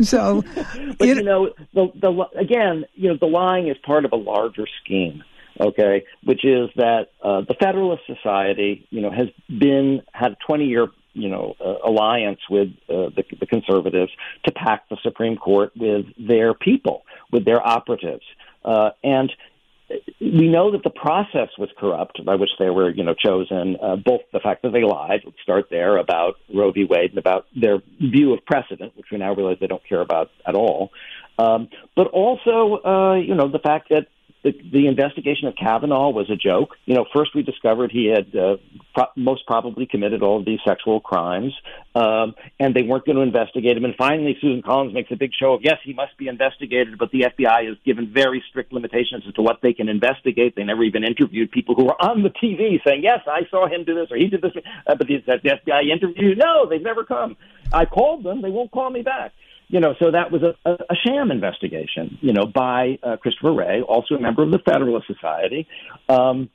so, 0.00 0.42
but 0.98 1.08
it, 1.08 1.18
you 1.18 1.22
know, 1.22 1.52
the 1.74 1.92
the 1.94 2.24
again, 2.40 2.86
you 2.94 3.10
know, 3.10 3.18
the 3.20 3.26
lying 3.26 3.68
is 3.68 3.76
part 3.84 4.06
of 4.06 4.12
a 4.12 4.16
larger 4.16 4.66
scheme. 4.82 5.22
Okay, 5.60 6.04
which 6.24 6.42
is 6.42 6.70
that 6.76 7.08
uh, 7.22 7.42
the 7.42 7.54
Federalist 7.60 8.04
Society, 8.06 8.86
you 8.88 9.02
know, 9.02 9.10
has 9.10 9.28
been 9.46 10.00
had 10.12 10.32
a 10.32 10.36
twenty 10.46 10.64
year 10.64 10.88
you 11.12 11.28
know 11.28 11.54
uh, 11.60 11.88
alliance 11.88 12.40
with 12.50 12.68
uh, 12.88 13.10
the, 13.16 13.24
the 13.38 13.46
conservatives 13.46 14.12
to 14.44 14.52
pack 14.52 14.88
the 14.88 14.96
Supreme 15.02 15.36
Court 15.36 15.72
with 15.76 16.06
their 16.18 16.54
people, 16.54 17.02
with 17.30 17.44
their 17.44 17.66
operatives, 17.66 18.24
uh, 18.64 18.90
and 19.02 19.32
we 20.20 20.48
know 20.48 20.70
that 20.72 20.82
the 20.84 20.90
process 20.90 21.48
was 21.58 21.68
corrupt 21.78 22.24
by 22.24 22.36
which 22.36 22.50
they 22.58 22.70
were, 22.70 22.90
you 22.90 23.04
know, 23.04 23.14
chosen. 23.14 23.76
Uh, 23.82 23.96
both 23.96 24.20
the 24.32 24.40
fact 24.40 24.62
that 24.62 24.72
they 24.72 24.82
lied, 24.84 25.20
let's 25.24 25.40
start 25.42 25.66
there, 25.70 25.96
about 25.96 26.34
Roe 26.54 26.72
v. 26.72 26.84
Wade 26.84 27.10
and 27.10 27.18
about 27.18 27.46
their 27.54 27.78
view 28.00 28.32
of 28.32 28.44
precedent, 28.44 28.96
which 28.96 29.06
we 29.10 29.18
now 29.18 29.34
realize 29.34 29.58
they 29.60 29.66
don't 29.66 29.86
care 29.86 30.00
about 30.00 30.30
at 30.46 30.54
all. 30.54 30.90
Um, 31.38 31.68
but 31.96 32.06
also, 32.08 32.80
uh, 32.84 33.14
you 33.14 33.34
know, 33.34 33.48
the 33.48 33.58
fact 33.58 33.88
that 33.90 34.06
the, 34.42 34.52
the 34.72 34.88
investigation 34.88 35.46
of 35.46 35.54
Kavanaugh 35.54 36.10
was 36.10 36.28
a 36.28 36.36
joke. 36.36 36.76
You 36.84 36.94
know, 36.94 37.06
first 37.14 37.34
we 37.34 37.42
discovered 37.42 37.92
he 37.92 38.06
had 38.06 38.34
uh, 38.34 38.56
pro- 38.92 39.12
most 39.14 39.46
probably 39.46 39.86
committed 39.86 40.22
all 40.22 40.40
of 40.40 40.44
these 40.44 40.58
sexual 40.66 41.00
crimes, 41.00 41.52
um, 41.94 42.34
and 42.58 42.74
they 42.74 42.82
weren't 42.82 43.04
going 43.04 43.16
to 43.16 43.22
investigate 43.22 43.76
him. 43.76 43.84
And 43.84 43.94
finally, 43.94 44.36
Susan 44.40 44.62
Collins 44.62 44.94
makes 44.94 45.12
a 45.12 45.16
big 45.16 45.30
show 45.32 45.52
of 45.54 45.60
yes, 45.62 45.78
he 45.84 45.92
must 45.92 46.16
be 46.18 46.26
investigated, 46.26 46.98
but 46.98 47.12
the 47.12 47.22
FBI 47.22 47.68
has 47.68 47.76
given 47.84 48.12
very 48.12 48.42
strict 48.50 48.72
limitations 48.72 49.22
as 49.28 49.34
to 49.34 49.42
what 49.42 49.60
they 49.62 49.72
can 49.72 49.88
investigate. 49.88 50.56
They 50.56 50.64
never 50.64 50.82
even 50.82 51.04
interviewed 51.04 51.52
people 51.52 51.76
who 51.76 51.84
were 51.84 52.02
on 52.02 52.24
the 52.24 52.30
TV 52.30 52.82
saying 52.84 53.02
yes, 53.04 53.20
I 53.26 53.42
saw 53.48 53.68
him 53.68 53.84
do 53.84 53.94
this 53.94 54.10
or 54.10 54.16
he 54.16 54.26
did 54.26 54.42
this, 54.42 54.52
uh, 54.86 54.94
but 54.96 55.06
the, 55.06 55.18
the 55.18 55.60
FBI 55.64 55.88
interviewed. 55.88 56.38
No, 56.38 56.66
they've 56.68 56.82
never 56.82 57.04
come. 57.04 57.36
I 57.72 57.84
called 57.84 58.24
them; 58.24 58.42
they 58.42 58.50
won't 58.50 58.72
call 58.72 58.90
me 58.90 59.02
back 59.02 59.32
you 59.72 59.80
know, 59.80 59.94
so 59.98 60.10
that 60.10 60.30
was 60.30 60.42
a, 60.42 60.54
a, 60.68 60.74
a 60.90 60.94
sham 61.02 61.30
investigation, 61.30 62.18
you 62.20 62.34
know, 62.34 62.44
by 62.44 62.98
uh, 63.02 63.16
Christopher 63.16 63.54
Wray, 63.54 63.80
also 63.80 64.14
a 64.14 64.20
member 64.20 64.42
of 64.42 64.50
the 64.50 64.58
Federalist 64.58 65.06
Society. 65.06 65.66
Um, 66.10 66.50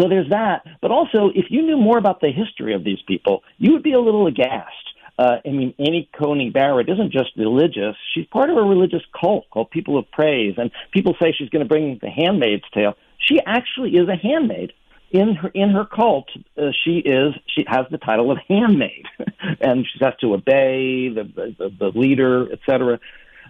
so 0.00 0.08
there's 0.08 0.30
that. 0.30 0.62
But 0.80 0.92
also, 0.92 1.30
if 1.34 1.46
you 1.50 1.62
knew 1.62 1.76
more 1.76 1.98
about 1.98 2.20
the 2.20 2.30
history 2.30 2.74
of 2.74 2.84
these 2.84 3.00
people, 3.08 3.42
you 3.58 3.72
would 3.72 3.82
be 3.82 3.92
a 3.92 3.98
little 3.98 4.28
aghast. 4.28 4.70
Uh, 5.18 5.38
I 5.44 5.48
mean, 5.48 5.74
Amy 5.80 6.08
Coney 6.16 6.50
Barrett 6.50 6.88
isn't 6.88 7.10
just 7.10 7.30
religious; 7.36 7.96
she's 8.14 8.26
part 8.26 8.50
of 8.50 8.56
a 8.56 8.62
religious 8.62 9.02
cult 9.20 9.50
called 9.50 9.72
People 9.72 9.98
of 9.98 10.08
Praise. 10.12 10.54
And 10.58 10.70
people 10.92 11.16
say 11.20 11.34
she's 11.36 11.48
going 11.48 11.64
to 11.64 11.68
bring 11.68 11.98
the 12.00 12.08
Handmaid's 12.08 12.70
Tale. 12.72 12.94
She 13.18 13.40
actually 13.44 13.96
is 13.96 14.08
a 14.08 14.14
handmaid 14.14 14.74
in 15.10 15.34
her 15.34 15.48
in 15.48 15.70
her 15.70 15.84
cult, 15.84 16.28
uh, 16.56 16.70
she 16.84 16.98
is 16.98 17.34
she 17.46 17.64
has 17.66 17.86
the 17.90 17.98
title 17.98 18.30
of 18.30 18.38
handmaid, 18.48 19.06
and 19.60 19.86
she 19.86 20.04
has 20.04 20.14
to 20.20 20.34
obey 20.34 21.08
the 21.08 21.24
the, 21.58 21.72
the 21.78 21.98
leader, 21.98 22.50
etc. 22.52 23.00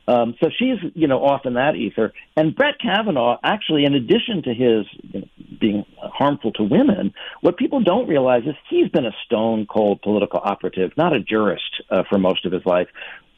Um, 0.07 0.37
so 0.41 0.49
she's 0.57 0.79
you 0.95 1.07
know 1.07 1.25
off 1.25 1.45
in 1.45 1.55
that 1.55 1.77
ether. 1.77 2.13
And 2.37 2.55
Brett 2.55 2.79
Kavanaugh, 2.81 3.39
actually, 3.43 3.85
in 3.85 3.95
addition 3.95 4.43
to 4.45 4.55
his 4.55 4.87
you 5.13 5.21
know, 5.21 5.29
being 5.61 5.85
harmful 5.99 6.53
to 6.53 6.63
women, 6.63 7.13
what 7.41 7.57
people 7.57 7.83
don't 7.83 8.09
realize 8.09 8.45
is 8.45 8.55
he's 8.71 8.89
been 8.89 9.05
a 9.05 9.15
stone 9.27 9.67
cold 9.67 10.01
political 10.03 10.41
operative, 10.43 10.93
not 10.97 11.13
a 11.13 11.21
jurist, 11.21 11.83
uh, 11.91 12.05
for 12.09 12.19
most 12.19 12.47
of 12.47 12.53
his 12.53 12.65
life. 12.65 12.89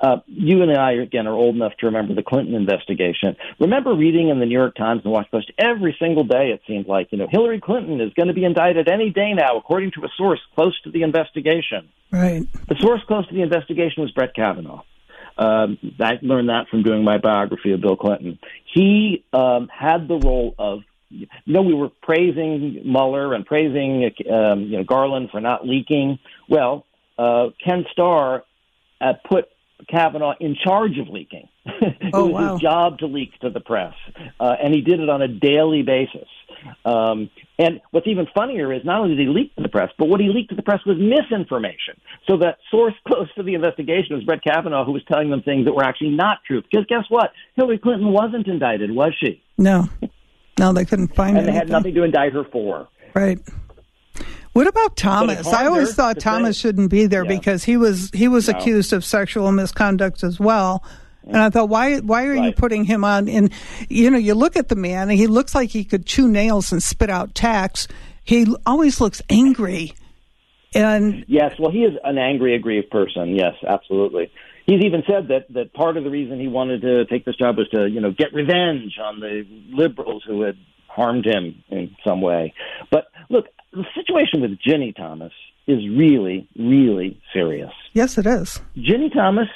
Uh, 0.01 0.17
you 0.27 0.63
and 0.63 0.73
I, 0.73 0.93
again, 0.93 1.27
are 1.27 1.35
old 1.35 1.55
enough 1.55 1.73
to 1.81 1.87
remember 1.87 2.15
the 2.15 2.23
Clinton 2.23 2.55
investigation. 2.55 3.37
Remember 3.59 3.95
reading 3.95 4.31
in 4.31 4.41
the 4.41 4.47
New 4.47 4.59
York 4.59 4.75
Times 4.75 5.03
and 5.05 5.13
Washington 5.13 5.41
Post 5.41 5.53
every 5.59 5.95
single 5.99 6.25
day, 6.25 6.53
it 6.53 6.63
seemed 6.67 6.87
like, 6.87 7.09
you 7.11 7.19
know, 7.19 7.27
Hillary 7.31 7.61
Clinton 7.61 8.01
is 8.01 8.13
going 8.15 8.29
to 8.29 8.35
be 8.35 8.45
indicted 8.45 8.89
any 8.89 9.11
day 9.11 9.35
now, 9.35 9.59
according 9.59 9.91
to 9.93 10.05
a 10.05 10.09
source 10.17 10.41
close 10.55 10.81
to 10.83 10.91
the 10.91 11.03
investigation. 11.03 11.91
Right. 12.11 12.47
The 12.69 12.77
source 12.81 13.03
close 13.07 13.29
to 13.29 13.35
the 13.35 13.43
investigation 13.43 14.03
was 14.03 14.11
Brett 14.13 14.35
Kavanaugh. 14.35 14.83
Um, 15.37 15.79
I 16.01 16.19
learned 16.23 16.49
that 16.49 16.69
from 16.71 16.83
doing 16.83 17.05
my 17.05 17.19
biography 17.19 17.73
of 17.73 17.81
Bill 17.81 17.97
Clinton. 17.97 18.39
He 18.73 19.25
um, 19.33 19.69
had 19.69 20.09
the 20.09 20.19
role 20.19 20.55
of 20.59 20.81
you 21.11 21.27
know, 21.47 21.63
we 21.63 21.75
were 21.75 21.91
praising 22.03 22.83
Mueller 22.85 23.35
and 23.35 23.45
praising 23.45 24.11
um, 24.33 24.63
you 24.63 24.79
know 24.79 24.85
Garland 24.85 25.31
for 25.31 25.41
not 25.41 25.67
leaking. 25.67 26.19
Well, 26.49 26.87
uh, 27.19 27.49
Ken 27.63 27.85
Starr 27.91 28.45
uh, 29.01 29.15
put 29.29 29.49
Kavanaugh 29.89 30.35
in 30.41 30.57
charge 30.63 30.99
of 30.99 31.09
leaking. 31.09 31.49
it 31.67 32.11
oh, 32.13 32.27
was 32.27 32.33
wow. 32.33 32.53
his 32.53 32.61
job 32.61 32.99
to 32.99 33.07
leak 33.07 33.39
to 33.41 33.51
the 33.51 33.61
press, 33.61 33.95
uh, 34.39 34.55
and 34.63 34.75
he 34.75 34.81
did 34.81 35.01
it 35.01 35.09
on 35.09 35.23
a 35.23 35.29
daily 35.29 35.83
basis. 35.83 36.29
Um, 36.85 37.31
and 37.59 37.81
what's 37.91 38.07
even 38.07 38.27
funnier 38.35 38.73
is 38.73 38.83
not 38.85 39.01
only 39.01 39.17
did 39.17 39.27
he 39.27 39.33
leak 39.33 39.55
to 39.57 39.63
the 39.63 39.69
press, 39.69 39.91
but 39.99 40.09
what 40.09 40.21
he 40.21 40.29
leaked 40.29 40.51
to 40.51 40.57
the 40.57 40.63
press 40.63 40.81
was 40.87 40.97
misinformation. 40.99 42.01
So 42.29 42.39
that 42.39 42.59
source 42.71 42.95
close 43.07 43.29
to 43.37 43.43
the 43.43 43.55
investigation 43.55 44.17
was 44.17 44.25
Brett 44.25 44.43
Kavanaugh, 44.43 44.85
who 44.85 44.93
was 44.93 45.03
telling 45.11 45.31
them 45.31 45.43
things 45.43 45.67
that 45.67 45.73
were 45.73 45.85
actually 45.85 46.11
not 46.11 46.39
true. 46.47 46.63
Because 46.63 46.87
guess 46.87 47.05
what? 47.09 47.33
Hillary 47.57 47.79
Clinton 47.79 48.13
wasn't 48.13 48.47
indicted, 48.47 48.91
was 48.91 49.15
she? 49.23 49.43
No, 49.59 49.89
no, 50.59 50.73
they 50.73 50.85
couldn't 50.85 51.15
find. 51.15 51.37
Her. 51.37 51.41
And 51.41 51.49
anything. 51.49 51.55
they 51.55 51.59
had 51.59 51.69
nothing 51.69 51.95
to 51.95 52.03
indict 52.03 52.33
her 52.33 52.45
for. 52.45 52.89
Right. 53.15 53.39
What 54.53 54.67
about 54.67 54.97
Thomas? 54.97 55.47
I 55.47 55.67
always 55.67 55.95
thought 55.95 56.19
Thomas 56.19 56.57
shouldn't 56.57 56.91
be 56.91 57.07
there 57.07 57.25
yeah. 57.25 57.39
because 57.39 57.65
he 57.65 57.77
was 57.77 58.11
he 58.13 58.27
was 58.29 58.49
No. 58.49 58.59
accused 58.59 58.93
of 58.93 59.05
sexual 59.05 59.51
misconduct 59.53 60.25
as 60.25 60.41
well. 60.41 60.83
And 61.25 61.37
I 61.37 61.51
thought, 61.51 61.69
why 61.69 61.99
why 61.99 62.27
are 62.27 62.35
you 62.35 62.53
putting 62.53 62.85
him 62.85 63.05
on? 63.05 63.29
And 63.29 63.53
you 63.89 64.11
know, 64.11 64.19
you 64.19 64.35
look 64.35 64.57
at 64.57 64.69
the 64.69 64.75
man, 64.75 65.11
and 65.11 65.19
he 65.19 65.27
looks 65.29 65.55
like 65.55 65.71
he 65.71 65.85
could 65.85 66.05
chew 66.05 66.29
nails 66.29 66.73
and 66.73 66.83
spit 66.83 67.11
out 67.11 67.35
tacks. 67.35 67.87
He 68.25 68.53
always 68.67 69.01
looks 69.01 69.23
angry, 69.31 69.93
and 70.75 71.25
Yes, 71.29 71.53
well, 71.59 71.71
he 71.71 71.81
is 71.85 71.97
an 72.05 72.19
angry, 72.19 72.55
aggrieved 72.55 72.91
person. 72.91 73.35
Yes, 73.35 73.55
absolutely. 73.67 74.31
He's 74.67 74.85
even 74.85 75.03
said 75.07 75.29
that 75.29 75.53
that 75.55 75.73
part 75.75 75.97
of 75.97 76.05
the 76.05 76.11
reason 76.11 76.39
he 76.41 76.49
wanted 76.49 76.83
to 76.83 77.05
take 77.07 77.25
this 77.25 77.37
job 77.37 77.57
was 77.57 77.69
to, 77.71 77.87
you 77.89 78.01
know, 78.01 78.13
get 78.13 78.33
revenge 78.33 78.99
on 79.03 79.21
the 79.21 79.45
liberals 79.73 80.23
who 80.27 80.43
had 80.43 80.57
harmed 81.01 81.25
him 81.25 81.63
in 81.71 81.97
some 82.07 82.21
way. 82.21 82.53
But 82.91 83.07
look, 83.31 83.47
the 83.73 83.85
situation 83.95 84.43
with 84.43 84.59
Ginny 84.61 84.93
Thomas 84.93 85.33
is 85.67 85.79
really, 85.89 86.49
really 86.59 87.21
serious. 87.33 87.71
yes, 87.95 88.19
it 88.19 88.27
is. 88.27 88.61
Ginny 88.77 89.09
Thomas 89.09 89.49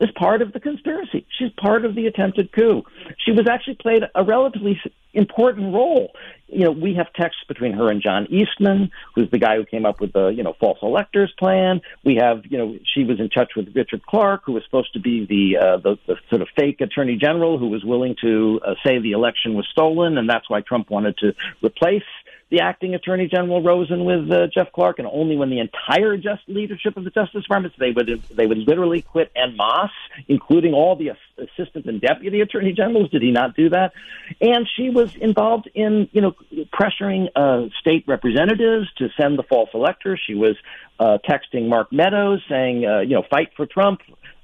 is 0.00 0.08
part 0.16 0.40
of 0.42 0.52
the 0.52 0.60
conspiracy. 0.60 1.26
She's 1.38 1.50
part 1.62 1.84
of 1.84 1.94
the 1.94 2.06
attempted 2.06 2.52
coup. 2.52 2.82
She 3.24 3.32
was 3.32 3.46
actually 3.48 3.76
played 3.80 4.02
a 4.14 4.24
relatively 4.24 4.80
important 5.12 5.74
role. 5.74 6.12
You 6.48 6.64
know, 6.64 6.70
we 6.72 6.94
have 6.94 7.12
texts 7.12 7.42
between 7.46 7.72
her 7.74 7.88
and 7.90 8.02
John 8.02 8.26
Eastman, 8.26 8.90
who's 9.14 9.30
the 9.30 9.38
guy 9.38 9.56
who 9.56 9.64
came 9.64 9.86
up 9.86 10.00
with 10.00 10.12
the, 10.12 10.28
you 10.28 10.42
know, 10.42 10.54
false 10.58 10.78
electors 10.82 11.32
plan. 11.38 11.80
We 12.04 12.16
have, 12.16 12.42
you 12.48 12.58
know, 12.58 12.78
she 12.94 13.04
was 13.04 13.20
in 13.20 13.30
touch 13.30 13.52
with 13.56 13.68
Richard 13.74 14.04
Clark, 14.04 14.42
who 14.46 14.52
was 14.52 14.64
supposed 14.64 14.92
to 14.94 15.00
be 15.00 15.26
the, 15.26 15.58
uh, 15.58 15.76
the, 15.76 15.96
the 16.06 16.16
sort 16.28 16.42
of 16.42 16.48
fake 16.56 16.80
attorney 16.80 17.16
general 17.16 17.58
who 17.58 17.68
was 17.68 17.84
willing 17.84 18.16
to 18.22 18.60
uh, 18.66 18.74
say 18.84 18.98
the 18.98 19.12
election 19.12 19.54
was 19.54 19.66
stolen, 19.70 20.18
and 20.18 20.28
that's 20.28 20.50
why 20.50 20.60
Trump 20.60 20.90
wanted 20.90 21.16
to 21.18 21.34
replace 21.62 22.02
the 22.50 22.60
acting 22.60 22.94
attorney 22.94 23.28
general 23.28 23.62
Rosen 23.62 24.04
with 24.04 24.30
uh, 24.30 24.48
Jeff 24.52 24.72
Clark, 24.72 24.98
and 24.98 25.06
only 25.10 25.36
when 25.36 25.50
the 25.50 25.60
entire 25.60 26.16
just 26.16 26.42
leadership 26.48 26.96
of 26.96 27.04
the 27.04 27.10
Justice 27.10 27.42
Department 27.42 27.74
they 27.78 27.92
would 27.92 28.22
they 28.34 28.46
would 28.46 28.58
literally 28.58 29.02
quit 29.02 29.30
en 29.36 29.56
masse, 29.56 29.90
including 30.28 30.74
all 30.74 30.96
the 30.96 31.10
ass- 31.10 31.48
assistant 31.58 31.86
and 31.86 32.00
deputy 32.00 32.40
attorney 32.40 32.72
generals. 32.72 33.10
Did 33.10 33.22
he 33.22 33.30
not 33.30 33.54
do 33.54 33.70
that? 33.70 33.92
And 34.40 34.68
she 34.76 34.90
was 34.90 35.14
involved 35.14 35.70
in 35.74 36.08
you 36.12 36.20
know 36.20 36.34
pressuring 36.72 37.28
uh, 37.36 37.68
state 37.80 38.04
representatives 38.08 38.92
to 38.98 39.08
send 39.18 39.38
the 39.38 39.44
false 39.44 39.70
electors. 39.72 40.20
She 40.26 40.34
was 40.34 40.56
uh, 40.98 41.18
texting 41.28 41.68
Mark 41.68 41.92
Meadows 41.92 42.42
saying 42.48 42.84
uh, 42.84 43.00
you 43.00 43.14
know 43.14 43.22
fight 43.30 43.52
for 43.56 43.66
Trump. 43.66 44.00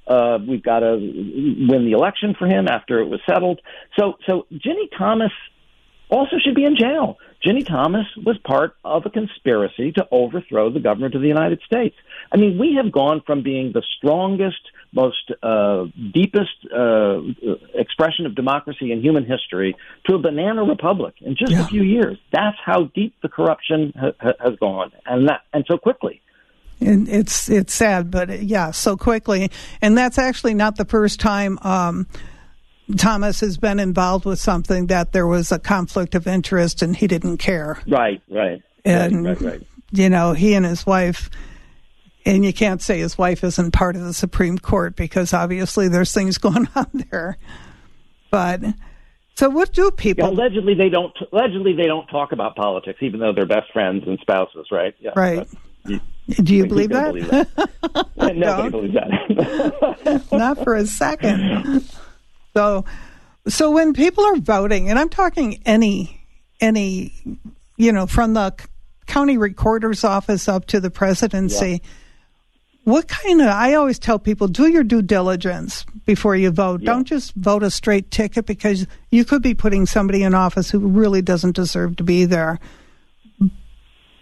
Uh, 0.07 0.39
we've 0.47 0.63
got 0.63 0.79
to 0.79 0.95
win 0.95 1.83
the 1.83 1.91
election 1.91 2.33
for 2.39 2.47
him 2.47 2.67
after 2.69 2.99
it 2.99 3.09
was 3.09 3.19
settled. 3.29 3.59
So, 3.99 4.13
so 4.25 4.45
Ginny 4.51 4.89
Thomas 4.97 5.33
also 6.09 6.37
should 6.43 6.55
be 6.55 6.63
in 6.65 6.75
jail. 6.75 7.17
Ginny 7.43 7.63
Thomas 7.63 8.07
was 8.25 8.37
part 8.39 8.73
of 8.83 9.05
a 9.05 9.09
conspiracy 9.09 9.91
to 9.93 10.07
overthrow 10.11 10.69
the 10.71 10.79
government 10.79 11.13
of 11.15 11.21
the 11.21 11.27
United 11.27 11.61
States. 11.65 11.95
I 12.31 12.37
mean, 12.37 12.57
we 12.57 12.75
have 12.81 12.91
gone 12.91 13.21
from 13.25 13.43
being 13.43 13.71
the 13.73 13.83
strongest, 13.97 14.59
most 14.91 15.31
uh, 15.43 15.85
deepest 16.13 16.55
uh, 16.75 17.19
expression 17.75 18.25
of 18.25 18.35
democracy 18.35 18.91
in 18.91 19.01
human 19.01 19.25
history 19.25 19.75
to 20.07 20.15
a 20.15 20.19
banana 20.19 20.63
republic 20.63 21.15
in 21.21 21.35
just 21.35 21.51
Yeah. 21.51 21.63
a 21.63 21.67
few 21.67 21.83
years. 21.83 22.17
That's 22.31 22.57
how 22.65 22.85
deep 22.95 23.13
the 23.21 23.29
corruption 23.29 23.93
ha- 23.99 24.11
ha- 24.19 24.33
has 24.39 24.55
gone, 24.59 24.91
and 25.05 25.27
that 25.29 25.41
and 25.53 25.63
so 25.67 25.77
quickly. 25.77 26.21
And 26.79 27.07
it's 27.09 27.49
it's 27.49 27.73
sad, 27.73 28.09
but 28.11 28.43
yeah, 28.43 28.71
so 28.71 28.95
quickly. 28.97 29.51
And 29.81 29.97
that's 29.97 30.17
actually 30.17 30.53
not 30.53 30.75
the 30.77 30.85
first 30.85 31.19
time 31.19 31.59
um, 31.61 32.07
Thomas 32.95 33.41
has 33.41 33.57
been 33.57 33.79
involved 33.79 34.25
with 34.25 34.39
something 34.39 34.87
that 34.87 35.11
there 35.11 35.27
was 35.27 35.51
a 35.51 35.59
conflict 35.59 36.15
of 36.15 36.25
interest 36.27 36.81
and 36.81 36.95
he 36.95 37.07
didn't 37.07 37.37
care. 37.37 37.81
Right, 37.87 38.21
right, 38.29 38.61
And 38.85 39.25
right, 39.25 39.41
right, 39.41 39.51
right. 39.53 39.67
you 39.91 40.09
know, 40.09 40.33
he 40.33 40.53
and 40.53 40.65
his 40.65 40.85
wife. 40.85 41.29
And 42.25 42.43
you 42.43 42.51
can't 42.53 42.81
say 42.81 42.99
his 42.99 43.17
wife 43.17 43.43
isn't 43.43 43.71
part 43.71 43.95
of 43.95 44.03
the 44.03 44.13
Supreme 44.13 44.57
Court 44.57 44.95
because 44.95 45.33
obviously 45.33 45.87
there's 45.87 46.13
things 46.13 46.37
going 46.37 46.67
on 46.75 46.87
there. 47.09 47.37
But 48.31 48.61
So 49.35 49.49
what 49.49 49.73
do 49.73 49.91
people? 49.91 50.25
Yeah, 50.25 50.31
allegedly, 50.31 50.73
they 50.73 50.89
don't. 50.89 51.13
Allegedly, 51.31 51.73
they 51.73 51.85
don't 51.85 52.07
talk 52.07 52.31
about 52.33 52.55
politics, 52.55 52.99
even 53.01 53.19
though 53.19 53.33
they're 53.33 53.45
best 53.45 53.71
friends 53.71 54.03
and 54.05 54.19
spouses, 54.19 54.67
right? 54.71 54.93
Yeah, 54.99 55.11
right. 55.15 55.47
You, 55.85 56.01
do 56.27 56.53
you 56.55 56.67
believe 56.67 56.89
that? 56.89 57.13
believe 57.13 57.29
that? 57.29 58.09
Nobody 58.35 58.69
believes 58.69 58.93
that. 58.95 60.25
Not 60.31 60.63
for 60.63 60.75
a 60.75 60.85
second. 60.85 61.89
So, 62.55 62.85
so 63.47 63.71
when 63.71 63.93
people 63.93 64.25
are 64.25 64.37
voting, 64.37 64.89
and 64.89 64.97
I'm 64.97 65.09
talking 65.09 65.61
any, 65.65 66.21
any, 66.59 67.13
you 67.77 67.91
know, 67.91 68.07
from 68.07 68.33
the 68.33 68.53
county 69.05 69.37
recorder's 69.37 70.03
office 70.03 70.47
up 70.47 70.65
to 70.67 70.79
the 70.79 70.89
presidency. 70.89 71.81
Yeah 71.83 71.89
what 72.87 73.09
kind 73.09 73.41
of, 73.41 73.47
I 73.47 73.73
always 73.73 73.99
tell 73.99 74.17
people, 74.17 74.47
do 74.47 74.69
your 74.69 74.85
due 74.85 75.01
diligence 75.01 75.85
before 76.05 76.37
you 76.37 76.51
vote. 76.51 76.79
Yeah. 76.79 76.93
Don't 76.93 77.03
just 77.03 77.35
vote 77.35 77.61
a 77.61 77.69
straight 77.69 78.11
ticket 78.11 78.45
because 78.45 78.87
you 79.11 79.25
could 79.25 79.41
be 79.41 79.53
putting 79.53 79.85
somebody 79.85 80.23
in 80.23 80.33
office 80.33 80.71
who 80.71 80.79
really 80.79 81.21
doesn't 81.21 81.53
deserve 81.53 81.97
to 81.97 82.05
be 82.05 82.23
there. 82.23 82.59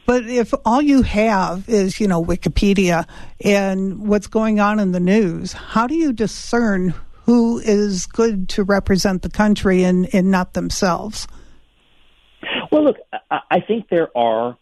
But 0.08 0.26
if 0.26 0.52
all 0.66 0.82
you 0.82 1.04
have 1.04 1.70
is, 1.70 2.00
you 2.00 2.08
know, 2.08 2.26
Wikipedia 2.26 3.08
and 3.40 4.08
what's 4.08 4.26
going 4.26 4.60
on 4.60 4.80
in 4.80 4.94
the 4.94 5.00
news, 5.00 5.54
how 5.54 5.86
do 5.86 5.94
you 5.94 6.12
discern 6.12 6.96
who 7.26 7.60
is 7.60 8.06
good 8.06 8.50
to 8.50 8.64
represent 8.64 9.22
the 9.22 9.30
country 9.30 9.84
and, 9.84 10.14
and 10.14 10.32
not 10.32 10.54
themselves? 10.54 11.28
Well, 12.72 12.84
look, 12.84 12.98
I 13.32 13.62
think 13.68 13.90
there 13.90 14.16
are 14.16 14.58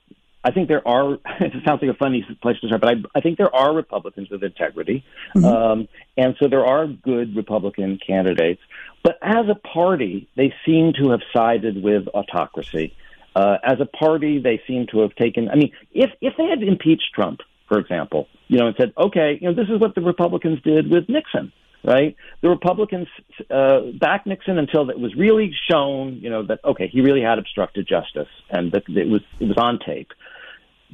I 0.45 0.51
think 0.51 0.67
there 0.67 0.85
are. 0.87 1.13
It 1.39 1.51
sounds 1.65 1.81
like 1.81 1.91
a 1.91 1.97
funny 1.97 2.25
place 2.41 2.59
to 2.61 2.67
start, 2.67 2.81
but 2.81 2.89
I, 2.89 2.93
I 3.15 3.21
think 3.21 3.37
there 3.37 3.53
are 3.53 3.73
Republicans 3.73 4.29
with 4.29 4.43
integrity, 4.43 5.03
mm-hmm. 5.35 5.45
um, 5.45 5.87
and 6.17 6.35
so 6.39 6.47
there 6.47 6.65
are 6.65 6.87
good 6.87 7.35
Republican 7.35 7.99
candidates. 8.05 8.61
But 9.03 9.17
as 9.21 9.45
a 9.49 9.55
party, 9.55 10.29
they 10.35 10.53
seem 10.65 10.93
to 11.01 11.11
have 11.11 11.21
sided 11.33 11.81
with 11.81 12.07
autocracy. 12.13 12.93
Uh, 13.35 13.57
as 13.63 13.79
a 13.79 13.85
party, 13.85 14.39
they 14.39 14.61
seem 14.67 14.87
to 14.91 14.99
have 14.99 15.15
taken. 15.15 15.49
I 15.49 15.55
mean, 15.55 15.71
if 15.91 16.11
if 16.21 16.33
they 16.37 16.45
had 16.45 16.61
impeached 16.61 17.13
Trump, 17.13 17.39
for 17.67 17.79
example, 17.79 18.27
you 18.47 18.59
know, 18.59 18.67
and 18.67 18.75
said, 18.77 18.93
okay, 18.97 19.37
you 19.39 19.49
know, 19.49 19.55
this 19.55 19.69
is 19.73 19.79
what 19.79 19.95
the 19.95 20.01
Republicans 20.01 20.61
did 20.61 20.89
with 20.89 21.09
Nixon 21.09 21.51
right? 21.83 22.15
The 22.41 22.49
Republicans 22.49 23.07
uh, 23.49 23.81
backed 23.99 24.27
Nixon 24.27 24.57
until 24.57 24.89
it 24.89 24.99
was 24.99 25.15
really 25.15 25.53
shown, 25.69 26.15
you 26.21 26.29
know, 26.29 26.43
that 26.43 26.59
okay, 26.63 26.87
he 26.87 27.01
really 27.01 27.21
had 27.21 27.39
obstructed 27.39 27.87
justice, 27.87 28.29
and 28.49 28.71
that 28.71 28.83
it 28.87 29.07
was 29.07 29.21
it 29.39 29.47
was 29.47 29.57
on 29.57 29.79
tape. 29.85 30.11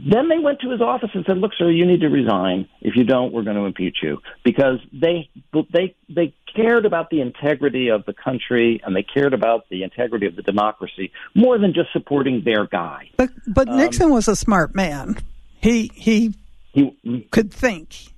Then 0.01 0.29
they 0.29 0.39
went 0.39 0.61
to 0.61 0.69
his 0.69 0.81
office 0.81 1.09
and 1.13 1.25
said, 1.25 1.37
"Look, 1.37 1.51
sir, 1.57 1.69
you 1.69 1.85
need 1.85 2.01
to 2.01 2.07
resign. 2.07 2.69
If 2.81 2.95
you 2.95 3.03
don't, 3.03 3.33
we're 3.33 3.43
going 3.43 3.57
to 3.57 3.65
impeach 3.65 3.97
you." 4.01 4.19
Because 4.43 4.79
they 4.93 5.29
they 5.73 5.95
they 6.07 6.33
cared 6.55 6.85
about 6.85 7.09
the 7.09 7.21
integrity 7.21 7.89
of 7.89 8.05
the 8.05 8.13
country 8.13 8.81
and 8.83 8.95
they 8.95 9.03
cared 9.03 9.33
about 9.33 9.67
the 9.69 9.83
integrity 9.83 10.25
of 10.25 10.35
the 10.35 10.41
democracy 10.41 11.11
more 11.35 11.57
than 11.57 11.73
just 11.73 11.91
supporting 11.91 12.43
their 12.43 12.65
guy. 12.65 13.09
But 13.17 13.29
but 13.45 13.67
um, 13.67 13.77
Nixon 13.77 14.09
was 14.09 14.27
a 14.27 14.35
smart 14.35 14.73
man. 14.73 15.17
He 15.61 15.91
he, 15.93 16.33
he 16.71 17.27
could 17.31 17.53
think. 17.53 18.13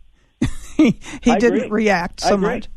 he 1.21 1.31
he 1.31 1.35
didn't 1.35 1.71
react 1.71 2.21
so 2.21 2.37
much. 2.37 2.67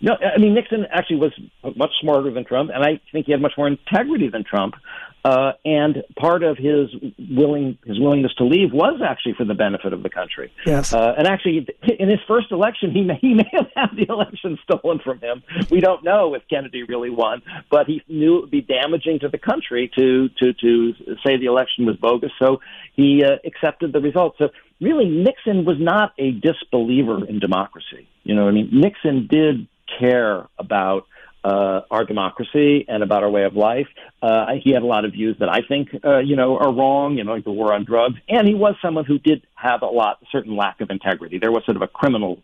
No, 0.00 0.14
I 0.14 0.38
mean 0.38 0.54
Nixon 0.54 0.86
actually 0.90 1.16
was 1.16 1.32
much 1.76 1.90
smarter 2.00 2.30
than 2.30 2.44
Trump, 2.44 2.70
and 2.72 2.82
I 2.82 3.00
think 3.12 3.26
he 3.26 3.32
had 3.32 3.42
much 3.42 3.52
more 3.56 3.68
integrity 3.68 4.28
than 4.28 4.44
Trump. 4.44 4.74
Uh, 5.22 5.52
and 5.66 6.02
part 6.18 6.42
of 6.42 6.56
his 6.56 6.88
willing 7.18 7.76
his 7.84 8.00
willingness 8.00 8.32
to 8.38 8.44
leave 8.44 8.72
was 8.72 9.02
actually 9.06 9.34
for 9.34 9.44
the 9.44 9.54
benefit 9.54 9.92
of 9.92 10.02
the 10.02 10.08
country. 10.08 10.50
Yes. 10.64 10.94
Uh, 10.94 11.14
and 11.18 11.26
actually, 11.26 11.66
in 11.98 12.08
his 12.08 12.20
first 12.26 12.50
election, 12.50 12.90
he 12.90 13.02
may, 13.02 13.16
he 13.20 13.34
may 13.34 13.50
have 13.52 13.66
had 13.76 13.88
the 13.96 14.10
election 14.10 14.58
stolen 14.64 14.98
from 14.98 15.20
him. 15.20 15.42
We 15.70 15.80
don't 15.80 16.02
know 16.02 16.34
if 16.34 16.42
Kennedy 16.48 16.84
really 16.84 17.10
won, 17.10 17.42
but 17.70 17.86
he 17.86 18.02
knew 18.08 18.38
it 18.38 18.40
would 18.42 18.50
be 18.50 18.62
damaging 18.62 19.18
to 19.20 19.28
the 19.28 19.38
country 19.38 19.90
to 19.98 20.30
to 20.38 20.54
to 20.54 20.92
say 21.24 21.36
the 21.36 21.46
election 21.46 21.84
was 21.84 21.96
bogus. 21.96 22.32
So 22.38 22.60
he 22.94 23.22
uh, 23.22 23.36
accepted 23.44 23.92
the 23.92 24.00
results. 24.00 24.38
So 24.38 24.48
really, 24.80 25.08
Nixon 25.08 25.64
was 25.64 25.76
not 25.78 26.12
a 26.18 26.32
disbeliever 26.32 27.24
in 27.26 27.38
democracy. 27.38 28.08
You 28.22 28.34
know, 28.34 28.48
I 28.48 28.52
mean, 28.52 28.68
Nixon 28.72 29.26
did 29.30 29.66
care 29.98 30.46
about 30.58 31.06
uh, 31.42 31.80
our 31.90 32.04
democracy 32.04 32.84
and 32.88 33.02
about 33.02 33.22
our 33.22 33.30
way 33.30 33.44
of 33.44 33.56
life. 33.56 33.88
Uh, 34.22 34.46
he 34.62 34.72
had 34.72 34.82
a 34.82 34.86
lot 34.86 35.04
of 35.04 35.12
views 35.12 35.36
that 35.40 35.48
I 35.48 35.60
think, 35.66 35.88
uh, 36.04 36.18
you 36.18 36.36
know, 36.36 36.58
are 36.58 36.72
wrong, 36.72 37.16
you 37.16 37.24
know, 37.24 37.32
like 37.32 37.44
the 37.44 37.50
war 37.50 37.72
on 37.72 37.84
drugs. 37.84 38.16
And 38.28 38.46
he 38.46 38.54
was 38.54 38.74
someone 38.82 39.04
who 39.04 39.18
did 39.18 39.46
have 39.54 39.82
a 39.82 39.86
lot, 39.86 40.18
a 40.22 40.26
certain 40.30 40.56
lack 40.56 40.80
of 40.80 40.90
integrity. 40.90 41.38
There 41.38 41.52
was 41.52 41.64
sort 41.64 41.76
of 41.76 41.82
a 41.82 41.88
criminal 41.88 42.42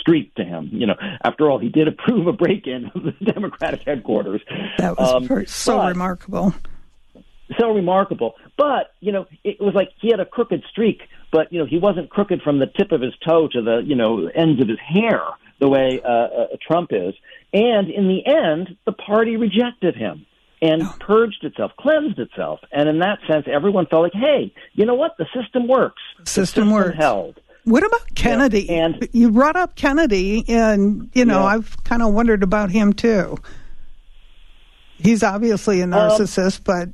streak 0.00 0.34
to 0.36 0.44
him. 0.44 0.70
You 0.72 0.86
know, 0.86 0.96
after 1.22 1.50
all, 1.50 1.58
he 1.58 1.68
did 1.68 1.88
approve 1.88 2.26
a 2.26 2.32
break-in 2.32 2.90
of 2.94 3.02
the 3.02 3.12
Democratic 3.32 3.82
headquarters. 3.82 4.40
That 4.78 4.98
was 4.98 5.12
um, 5.12 5.28
very, 5.28 5.46
so 5.46 5.76
but, 5.76 5.88
remarkable. 5.88 6.54
So 7.58 7.72
remarkable. 7.72 8.34
But, 8.56 8.92
you 9.00 9.12
know, 9.12 9.26
it 9.44 9.60
was 9.60 9.74
like 9.74 9.88
he 10.00 10.10
had 10.10 10.20
a 10.20 10.24
crooked 10.24 10.62
streak, 10.70 11.00
but, 11.32 11.52
you 11.52 11.58
know, 11.58 11.66
he 11.66 11.78
wasn't 11.78 12.10
crooked 12.10 12.42
from 12.42 12.58
the 12.58 12.66
tip 12.66 12.92
of 12.92 13.00
his 13.00 13.12
toe 13.26 13.48
to 13.52 13.62
the, 13.62 13.82
you 13.84 13.96
know, 13.96 14.28
ends 14.28 14.60
of 14.60 14.68
his 14.68 14.78
hair 14.78 15.20
the 15.60 15.68
way 15.68 16.00
uh, 16.04 16.08
uh, 16.08 16.46
Trump 16.66 16.90
is. 16.92 17.14
And 17.52 17.90
in 17.90 18.08
the 18.08 18.26
end, 18.26 18.76
the 18.86 18.92
party 18.92 19.36
rejected 19.36 19.96
him 19.96 20.26
and 20.62 20.82
oh. 20.82 20.94
purged 21.00 21.42
itself, 21.42 21.72
cleansed 21.78 22.18
itself. 22.18 22.60
And 22.72 22.88
in 22.88 22.98
that 23.00 23.18
sense, 23.30 23.46
everyone 23.52 23.86
felt 23.86 24.02
like, 24.02 24.14
hey, 24.14 24.52
you 24.74 24.86
know 24.86 24.94
what? 24.94 25.16
The 25.18 25.26
system 25.34 25.66
works. 25.68 26.02
System, 26.18 26.44
system 26.44 26.70
works. 26.70 26.96
Held. 26.96 27.40
What 27.64 27.84
about 27.84 28.14
Kennedy? 28.14 28.62
Yeah. 28.62 28.86
And 28.86 29.08
you 29.12 29.30
brought 29.30 29.56
up 29.56 29.76
Kennedy, 29.76 30.44
and 30.48 31.10
you 31.12 31.24
know 31.24 31.40
yeah. 31.40 31.46
I've 31.46 31.84
kind 31.84 32.02
of 32.02 32.14
wondered 32.14 32.42
about 32.42 32.70
him 32.70 32.94
too. 32.94 33.36
He's 34.98 35.22
obviously 35.22 35.80
a 35.80 35.84
um, 35.84 35.90
narcissist, 35.90 36.58
um, 36.58 36.64
but 36.64 36.88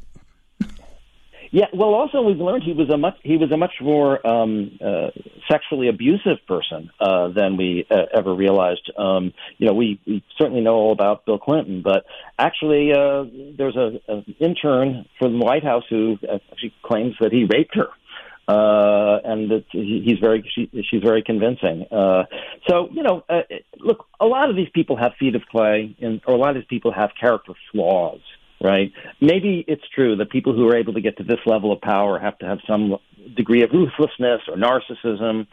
yeah, 1.57 1.69
well, 1.73 1.95
also 1.95 2.21
we've 2.21 2.37
learned 2.37 2.65
he 2.65 2.75
was 2.75 2.91
a 2.91 2.99
much 2.99 3.17
he 3.23 3.39
was 3.39 3.51
a 3.51 3.57
much 3.57 3.73
more 3.81 4.25
um, 4.27 4.79
uh, 4.79 5.09
sexually 5.51 5.89
abusive 5.89 6.37
person 6.47 6.91
uh, 7.01 7.29
than 7.29 7.57
we 7.57 7.87
uh, 7.91 8.03
ever 8.15 8.35
realized. 8.35 8.93
Um, 8.99 9.33
you 9.57 9.67
know, 9.67 9.73
we, 9.73 9.99
we 10.07 10.23
certainly 10.39 10.61
know 10.61 10.75
all 10.75 10.93
about 10.93 11.25
Bill 11.25 11.39
Clinton, 11.39 11.81
but 11.83 12.05
actually, 12.39 12.93
uh, 12.93 13.25
there's 13.57 13.75
a, 13.75 13.99
an 14.07 14.35
intern 14.39 15.07
from 15.19 15.39
the 15.39 15.45
White 15.47 15.65
House 15.65 15.85
who 15.89 16.19
actually 16.31 16.75
claims 16.83 17.15
that 17.23 17.33
he 17.33 17.47
raped 17.51 17.75
her. 17.75 17.89
Uh, 18.49 19.19
and 19.25 19.51
that 19.51 19.65
he's 19.73 20.21
very, 20.21 20.49
she, 20.55 20.71
she's 20.89 21.03
very 21.03 21.21
convincing. 21.21 21.85
Uh, 21.91 22.23
so, 22.69 22.89
you 22.93 23.03
know, 23.03 23.25
uh, 23.29 23.41
look, 23.81 24.07
a 24.21 24.25
lot 24.25 24.49
of 24.49 24.55
these 24.55 24.69
people 24.73 24.97
have 24.97 25.15
feet 25.19 25.35
of 25.35 25.43
clay, 25.51 25.97
and, 26.01 26.21
or 26.29 26.35
a 26.35 26.37
lot 26.37 26.51
of 26.51 26.57
these 26.57 26.69
people 26.69 26.93
have 26.93 27.11
character 27.21 27.55
flaws 27.73 28.21
right? 28.63 28.93
Maybe 29.21 29.65
it's 29.67 29.83
true 29.95 30.17
that 30.17 30.31
people 30.31 30.55
who 30.55 30.69
are 30.69 30.77
able 30.77 30.95
to 30.95 31.01
get 31.01 31.19
to 31.19 31.25
this 31.25 31.41
level 31.47 31.73
of 31.73 31.81
power 31.81 32.19
have 32.19 32.39
to 32.39 32.47
have 32.47 32.59
some 32.67 32.97
degree 33.37 33.63
of 33.63 33.71
ruthlessness 33.73 34.43
or 34.49 34.57
narcissism 34.57 35.47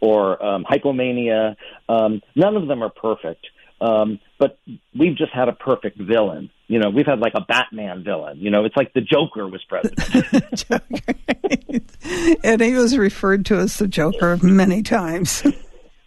or 0.00 0.42
um, 0.44 0.64
hypomania. 0.64 1.56
Um, 1.88 2.22
none 2.34 2.56
of 2.56 2.68
them 2.68 2.82
are 2.82 2.90
perfect. 2.90 3.46
Um, 3.80 4.20
but 4.38 4.58
we've 4.98 5.16
just 5.16 5.32
had 5.32 5.48
a 5.48 5.52
perfect 5.52 5.98
villain. 5.98 6.50
You 6.66 6.78
know, 6.78 6.90
we've 6.90 7.06
had 7.06 7.18
like 7.18 7.32
a 7.34 7.40
Batman 7.40 8.04
villain. 8.04 8.38
You 8.38 8.50
know, 8.50 8.64
it's 8.64 8.76
like 8.76 8.92
the 8.92 9.00
Joker 9.00 9.48
was 9.48 9.62
president. 9.68 10.64
and 12.44 12.60
he 12.60 12.74
was 12.74 12.96
referred 12.96 13.46
to 13.46 13.56
as 13.56 13.78
the 13.78 13.88
Joker 13.88 14.36
many 14.42 14.82
times. 14.82 15.42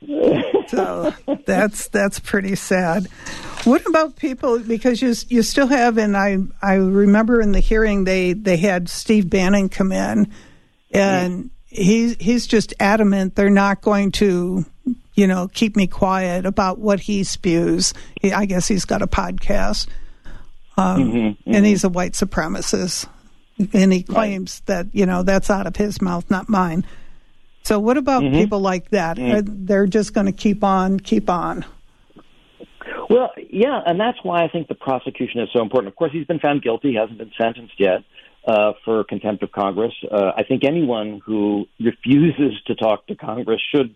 so 0.69 1.13
that's 1.45 1.87
that's 1.89 2.19
pretty 2.19 2.55
sad. 2.55 3.07
What 3.63 3.85
about 3.87 4.15
people? 4.17 4.59
Because 4.59 5.01
you 5.01 5.13
you 5.29 5.41
still 5.41 5.67
have, 5.67 5.97
and 5.97 6.17
I 6.17 6.37
I 6.61 6.75
remember 6.75 7.39
in 7.41 7.51
the 7.51 7.59
hearing 7.59 8.03
they 8.03 8.33
they 8.33 8.57
had 8.57 8.89
Steve 8.89 9.29
Bannon 9.29 9.69
come 9.69 9.91
in, 9.91 10.31
and 10.91 11.49
he's 11.67 12.15
he's 12.19 12.45
just 12.45 12.73
adamant 12.79 13.35
they're 13.35 13.49
not 13.49 13.81
going 13.81 14.11
to 14.11 14.65
you 15.15 15.27
know 15.27 15.47
keep 15.53 15.75
me 15.75 15.87
quiet 15.87 16.45
about 16.45 16.79
what 16.79 16.99
he 16.99 17.23
spews. 17.23 17.93
He, 18.21 18.33
I 18.33 18.45
guess 18.45 18.67
he's 18.67 18.85
got 18.85 19.01
a 19.01 19.07
podcast, 19.07 19.87
um, 20.77 20.97
mm-hmm, 21.01 21.17
mm-hmm. 21.17 21.55
and 21.55 21.65
he's 21.65 21.83
a 21.83 21.89
white 21.89 22.13
supremacist, 22.13 23.07
and 23.73 23.93
he 23.93 24.03
claims 24.03 24.61
right. 24.61 24.65
that 24.67 24.95
you 24.95 25.05
know 25.05 25.23
that's 25.23 25.49
out 25.49 25.67
of 25.67 25.75
his 25.75 26.01
mouth, 26.01 26.29
not 26.29 26.49
mine. 26.49 26.85
So 27.63 27.79
what 27.79 27.97
about 27.97 28.23
mm-hmm. 28.23 28.35
people 28.35 28.59
like 28.59 28.89
that? 28.89 29.17
Mm-hmm. 29.17 29.65
They're 29.65 29.87
just 29.87 30.13
going 30.13 30.25
to 30.25 30.33
keep 30.33 30.63
on, 30.63 30.99
keep 30.99 31.29
on. 31.29 31.65
Well, 33.09 33.31
yeah, 33.49 33.81
and 33.85 33.99
that's 33.99 34.17
why 34.23 34.43
I 34.43 34.47
think 34.49 34.67
the 34.67 34.75
prosecution 34.75 35.41
is 35.41 35.49
so 35.53 35.61
important. 35.61 35.89
Of 35.89 35.95
course, 35.95 36.11
he's 36.11 36.25
been 36.25 36.39
found 36.39 36.61
guilty; 36.61 36.89
he 36.89 36.95
hasn't 36.95 37.17
been 37.17 37.31
sentenced 37.39 37.79
yet 37.79 38.03
uh, 38.47 38.73
for 38.83 39.03
contempt 39.03 39.43
of 39.43 39.51
Congress. 39.51 39.93
Uh, 40.11 40.31
I 40.35 40.43
think 40.43 40.63
anyone 40.63 41.21
who 41.25 41.65
refuses 41.79 42.61
to 42.67 42.75
talk 42.75 43.07
to 43.07 43.15
Congress 43.15 43.61
should 43.73 43.95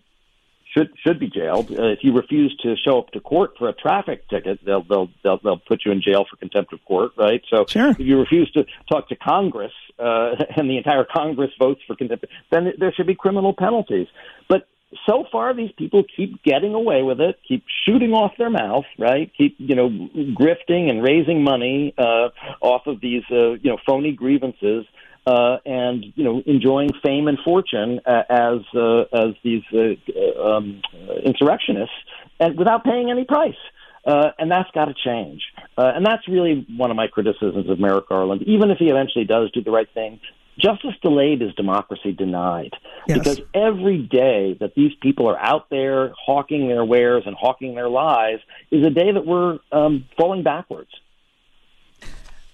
should 0.78 0.92
should 1.04 1.18
be 1.18 1.28
jailed. 1.28 1.70
Uh, 1.70 1.86
if 1.86 2.00
you 2.02 2.12
refuse 2.12 2.56
to 2.62 2.76
show 2.76 2.98
up 2.98 3.10
to 3.12 3.20
court 3.20 3.52
for 3.58 3.68
a 3.68 3.72
traffic 3.72 4.28
ticket, 4.28 4.60
they'll 4.64 4.82
they'll 4.82 5.10
they'll, 5.22 5.38
they'll 5.38 5.58
put 5.58 5.82
you 5.84 5.92
in 5.92 6.00
jail 6.02 6.24
for 6.28 6.36
contempt 6.36 6.72
of 6.72 6.84
court, 6.84 7.12
right? 7.16 7.42
So 7.50 7.66
sure. 7.66 7.90
if 7.90 8.00
you 8.00 8.18
refuse 8.18 8.50
to 8.52 8.64
talk 8.88 9.08
to 9.08 9.16
Congress 9.16 9.72
uh, 9.98 10.34
and 10.56 10.70
the 10.70 10.76
entire 10.76 11.04
Congress 11.04 11.50
votes 11.58 11.80
for 11.86 11.96
contempt, 11.96 12.26
then 12.50 12.72
there 12.78 12.92
should 12.92 13.06
be 13.06 13.14
criminal 13.14 13.54
penalties. 13.56 14.06
But 14.48 14.68
so 15.06 15.24
far, 15.30 15.54
these 15.54 15.72
people 15.76 16.02
keep 16.16 16.42
getting 16.42 16.74
away 16.74 17.02
with 17.02 17.20
it, 17.20 17.38
keep 17.46 17.64
shooting 17.84 18.12
off 18.12 18.32
their 18.38 18.50
mouth, 18.50 18.86
right? 18.98 19.30
Keep 19.36 19.56
you 19.58 19.74
know 19.74 19.90
grifting 20.38 20.88
and 20.90 21.02
raising 21.02 21.42
money 21.42 21.94
uh, 21.98 22.28
off 22.60 22.86
of 22.86 23.00
these 23.00 23.22
uh, 23.30 23.52
you 23.52 23.70
know 23.70 23.78
phony 23.86 24.12
grievances. 24.12 24.86
Uh, 25.28 25.58
and 25.66 26.06
you 26.16 26.24
know, 26.24 26.42
enjoying 26.46 26.90
fame 27.04 27.28
and 27.28 27.38
fortune 27.44 28.00
uh, 28.06 28.22
as 28.30 28.60
uh, 28.74 29.02
as 29.12 29.30
these 29.42 29.66
uh, 29.74 30.42
um, 30.42 30.80
insurrectionists, 31.22 32.00
and 32.40 32.56
without 32.56 32.82
paying 32.82 33.10
any 33.10 33.24
price. 33.24 33.62
Uh, 34.06 34.30
and 34.38 34.50
that's 34.50 34.70
got 34.70 34.86
to 34.86 34.94
change. 34.94 35.42
Uh, 35.76 35.92
and 35.94 36.06
that's 36.06 36.26
really 36.28 36.66
one 36.78 36.90
of 36.90 36.96
my 36.96 37.08
criticisms 37.08 37.68
of 37.68 37.78
Merrick 37.78 38.08
Garland. 38.08 38.42
Even 38.46 38.70
if 38.70 38.78
he 38.78 38.86
eventually 38.88 39.26
does 39.26 39.50
do 39.50 39.62
the 39.62 39.70
right 39.70 39.90
thing, 39.92 40.18
justice 40.58 40.94
delayed 41.02 41.42
is 41.42 41.52
democracy 41.56 42.12
denied. 42.12 42.72
Yes. 43.06 43.18
Because 43.18 43.40
every 43.52 43.98
day 43.98 44.56
that 44.60 44.74
these 44.74 44.92
people 45.02 45.28
are 45.28 45.38
out 45.38 45.68
there 45.68 46.12
hawking 46.24 46.68
their 46.68 46.86
wares 46.86 47.24
and 47.26 47.36
hawking 47.36 47.74
their 47.74 47.90
lies 47.90 48.38
is 48.70 48.86
a 48.86 48.90
day 48.90 49.12
that 49.12 49.26
we're 49.26 49.58
um, 49.72 50.06
falling 50.16 50.42
backwards. 50.42 50.90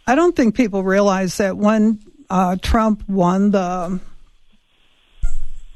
I 0.06 0.14
don't 0.16 0.34
think 0.34 0.56
people 0.56 0.82
realize 0.82 1.36
that 1.38 1.56
when 1.56 2.00
uh, 2.30 2.56
Trump 2.60 3.08
won 3.08 3.50
the 3.50 4.00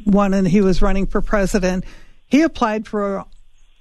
one 0.04 0.34
and 0.34 0.46
he 0.48 0.60
was 0.60 0.80
running 0.82 1.06
for 1.06 1.20
president, 1.20 1.84
he 2.26 2.42
applied 2.42 2.86
for, 2.86 3.24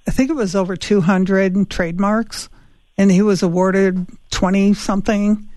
I 0.06 0.10
think 0.10 0.30
it 0.30 0.34
was 0.34 0.54
over 0.54 0.76
200 0.76 1.70
trademarks, 1.70 2.48
and 2.96 3.10
he 3.10 3.22
was 3.22 3.42
awarded 3.42 4.06
20 4.30 4.74
something. 4.74 5.48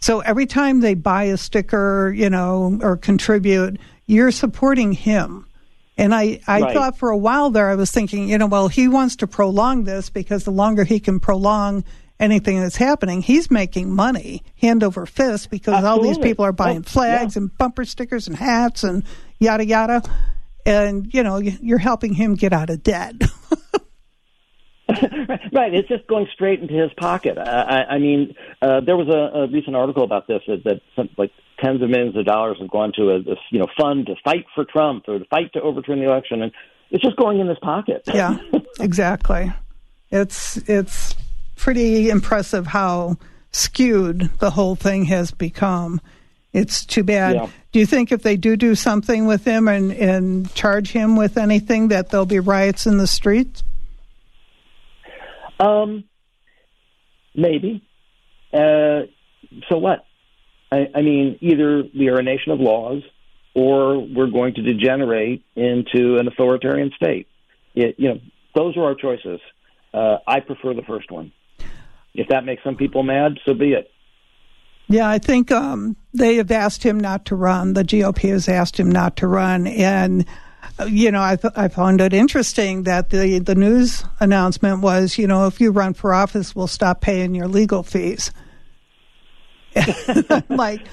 So 0.00 0.20
every 0.20 0.46
time 0.46 0.80
they 0.80 0.94
buy 0.94 1.24
a 1.24 1.36
sticker, 1.36 2.12
you 2.14 2.30
know, 2.30 2.78
or 2.82 2.96
contribute, 2.96 3.78
you're 4.06 4.30
supporting 4.30 4.92
him. 4.92 5.46
And 5.98 6.14
I, 6.14 6.40
I 6.46 6.60
Right. 6.60 6.74
thought 6.74 6.98
for 6.98 7.10
a 7.10 7.16
while 7.16 7.50
there, 7.50 7.70
I 7.70 7.74
was 7.74 7.90
thinking, 7.90 8.28
you 8.28 8.38
know, 8.38 8.46
well, 8.46 8.68
he 8.68 8.86
wants 8.86 9.16
to 9.16 9.26
prolong 9.26 9.84
this 9.84 10.10
because 10.10 10.44
the 10.44 10.50
longer 10.50 10.84
he 10.84 11.00
can 11.00 11.20
prolong 11.20 11.84
anything 12.18 12.60
that's 12.60 12.76
happening, 12.76 13.22
he's 13.22 13.50
making 13.50 13.92
money 13.94 14.42
hand 14.60 14.82
over 14.82 15.06
fist 15.06 15.50
because 15.50 15.84
all 15.84 16.00
these 16.02 16.18
people 16.18 16.44
are 16.44 16.52
buying 16.52 16.78
Oh, 16.78 16.90
flags 16.90 17.36
yeah. 17.36 17.42
and 17.42 17.58
bumper 17.58 17.84
stickers 17.84 18.26
and 18.26 18.36
hats 18.36 18.84
and 18.84 19.04
yada 19.38 19.64
yada. 19.64 20.02
And, 20.64 21.12
you 21.14 21.22
know, 21.22 21.38
you're 21.38 21.78
helping 21.78 22.14
him 22.14 22.34
get 22.34 22.52
out 22.52 22.70
of 22.70 22.82
debt. 22.82 23.14
right, 25.52 25.74
it's 25.74 25.88
just 25.88 26.06
going 26.06 26.26
straight 26.32 26.60
into 26.60 26.74
his 26.74 26.92
pocket. 26.96 27.38
I, 27.38 27.84
I, 27.90 27.98
mean, 27.98 28.34
uh, 28.62 28.80
there 28.80 28.96
was 28.96 29.08
a, 29.08 29.40
a 29.40 29.48
recent 29.48 29.74
article 29.74 30.04
about 30.04 30.28
this 30.28 30.42
that, 30.46 30.62
that 30.64 30.80
some, 30.94 31.08
like 31.18 31.32
tens 31.58 31.82
of 31.82 31.90
millions 31.90 32.16
of 32.16 32.24
dollars 32.24 32.58
have 32.60 32.70
gone 32.70 32.92
to 32.96 33.10
a 33.10 33.22
this 33.22 33.38
you 33.50 33.58
know 33.58 33.66
fund 33.78 34.06
to 34.06 34.14
fight 34.24 34.44
for 34.54 34.64
Trump 34.64 35.04
or 35.08 35.18
to 35.18 35.24
fight 35.26 35.52
to 35.54 35.60
overturn 35.60 35.98
the 35.98 36.06
election, 36.06 36.42
and 36.42 36.52
it's 36.90 37.02
just 37.02 37.16
going 37.16 37.40
in 37.40 37.48
his 37.48 37.58
pocket. 37.58 38.02
yeah, 38.06 38.38
exactly. 38.80 39.52
It's 40.10 40.56
it's 40.68 41.14
pretty 41.56 42.10
impressive 42.10 42.66
how 42.66 43.16
skewed 43.50 44.30
the 44.38 44.50
whole 44.50 44.76
thing 44.76 45.06
has 45.06 45.30
become. 45.30 46.00
It's 46.52 46.86
too 46.86 47.04
bad. 47.04 47.36
Yeah. 47.36 47.48
Do 47.72 47.80
you 47.80 47.86
think 47.86 48.12
if 48.12 48.22
they 48.22 48.36
do 48.36 48.56
do 48.56 48.74
something 48.74 49.26
with 49.26 49.44
him 49.44 49.68
and, 49.68 49.92
and 49.92 50.54
charge 50.54 50.90
him 50.90 51.16
with 51.16 51.36
anything 51.36 51.88
that 51.88 52.10
there'll 52.10 52.24
be 52.24 52.40
riots 52.40 52.86
in 52.86 52.96
the 52.96 53.06
streets? 53.06 53.62
Um, 55.60 56.04
maybe. 57.34 57.82
Uh, 58.52 59.02
so 59.68 59.78
what? 59.78 60.04
I, 60.72 60.88
I 60.94 61.02
mean, 61.02 61.38
either 61.40 61.82
we 61.98 62.08
are 62.08 62.18
a 62.18 62.22
nation 62.22 62.52
of 62.52 62.60
laws, 62.60 63.02
or 63.54 63.98
we're 63.98 64.30
going 64.30 64.54
to 64.54 64.62
degenerate 64.62 65.44
into 65.54 66.16
an 66.18 66.28
authoritarian 66.28 66.90
state. 66.96 67.26
It, 67.74 67.96
you 67.98 68.08
know, 68.08 68.20
those 68.54 68.76
are 68.76 68.84
our 68.84 68.94
choices. 68.94 69.40
Uh, 69.94 70.18
I 70.26 70.40
prefer 70.40 70.74
the 70.74 70.82
first 70.82 71.10
one. 71.10 71.32
If 72.16 72.28
that 72.28 72.44
makes 72.44 72.62
some 72.64 72.76
people 72.76 73.02
mad, 73.02 73.38
so 73.44 73.54
be 73.54 73.72
it. 73.72 73.90
Yeah, 74.88 75.08
I 75.08 75.18
think 75.18 75.50
um, 75.50 75.96
they 76.14 76.36
have 76.36 76.50
asked 76.50 76.82
him 76.82 76.98
not 76.98 77.24
to 77.26 77.36
run. 77.36 77.72
The 77.72 77.82
GOP 77.82 78.28
has 78.30 78.48
asked 78.48 78.78
him 78.78 78.90
not 78.90 79.16
to 79.16 79.26
run, 79.26 79.66
and 79.66 80.24
uh, 80.78 80.84
you 80.84 81.10
know, 81.10 81.22
I, 81.22 81.36
th- 81.36 81.54
I 81.56 81.68
found 81.68 82.00
it 82.00 82.12
interesting 82.12 82.84
that 82.84 83.10
the 83.10 83.38
the 83.40 83.54
news 83.54 84.04
announcement 84.20 84.82
was, 84.82 85.18
you 85.18 85.26
know, 85.26 85.46
if 85.46 85.60
you 85.60 85.70
run 85.70 85.94
for 85.94 86.14
office, 86.14 86.54
we'll 86.54 86.66
stop 86.66 87.00
paying 87.00 87.34
your 87.34 87.48
legal 87.48 87.82
fees. 87.82 88.30
like 90.48 90.86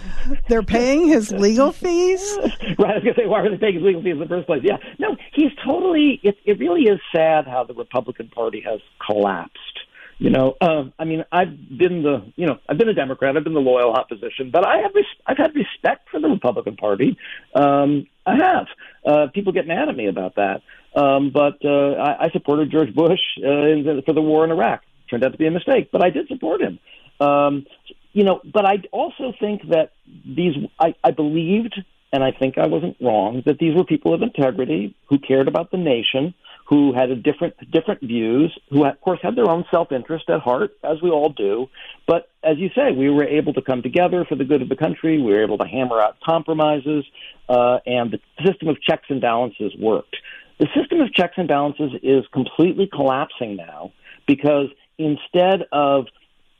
they're 0.50 0.64
paying 0.64 1.08
his 1.08 1.32
legal 1.32 1.72
fees. 1.72 2.38
right, 2.42 2.52
I 2.52 2.94
was 2.96 3.04
going 3.04 3.16
to 3.16 3.22
say, 3.22 3.28
why 3.28 3.42
are 3.42 3.50
they 3.50 3.58
paying 3.58 3.76
his 3.76 3.84
legal 3.84 4.02
fees 4.02 4.14
in 4.14 4.20
the 4.20 4.28
first 4.28 4.48
place? 4.48 4.62
Yeah, 4.64 4.78
no, 5.00 5.16
he's 5.34 5.52
totally. 5.66 6.20
It, 6.24 6.36
it 6.46 6.60
really 6.60 6.84
is 6.84 7.00
sad 7.16 7.46
how 7.48 7.64
the 7.64 7.74
Republican 7.74 8.30
Party 8.30 8.62
has 8.66 8.82
collapsed. 9.06 9.73
You 10.20 10.30
know, 10.30 10.56
um, 10.62 10.94
I 10.98 11.06
mean, 11.06 11.26
I've 11.32 11.58
been 11.78 12.04
the, 12.04 12.32
you 12.36 12.46
know, 12.46 12.60
I've 12.70 12.78
been 12.78 12.90
a 12.90 12.94
Democrat, 12.94 13.36
I've 13.36 13.44
been 13.44 13.54
the 13.54 13.60
loyal 13.60 13.94
opposition, 13.94 14.52
but 14.52 14.66
I 14.66 14.78
have, 14.78 14.92
res- 14.96 15.06
I've 15.26 15.38
had 15.38 15.56
respect 15.56 16.10
for 16.10 16.20
the 16.20 16.28
Republican 16.30 16.78
Party. 16.78 17.18
Um, 17.56 18.08
I 18.26 18.36
have. 18.36 18.68
Uh, 19.06 19.28
people 19.34 19.52
get 19.52 19.68
mad 19.68 19.90
at 19.90 19.96
me 19.96 20.08
about 20.08 20.36
that, 20.36 20.62
um, 20.96 21.32
but 21.34 21.58
uh, 21.66 21.94
I, 21.94 22.26
I 22.26 22.30
supported 22.32 22.72
George 22.72 22.94
Bush 22.96 23.20
uh, 23.44 23.48
in 23.48 23.84
the, 23.84 24.02
for 24.06 24.14
the 24.14 24.22
war 24.22 24.46
in 24.46 24.52
Iraq. 24.52 24.82
Turned 25.10 25.26
out 25.26 25.34
to 25.34 25.38
be 25.38 25.48
a 25.48 25.52
mistake, 25.52 25.90
but 25.92 26.04
I 26.04 26.10
did 26.10 26.28
support 26.28 26.62
him. 26.62 26.80
Um, 27.20 27.66
you 28.14 28.24
know, 28.24 28.40
but 28.46 28.66
I 28.66 28.84
also 28.92 29.34
think 29.40 29.70
that 29.70 29.92
these, 30.26 30.56
I, 30.80 30.96
I 31.04 31.12
believed, 31.12 31.76
and 32.12 32.24
I 32.24 32.32
think 32.32 32.58
I 32.58 32.68
wasn't 32.68 32.96
wrong, 33.02 33.42
that 33.46 33.58
these 33.58 33.76
were 33.76 33.84
people 33.84 34.14
of 34.14 34.22
integrity 34.22 34.96
who 35.10 35.18
cared 35.20 35.48
about 35.48 35.72
the 35.72 35.78
nation, 35.78 36.34
who 36.66 36.94
had 36.94 37.10
a 37.10 37.16
different 37.16 37.56
different 37.72 38.02
views, 38.02 38.58
who 38.70 38.86
of 38.86 39.00
course 39.02 39.20
had 39.22 39.36
their 39.36 39.50
own 39.50 39.66
self 39.70 39.92
interest 39.92 40.30
at 40.30 40.40
heart, 40.40 40.72
as 40.84 41.02
we 41.02 41.10
all 41.10 41.30
do. 41.30 41.70
But 42.08 42.30
as 42.44 42.58
you 42.58 42.70
say, 42.76 42.92
we 42.92 43.10
were 43.10 43.26
able 43.26 43.54
to 43.54 43.62
come 43.62 43.82
together 43.82 44.26
for 44.28 44.36
the 44.36 44.46
good 44.46 44.62
of 44.62 44.70
the 44.70 44.76
country. 44.76 45.22
We 45.22 45.34
were 45.34 45.44
able 45.44 45.58
to 45.58 45.68
hammer 45.68 46.00
out 46.00 46.18
compromises, 46.22 47.06
uh, 47.50 47.80
and 47.86 48.12
the 48.12 48.20
system 48.46 48.70
of 48.70 48.82
checks 48.82 49.06
and 49.10 49.22
balances 49.22 49.74
worked. 49.78 50.16
The 50.60 50.68
system 50.76 51.02
of 51.02 51.14
checks 51.14 51.34
and 51.38 51.48
balances 51.48 51.92
is 52.02 52.26
completely 52.32 52.88
collapsing 52.92 53.56
now 53.56 53.92
because 54.28 54.68
instead 54.98 55.64
of 55.72 56.06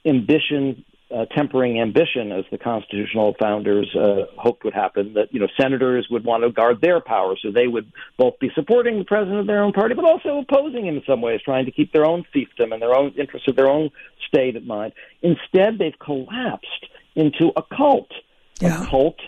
ambition 0.06 0.84
uh, 1.14 1.26
tempering 1.26 1.80
ambition, 1.80 2.32
as 2.32 2.46
the 2.52 2.58
constitutional 2.58 3.36
founders 3.40 3.94
uh, 3.96 4.26
hoped 4.38 4.64
would 4.64 4.74
happen. 4.74 5.14
That 5.14 5.34
you 5.34 5.40
know 5.40 5.48
senators 5.60 6.08
would 6.10 6.24
want 6.24 6.44
to 6.44 6.52
guard 6.52 6.82
their 6.82 7.00
power, 7.00 7.36
so 7.42 7.52
they 7.52 7.68
would 7.68 7.92
both 8.18 8.40
be 8.40 8.50
supporting 8.56 8.98
the 9.00 9.06
president 9.06 9.40
of 9.40 9.48
their 9.48 9.64
own 9.64 9.74
party, 9.74 9.94
but 9.96 10.06
also 10.06 10.40
opposing 10.40 10.88
him 10.88 10.98
in 10.98 11.04
some 11.06 11.22
ways, 11.22 11.42
trying 11.44 11.66
to 11.66 11.72
keep 11.72 11.94
their 11.94 12.06
own 12.06 12.26
fiefdom 12.34 12.74
and 12.74 12.82
their 12.82 12.96
own 12.96 13.14
interests 13.18 13.48
of 13.48 13.56
their 13.56 13.70
own 13.70 13.90
state 14.28 14.56
at 14.56 14.66
mind. 14.66 14.94
Instead, 15.22 15.78
they've 15.78 16.00
collapsed 16.00 16.88
into 17.16 17.52
a 17.56 17.62
cult, 17.62 18.12
Yeah. 18.60 18.84
a 18.84 18.88
cult 18.88 19.20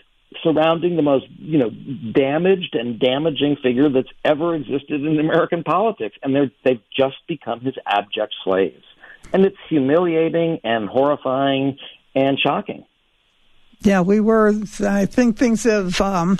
surrounding 0.43 0.95
the 0.95 1.01
most 1.01 1.25
you 1.37 1.57
know 1.59 1.69
damaged 1.69 2.75
and 2.75 2.99
damaging 2.99 3.57
figure 3.61 3.89
that's 3.89 4.09
ever 4.23 4.55
existed 4.55 5.05
in 5.05 5.19
American 5.19 5.63
politics, 5.63 6.17
and 6.23 6.35
they're 6.35 6.51
they've 6.63 6.81
just 6.95 7.17
become 7.27 7.59
his 7.61 7.75
abject 7.85 8.33
slaves 8.43 8.83
and 9.33 9.45
it's 9.45 9.57
humiliating 9.69 10.59
and 10.63 10.87
horrifying 10.87 11.77
and 12.15 12.39
shocking. 12.39 12.85
Yeah, 13.81 14.01
we 14.01 14.19
were. 14.19 14.53
I 14.81 15.05
think 15.05 15.37
things 15.37 15.63
have 15.63 15.99
um, 16.01 16.39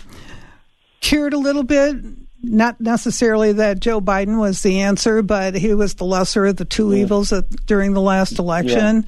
cured 1.01 1.33
a 1.33 1.37
little 1.37 1.63
bit. 1.63 1.95
Not 2.41 2.79
necessarily 2.79 3.53
that 3.53 3.79
Joe 3.79 3.99
Biden 3.99 4.39
was 4.39 4.61
the 4.61 4.81
answer, 4.81 5.21
but 5.21 5.55
he 5.55 5.73
was 5.73 5.95
the 5.95 6.05
lesser 6.05 6.45
of 6.45 6.57
the 6.57 6.65
two 6.65 6.93
evils 6.93 7.33
at, 7.33 7.49
during 7.65 7.93
the 7.93 8.01
last 8.01 8.37
election. 8.37 9.05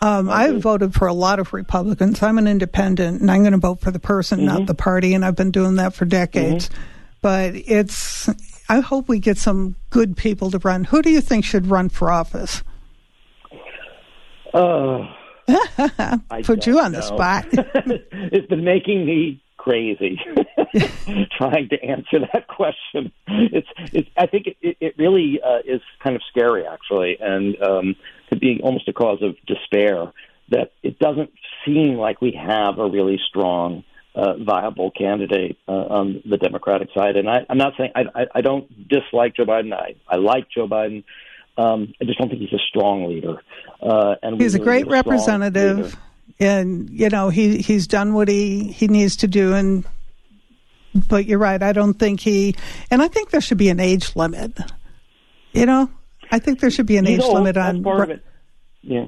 Um, 0.00 0.28
I 0.30 0.50
voted 0.52 0.94
for 0.94 1.08
a 1.08 1.12
lot 1.12 1.40
of 1.40 1.52
Republicans. 1.52 2.22
I'm 2.22 2.38
an 2.38 2.46
independent, 2.46 3.20
and 3.20 3.30
I'm 3.30 3.42
going 3.42 3.52
to 3.52 3.58
vote 3.58 3.80
for 3.80 3.90
the 3.90 3.98
person, 3.98 4.44
not 4.44 4.66
the 4.66 4.74
party, 4.74 5.14
and 5.14 5.24
I've 5.24 5.36
been 5.36 5.50
doing 5.50 5.76
that 5.76 5.94
for 5.94 6.04
decades. 6.04 6.70
But 7.20 7.54
it's. 7.54 8.28
I 8.68 8.80
hope 8.80 9.08
we 9.08 9.18
get 9.18 9.38
some 9.38 9.74
good 9.90 10.16
people 10.16 10.50
to 10.50 10.58
run. 10.58 10.84
Who 10.84 11.02
do 11.02 11.10
you 11.10 11.20
think 11.20 11.44
should 11.44 11.66
run 11.68 11.88
for 11.88 12.12
office? 12.12 12.62
Uh, 14.52 15.06
I 16.30 16.42
Put 16.42 16.66
you 16.66 16.78
on 16.78 16.92
the 16.92 17.02
spot. 17.02 17.46
it's 17.52 18.46
been 18.48 18.64
making 18.64 19.06
me 19.06 19.42
crazy 19.56 20.18
trying 21.36 21.68
to 21.68 21.82
answer 21.82 22.20
that 22.32 22.46
question. 22.48 23.12
It's, 23.26 23.68
it's 23.92 24.08
I 24.16 24.26
think 24.26 24.46
it, 24.60 24.76
it 24.80 24.94
really 24.98 25.40
uh, 25.44 25.58
is 25.64 25.80
kind 26.02 26.16
of 26.16 26.22
scary, 26.30 26.64
actually, 26.66 27.16
and 27.20 27.60
um, 27.62 27.96
could 28.28 28.40
be 28.40 28.60
almost 28.62 28.88
a 28.88 28.92
cause 28.92 29.22
of 29.22 29.36
despair 29.46 30.12
that 30.50 30.72
it 30.82 30.98
doesn't 30.98 31.30
seem 31.64 31.94
like 31.94 32.20
we 32.20 32.32
have 32.32 32.78
a 32.78 32.88
really 32.88 33.18
strong. 33.28 33.84
Uh, 34.14 34.36
viable 34.42 34.90
candidate 34.90 35.56
uh, 35.68 35.70
on 35.70 36.20
the 36.28 36.38
Democratic 36.38 36.88
side, 36.92 37.14
and 37.14 37.30
I, 37.30 37.46
I'm 37.48 37.58
not 37.58 37.74
saying 37.78 37.92
I, 37.94 38.22
I, 38.22 38.26
I 38.36 38.40
don't 38.40 38.88
dislike 38.88 39.36
Joe 39.36 39.44
Biden. 39.44 39.72
I, 39.72 39.94
I 40.08 40.16
like 40.16 40.48
Joe 40.50 40.66
Biden. 40.66 41.04
Um, 41.58 41.92
I 42.00 42.04
just 42.04 42.18
don't 42.18 42.28
think 42.28 42.40
he's 42.40 42.52
a 42.52 42.62
strong 42.68 43.08
leader. 43.08 43.42
Uh, 43.82 44.14
and 44.22 44.40
He's 44.40 44.54
a 44.54 44.58
great 44.58 44.82
strong 44.86 44.92
representative, 44.92 45.78
leader. 45.78 45.98
and 46.40 46.88
you 46.90 47.08
know 47.08 47.28
he 47.30 47.58
he's 47.58 47.86
done 47.88 48.14
what 48.14 48.28
he 48.28 48.64
he 48.72 48.86
needs 48.88 49.16
to 49.16 49.28
do, 49.28 49.54
and 49.54 49.84
But 51.08 51.26
you're 51.26 51.38
right. 51.38 51.62
I 51.62 51.72
don't 51.72 51.94
think 51.94 52.20
he, 52.20 52.54
and 52.90 53.02
I 53.02 53.08
think 53.08 53.30
there 53.30 53.40
should 53.40 53.58
be 53.58 53.68
an 53.68 53.80
age 53.80 54.14
limit. 54.16 54.58
You 55.52 55.66
know, 55.66 55.90
I 56.30 56.38
think 56.38 56.60
there 56.60 56.70
should 56.70 56.86
be 56.86 56.96
an 56.96 57.06
He's 57.06 57.18
age 57.18 57.24
old, 57.24 57.34
limit 57.34 57.54
that's 57.56 57.76
on. 57.76 57.82
part 57.82 58.02
of 58.02 58.10
it. 58.10 58.24
Yeah. 58.82 59.06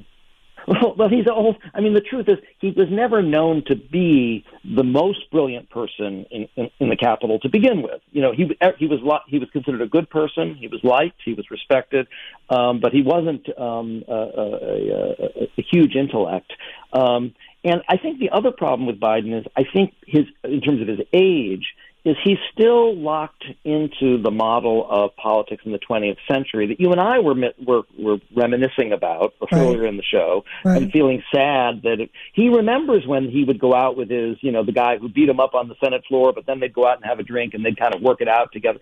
Well, 0.70 0.94
well, 0.96 1.08
he's 1.08 1.26
old. 1.26 1.56
I 1.74 1.80
mean, 1.80 1.94
the 1.94 2.00
truth 2.00 2.26
is, 2.28 2.36
he 2.60 2.70
was 2.70 2.86
never 2.92 3.22
known 3.22 3.64
to 3.66 3.74
be 3.74 4.44
the 4.64 4.84
most 4.84 5.28
brilliant 5.32 5.68
person 5.68 6.24
in, 6.30 6.48
in, 6.54 6.70
in 6.78 6.88
the 6.88 6.96
Capitol 6.96 7.40
to 7.40 7.48
begin 7.48 7.82
with. 7.82 8.00
You 8.12 8.22
know, 8.22 8.32
he 8.32 8.56
he 8.78 8.86
was 8.86 9.00
he 9.26 9.40
was 9.40 9.50
considered 9.50 9.82
a 9.82 9.88
good 9.88 10.08
person. 10.08 10.54
He 10.54 10.68
was 10.68 10.78
liked. 10.84 11.22
He 11.24 11.34
was 11.34 11.50
respected, 11.50 12.06
um, 12.50 12.78
but 12.78 12.92
he 12.92 13.02
wasn't 13.02 13.48
um, 13.58 14.04
a, 14.06 14.12
a, 14.12 14.46
a, 14.46 15.48
a 15.58 15.62
huge 15.72 15.96
intellect. 15.96 16.52
Um, 16.92 17.34
and 17.64 17.82
I 17.88 17.96
think 17.96 18.20
the 18.20 18.30
other 18.30 18.52
problem 18.52 18.86
with 18.86 19.00
Biden 19.00 19.36
is, 19.40 19.46
I 19.56 19.64
think 19.72 19.94
his 20.06 20.26
in 20.44 20.60
terms 20.60 20.80
of 20.80 20.86
his 20.86 21.00
age 21.12 21.74
is 22.04 22.16
he's 22.24 22.38
still 22.52 22.96
locked 22.96 23.44
into 23.64 24.22
the 24.22 24.30
model 24.30 24.86
of 24.88 25.14
politics 25.16 25.62
in 25.66 25.72
the 25.72 25.78
20th 25.78 26.16
century 26.30 26.66
that 26.68 26.80
you 26.80 26.90
and 26.92 27.00
I 27.00 27.18
were 27.18 27.34
were, 27.66 27.82
were 27.98 28.18
reminiscing 28.34 28.92
about 28.92 29.34
Right. 29.40 29.60
earlier 29.60 29.86
in 29.86 29.96
the 29.96 30.02
show, 30.02 30.44
Right. 30.64 30.80
and 30.82 30.92
feeling 30.92 31.22
sad 31.34 31.82
that 31.82 31.96
it, 32.00 32.10
he 32.32 32.48
remembers 32.48 33.06
when 33.06 33.28
he 33.30 33.44
would 33.44 33.58
go 33.58 33.74
out 33.74 33.96
with 33.96 34.08
his, 34.10 34.36
you 34.40 34.50
know, 34.52 34.64
the 34.64 34.72
guy 34.72 34.96
who 34.96 35.08
beat 35.08 35.28
him 35.28 35.40
up 35.40 35.54
on 35.54 35.68
the 35.68 35.74
Senate 35.82 36.04
floor, 36.08 36.32
but 36.32 36.46
then 36.46 36.60
they'd 36.60 36.72
go 36.72 36.86
out 36.86 36.96
and 36.96 37.04
have 37.04 37.18
a 37.18 37.22
drink 37.22 37.52
and 37.54 37.64
they'd 37.64 37.78
kind 37.78 37.94
of 37.94 38.00
work 38.00 38.20
it 38.20 38.28
out 38.28 38.52
together. 38.52 38.78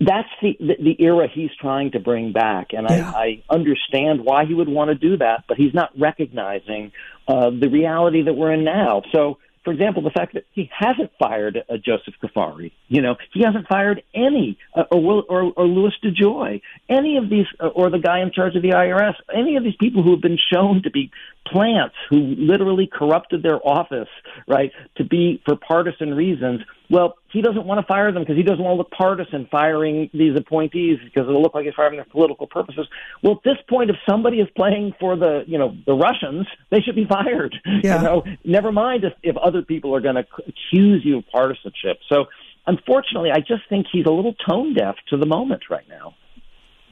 That's 0.00 0.28
the 0.40 0.56
the, 0.58 0.76
the 0.82 0.96
era 1.04 1.28
he's 1.32 1.50
trying 1.60 1.92
to 1.92 2.00
bring 2.00 2.32
back, 2.32 2.72
and 2.72 2.88
Yeah. 2.88 3.12
I, 3.14 3.42
I 3.50 3.54
understand 3.54 4.24
why 4.24 4.46
he 4.46 4.54
would 4.54 4.68
want 4.68 4.88
to 4.88 4.94
do 4.96 5.16
that, 5.18 5.44
but 5.46 5.56
he's 5.58 5.74
not 5.74 5.90
recognizing 5.96 6.90
uh, 7.28 7.50
the 7.50 7.68
reality 7.68 8.22
that 8.22 8.32
we're 8.34 8.52
in 8.52 8.64
now. 8.64 9.02
So 9.12 9.38
for 9.64 9.72
example, 9.72 10.02
the 10.02 10.10
fact 10.10 10.34
that 10.34 10.44
he 10.52 10.70
hasn't 10.76 11.10
fired 11.18 11.58
uh, 11.68 11.76
Joseph 11.76 12.14
Cuffari, 12.22 12.72
you 12.88 13.00
know, 13.00 13.16
he 13.32 13.42
hasn't 13.44 13.68
fired 13.68 14.02
any, 14.14 14.58
uh, 14.74 14.84
or, 14.90 15.02
Will, 15.02 15.24
or, 15.28 15.52
or 15.56 15.66
Louis 15.66 15.92
DeJoy, 16.02 16.60
any 16.88 17.16
of 17.16 17.30
these, 17.30 17.46
uh, 17.60 17.68
or 17.68 17.90
the 17.90 17.98
guy 17.98 18.20
in 18.20 18.32
charge 18.32 18.56
of 18.56 18.62
the 18.62 18.70
IRS, 18.70 19.14
any 19.32 19.56
of 19.56 19.62
these 19.62 19.76
people 19.78 20.02
who 20.02 20.10
have 20.10 20.20
been 20.20 20.38
shown 20.52 20.82
to 20.82 20.90
be 20.90 21.10
plants 21.46 21.94
who 22.10 22.34
literally 22.38 22.88
corrupted 22.92 23.42
their 23.42 23.60
office, 23.66 24.08
right, 24.48 24.72
to 24.96 25.04
be 25.04 25.40
for 25.44 25.56
partisan 25.56 26.14
reasons. 26.14 26.60
Well, 26.92 27.14
he 27.32 27.40
doesn't 27.40 27.64
want 27.64 27.80
to 27.80 27.86
fire 27.86 28.12
them 28.12 28.20
because 28.20 28.36
he 28.36 28.42
doesn't 28.42 28.62
want 28.62 28.74
to 28.74 28.78
look 28.78 28.90
partisan 28.90 29.48
firing 29.50 30.10
these 30.12 30.36
appointees 30.36 30.98
because 31.02 31.26
it'll 31.26 31.40
look 31.40 31.54
like 31.54 31.64
he's 31.64 31.72
firing 31.72 31.96
them 31.96 32.04
for 32.04 32.10
political 32.10 32.46
purposes. 32.46 32.86
Well, 33.22 33.36
at 33.36 33.42
this 33.44 33.56
point, 33.66 33.88
if 33.88 33.96
somebody 34.06 34.40
is 34.40 34.48
playing 34.54 34.92
for 35.00 35.16
the, 35.16 35.42
you 35.46 35.56
know, 35.56 35.74
the 35.86 35.94
Russians, 35.94 36.46
they 36.70 36.80
should 36.80 36.94
be 36.94 37.06
fired. 37.08 37.56
Yeah. 37.82 37.96
You 37.96 38.02
know, 38.02 38.24
never 38.44 38.72
mind 38.72 39.04
if, 39.04 39.14
if 39.22 39.38
other 39.38 39.62
people 39.62 39.96
are 39.96 40.02
going 40.02 40.16
to 40.16 40.26
accuse 40.46 41.00
you 41.02 41.18
of 41.18 41.24
partisanship. 41.32 41.96
So, 42.12 42.26
unfortunately, 42.66 43.30
I 43.30 43.38
just 43.38 43.62
think 43.70 43.86
he's 43.90 44.04
a 44.04 44.10
little 44.10 44.34
tone 44.46 44.74
deaf 44.74 44.96
to 45.08 45.16
the 45.16 45.26
moment 45.26 45.62
right 45.70 45.88
now. 45.88 46.14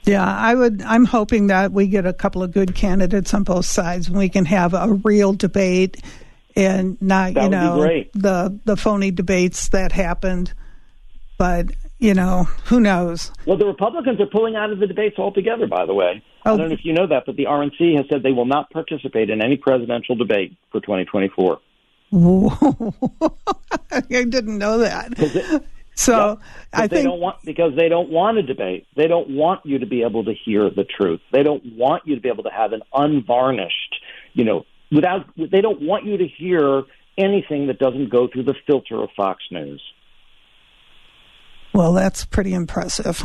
Yeah, 0.05 0.25
I 0.25 0.55
would. 0.55 0.81
I'm 0.81 1.05
hoping 1.05 1.49
that 1.49 1.73
we 1.73 1.87
get 1.87 2.07
a 2.07 2.15
couple 2.15 2.43
of 2.43 2.53
good 2.53 2.75
candidates 2.75 3.35
on 3.35 3.45
both 3.45 3.67
sides, 3.67 4.09
and 4.09 4.17
we 4.17 4.31
can 4.31 4.47
have 4.47 4.73
a 4.73 4.95
real 5.05 5.35
debate, 5.35 6.03
and 6.57 7.01
not 7.01 7.35
That 7.35 7.45
you 7.45 7.49
know 7.51 8.03
the 8.13 8.59
the 8.65 8.77
phony 8.77 9.11
debates 9.11 9.69
that 9.69 9.93
happened. 9.93 10.53
But 11.39 11.71
you 11.99 12.15
know, 12.15 12.45
who 12.65 12.81
knows? 12.81 13.31
Well, 13.47 13.57
the 13.57 13.67
Republicans 13.67 14.21
are 14.21 14.27
pulling 14.27 14.57
out 14.57 14.71
of 14.71 14.79
the 14.79 14.87
debates 14.87 15.19
altogether, 15.19 15.67
by 15.67 15.87
the 15.87 15.95
way. 15.95 16.23
Oh. 16.45 16.55
I 16.55 16.57
don't 16.57 16.69
know 16.69 16.75
if 16.75 16.85
you 16.85 16.95
know 16.95 17.07
that, 17.07 17.25
but 17.27 17.37
the 17.37 17.45
RNC 17.45 17.97
has 17.97 18.07
said 18.11 18.23
they 18.23 18.33
will 18.33 18.47
not 18.47 18.71
participate 18.71 19.31
in 19.31 19.43
any 19.43 19.57
presidential 19.57 20.17
debate 20.17 20.57
for 20.73 20.81
2024. 20.81 21.59
Whoa. 22.11 22.95
I 23.93 24.01
didn't 24.01 24.59
know 24.59 24.79
that. 24.79 25.63
So 25.95 26.41
I 26.73 26.87
they 26.87 26.97
think 26.97 27.09
don't 27.09 27.21
want 27.21 27.37
because 27.45 27.77
they 27.77 27.91
don't 27.91 28.09
want 28.09 28.39
a 28.39 28.43
debate. 28.43 28.87
They 28.97 29.07
don't 29.07 29.29
want 29.29 29.67
you 29.67 29.81
to 29.81 29.87
be 29.87 30.03
able 30.03 30.25
to 30.25 30.33
hear 30.33 30.71
the 30.71 30.85
truth. 30.85 31.21
They 31.31 31.43
don't 31.43 31.77
want 31.77 32.07
you 32.07 32.15
to 32.15 32.21
be 32.23 32.31
able 32.31 32.45
to 32.45 32.51
have 32.51 32.73
an 32.73 32.81
unvarnished, 32.95 33.97
you 34.33 34.45
know, 34.45 34.65
without. 34.93 35.27
They 35.37 35.61
don't 35.61 35.83
want 35.83 36.05
you 36.05 36.17
to 36.19 36.27
hear 36.27 36.83
anything 37.19 37.67
that 37.67 37.79
doesn't 37.79 38.09
go 38.11 38.29
through 38.29 38.45
the 38.45 38.55
filter 38.67 39.03
of 39.03 39.11
Fox 39.17 39.43
News. 39.51 39.83
Well, 41.73 41.93
that's 41.93 42.25
pretty 42.25 42.53
impressive. 42.55 43.23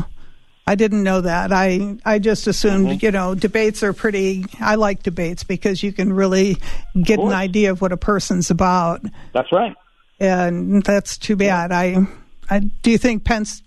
I 0.67 0.75
didn't 0.75 1.03
know 1.03 1.21
that. 1.21 1.51
I 1.51 1.97
I 2.05 2.19
just 2.19 2.47
assumed, 2.47 2.87
Mm-hmm. 2.87 3.05
you 3.05 3.11
know, 3.11 3.35
debates 3.35 3.83
are 3.83 3.93
pretty. 3.93 4.45
I 4.59 4.75
like 4.75 5.03
debates 5.03 5.43
because 5.43 5.83
you 5.83 5.91
can 5.93 6.11
really 6.13 6.57
get 7.01 7.19
an 7.19 7.31
idea 7.31 7.71
of 7.71 7.81
what 7.81 7.91
a 7.91 7.97
person's 7.97 8.49
about, 8.49 9.01
That's 9.33 9.51
right. 9.51 9.75
and 10.19 10.83
that's 10.83 11.17
too 11.19 11.35
bad. 11.35 11.71
I, 11.71 12.07
I 12.49 12.59
do 12.59 12.89
you 12.91 12.97
think 12.97 13.23
Pence? 13.25 13.61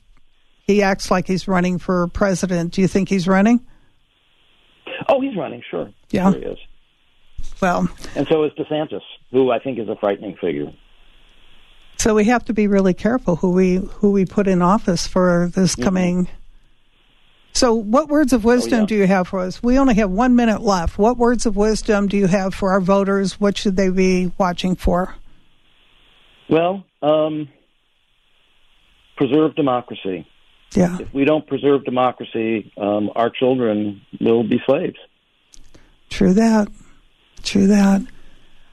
He 0.64 0.82
acts 0.82 1.10
like 1.10 1.26
he's 1.26 1.48
running 1.48 1.78
for 1.78 2.08
president. 2.08 2.74
Do 2.74 2.82
you 2.82 2.88
think 2.88 3.08
he's 3.08 3.26
running? 3.26 3.64
Oh, 5.08 5.20
he's 5.20 5.36
running. 5.36 5.62
Sure. 5.70 5.90
Yeah. 6.10 6.32
Sure 6.32 6.40
he 6.40 6.46
is. 6.46 6.58
Well, 7.60 7.88
And 8.14 8.26
so 8.28 8.44
is 8.44 8.52
DeSantis, 8.52 9.00
who 9.32 9.50
I 9.50 9.58
think 9.58 9.78
is 9.78 9.88
a 9.88 9.96
frightening 9.96 10.36
figure. 10.40 10.72
so 11.96 12.14
we 12.14 12.24
have 12.24 12.44
to 12.46 12.52
be 12.52 12.66
really 12.66 12.94
careful 12.94 13.36
who 13.36 13.50
we 13.50 13.76
who 13.76 14.10
we 14.12 14.24
put 14.24 14.46
in 14.46 14.62
office 14.62 15.06
for 15.06 15.50
this 15.54 15.74
coming. 15.74 16.28
So, 17.54 17.74
what 17.74 18.08
words 18.08 18.32
of 18.32 18.44
wisdom 18.44 18.80
yeah. 18.80 18.86
do 18.86 18.94
you 18.94 19.06
have 19.08 19.26
for 19.28 19.40
us? 19.40 19.60
We 19.62 19.78
only 19.78 19.94
have 19.94 20.10
one 20.10 20.36
minute 20.36 20.60
left. 20.62 20.96
What 20.98 21.16
words 21.16 21.44
of 21.46 21.56
wisdom 21.56 22.06
do 22.06 22.16
you 22.16 22.28
have 22.28 22.54
for 22.54 22.70
our 22.70 22.80
voters? 22.80 23.40
What 23.40 23.56
should 23.58 23.74
they 23.76 23.88
be 23.90 24.30
watching 24.38 24.76
for? 24.76 25.16
Well, 26.48 26.84
um, 27.02 27.48
preserve 29.16 29.56
democracy. 29.56 30.26
Yeah, 30.74 30.98
If 31.00 31.12
we 31.14 31.24
don't 31.24 31.46
preserve 31.46 31.84
democracy, 31.84 32.70
um, 32.76 33.10
our 33.16 33.30
children 33.30 34.02
will 34.20 34.44
be 34.44 34.60
slaves. 34.66 34.98
true 36.10 36.34
that. 36.34 36.68
True 37.42 37.68
that. 37.68 38.02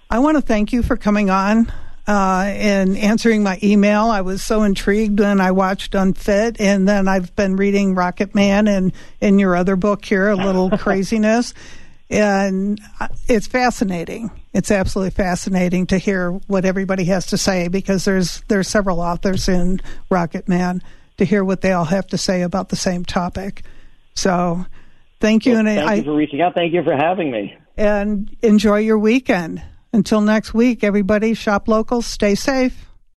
I 0.10 0.20
want 0.20 0.38
to 0.38 0.42
thank 0.42 0.72
you 0.72 0.84
for 0.84 0.98
coming 0.98 1.30
on 1.30 1.72
uh, 2.08 2.44
and 2.48 2.98
answering 2.98 3.44
my 3.44 3.60
email. 3.64 4.06
I 4.06 4.22
was 4.22 4.44
so 4.44 4.64
intrigued 4.64 5.20
when 5.20 5.42
I 5.42 5.52
watched 5.52 5.96
Unfit, 5.96 6.60
and 6.60 6.88
then 6.88 7.08
I've 7.08 7.36
been 7.36 7.56
reading 7.56 7.96
Rocket 7.96 8.36
Man 8.36 8.68
and 8.68 8.94
in 9.22 9.40
your 9.40 9.56
other 9.56 9.76
book 9.76 10.06
here, 10.06 10.30
A 10.30 10.36
Little 10.36 10.70
Craziness. 10.78 11.54
And 12.08 12.80
uh, 13.00 13.08
it's 13.28 13.48
fascinating. 13.48 14.30
It's 14.54 14.70
absolutely 14.70 15.12
fascinating 15.12 15.88
to 15.88 15.98
hear 15.98 16.32
what 16.48 16.64
everybody 16.64 17.06
has 17.06 17.26
to 17.28 17.38
say 17.38 17.68
because 17.68 18.06
there's 18.06 18.42
there's 18.42 18.68
several 18.68 19.00
authors 19.02 19.50
in 19.50 19.82
Rocket 20.12 20.48
Man 20.48 20.84
to 21.18 21.26
hear 21.26 21.44
what 21.44 21.62
they 21.62 21.72
all 21.72 21.86
have 21.86 22.06
to 22.08 22.18
say 22.18 22.44
about 22.44 22.70
the 22.70 22.76
same 22.76 23.06
topic. 23.06 23.64
So, 24.14 24.66
thank 25.20 25.48
you, 25.48 25.54
Well, 25.54 25.68
and 25.68 25.68
thank 25.68 25.90
I, 25.90 25.96
you 25.96 26.04
for 26.04 26.16
reaching 26.16 26.42
out. 26.42 26.54
Thank 26.54 26.74
you 26.74 26.84
for 26.84 26.96
having 26.96 27.32
me. 27.32 27.58
And 27.78 28.36
enjoy 28.42 28.80
your 28.80 29.00
weekend. 29.00 29.64
Until 29.94 30.22
next 30.22 30.54
week, 30.54 30.84
everybody, 30.84 31.34
shop 31.34 31.68
local, 31.68 32.02
stay 32.02 32.36
safe. 32.36 32.86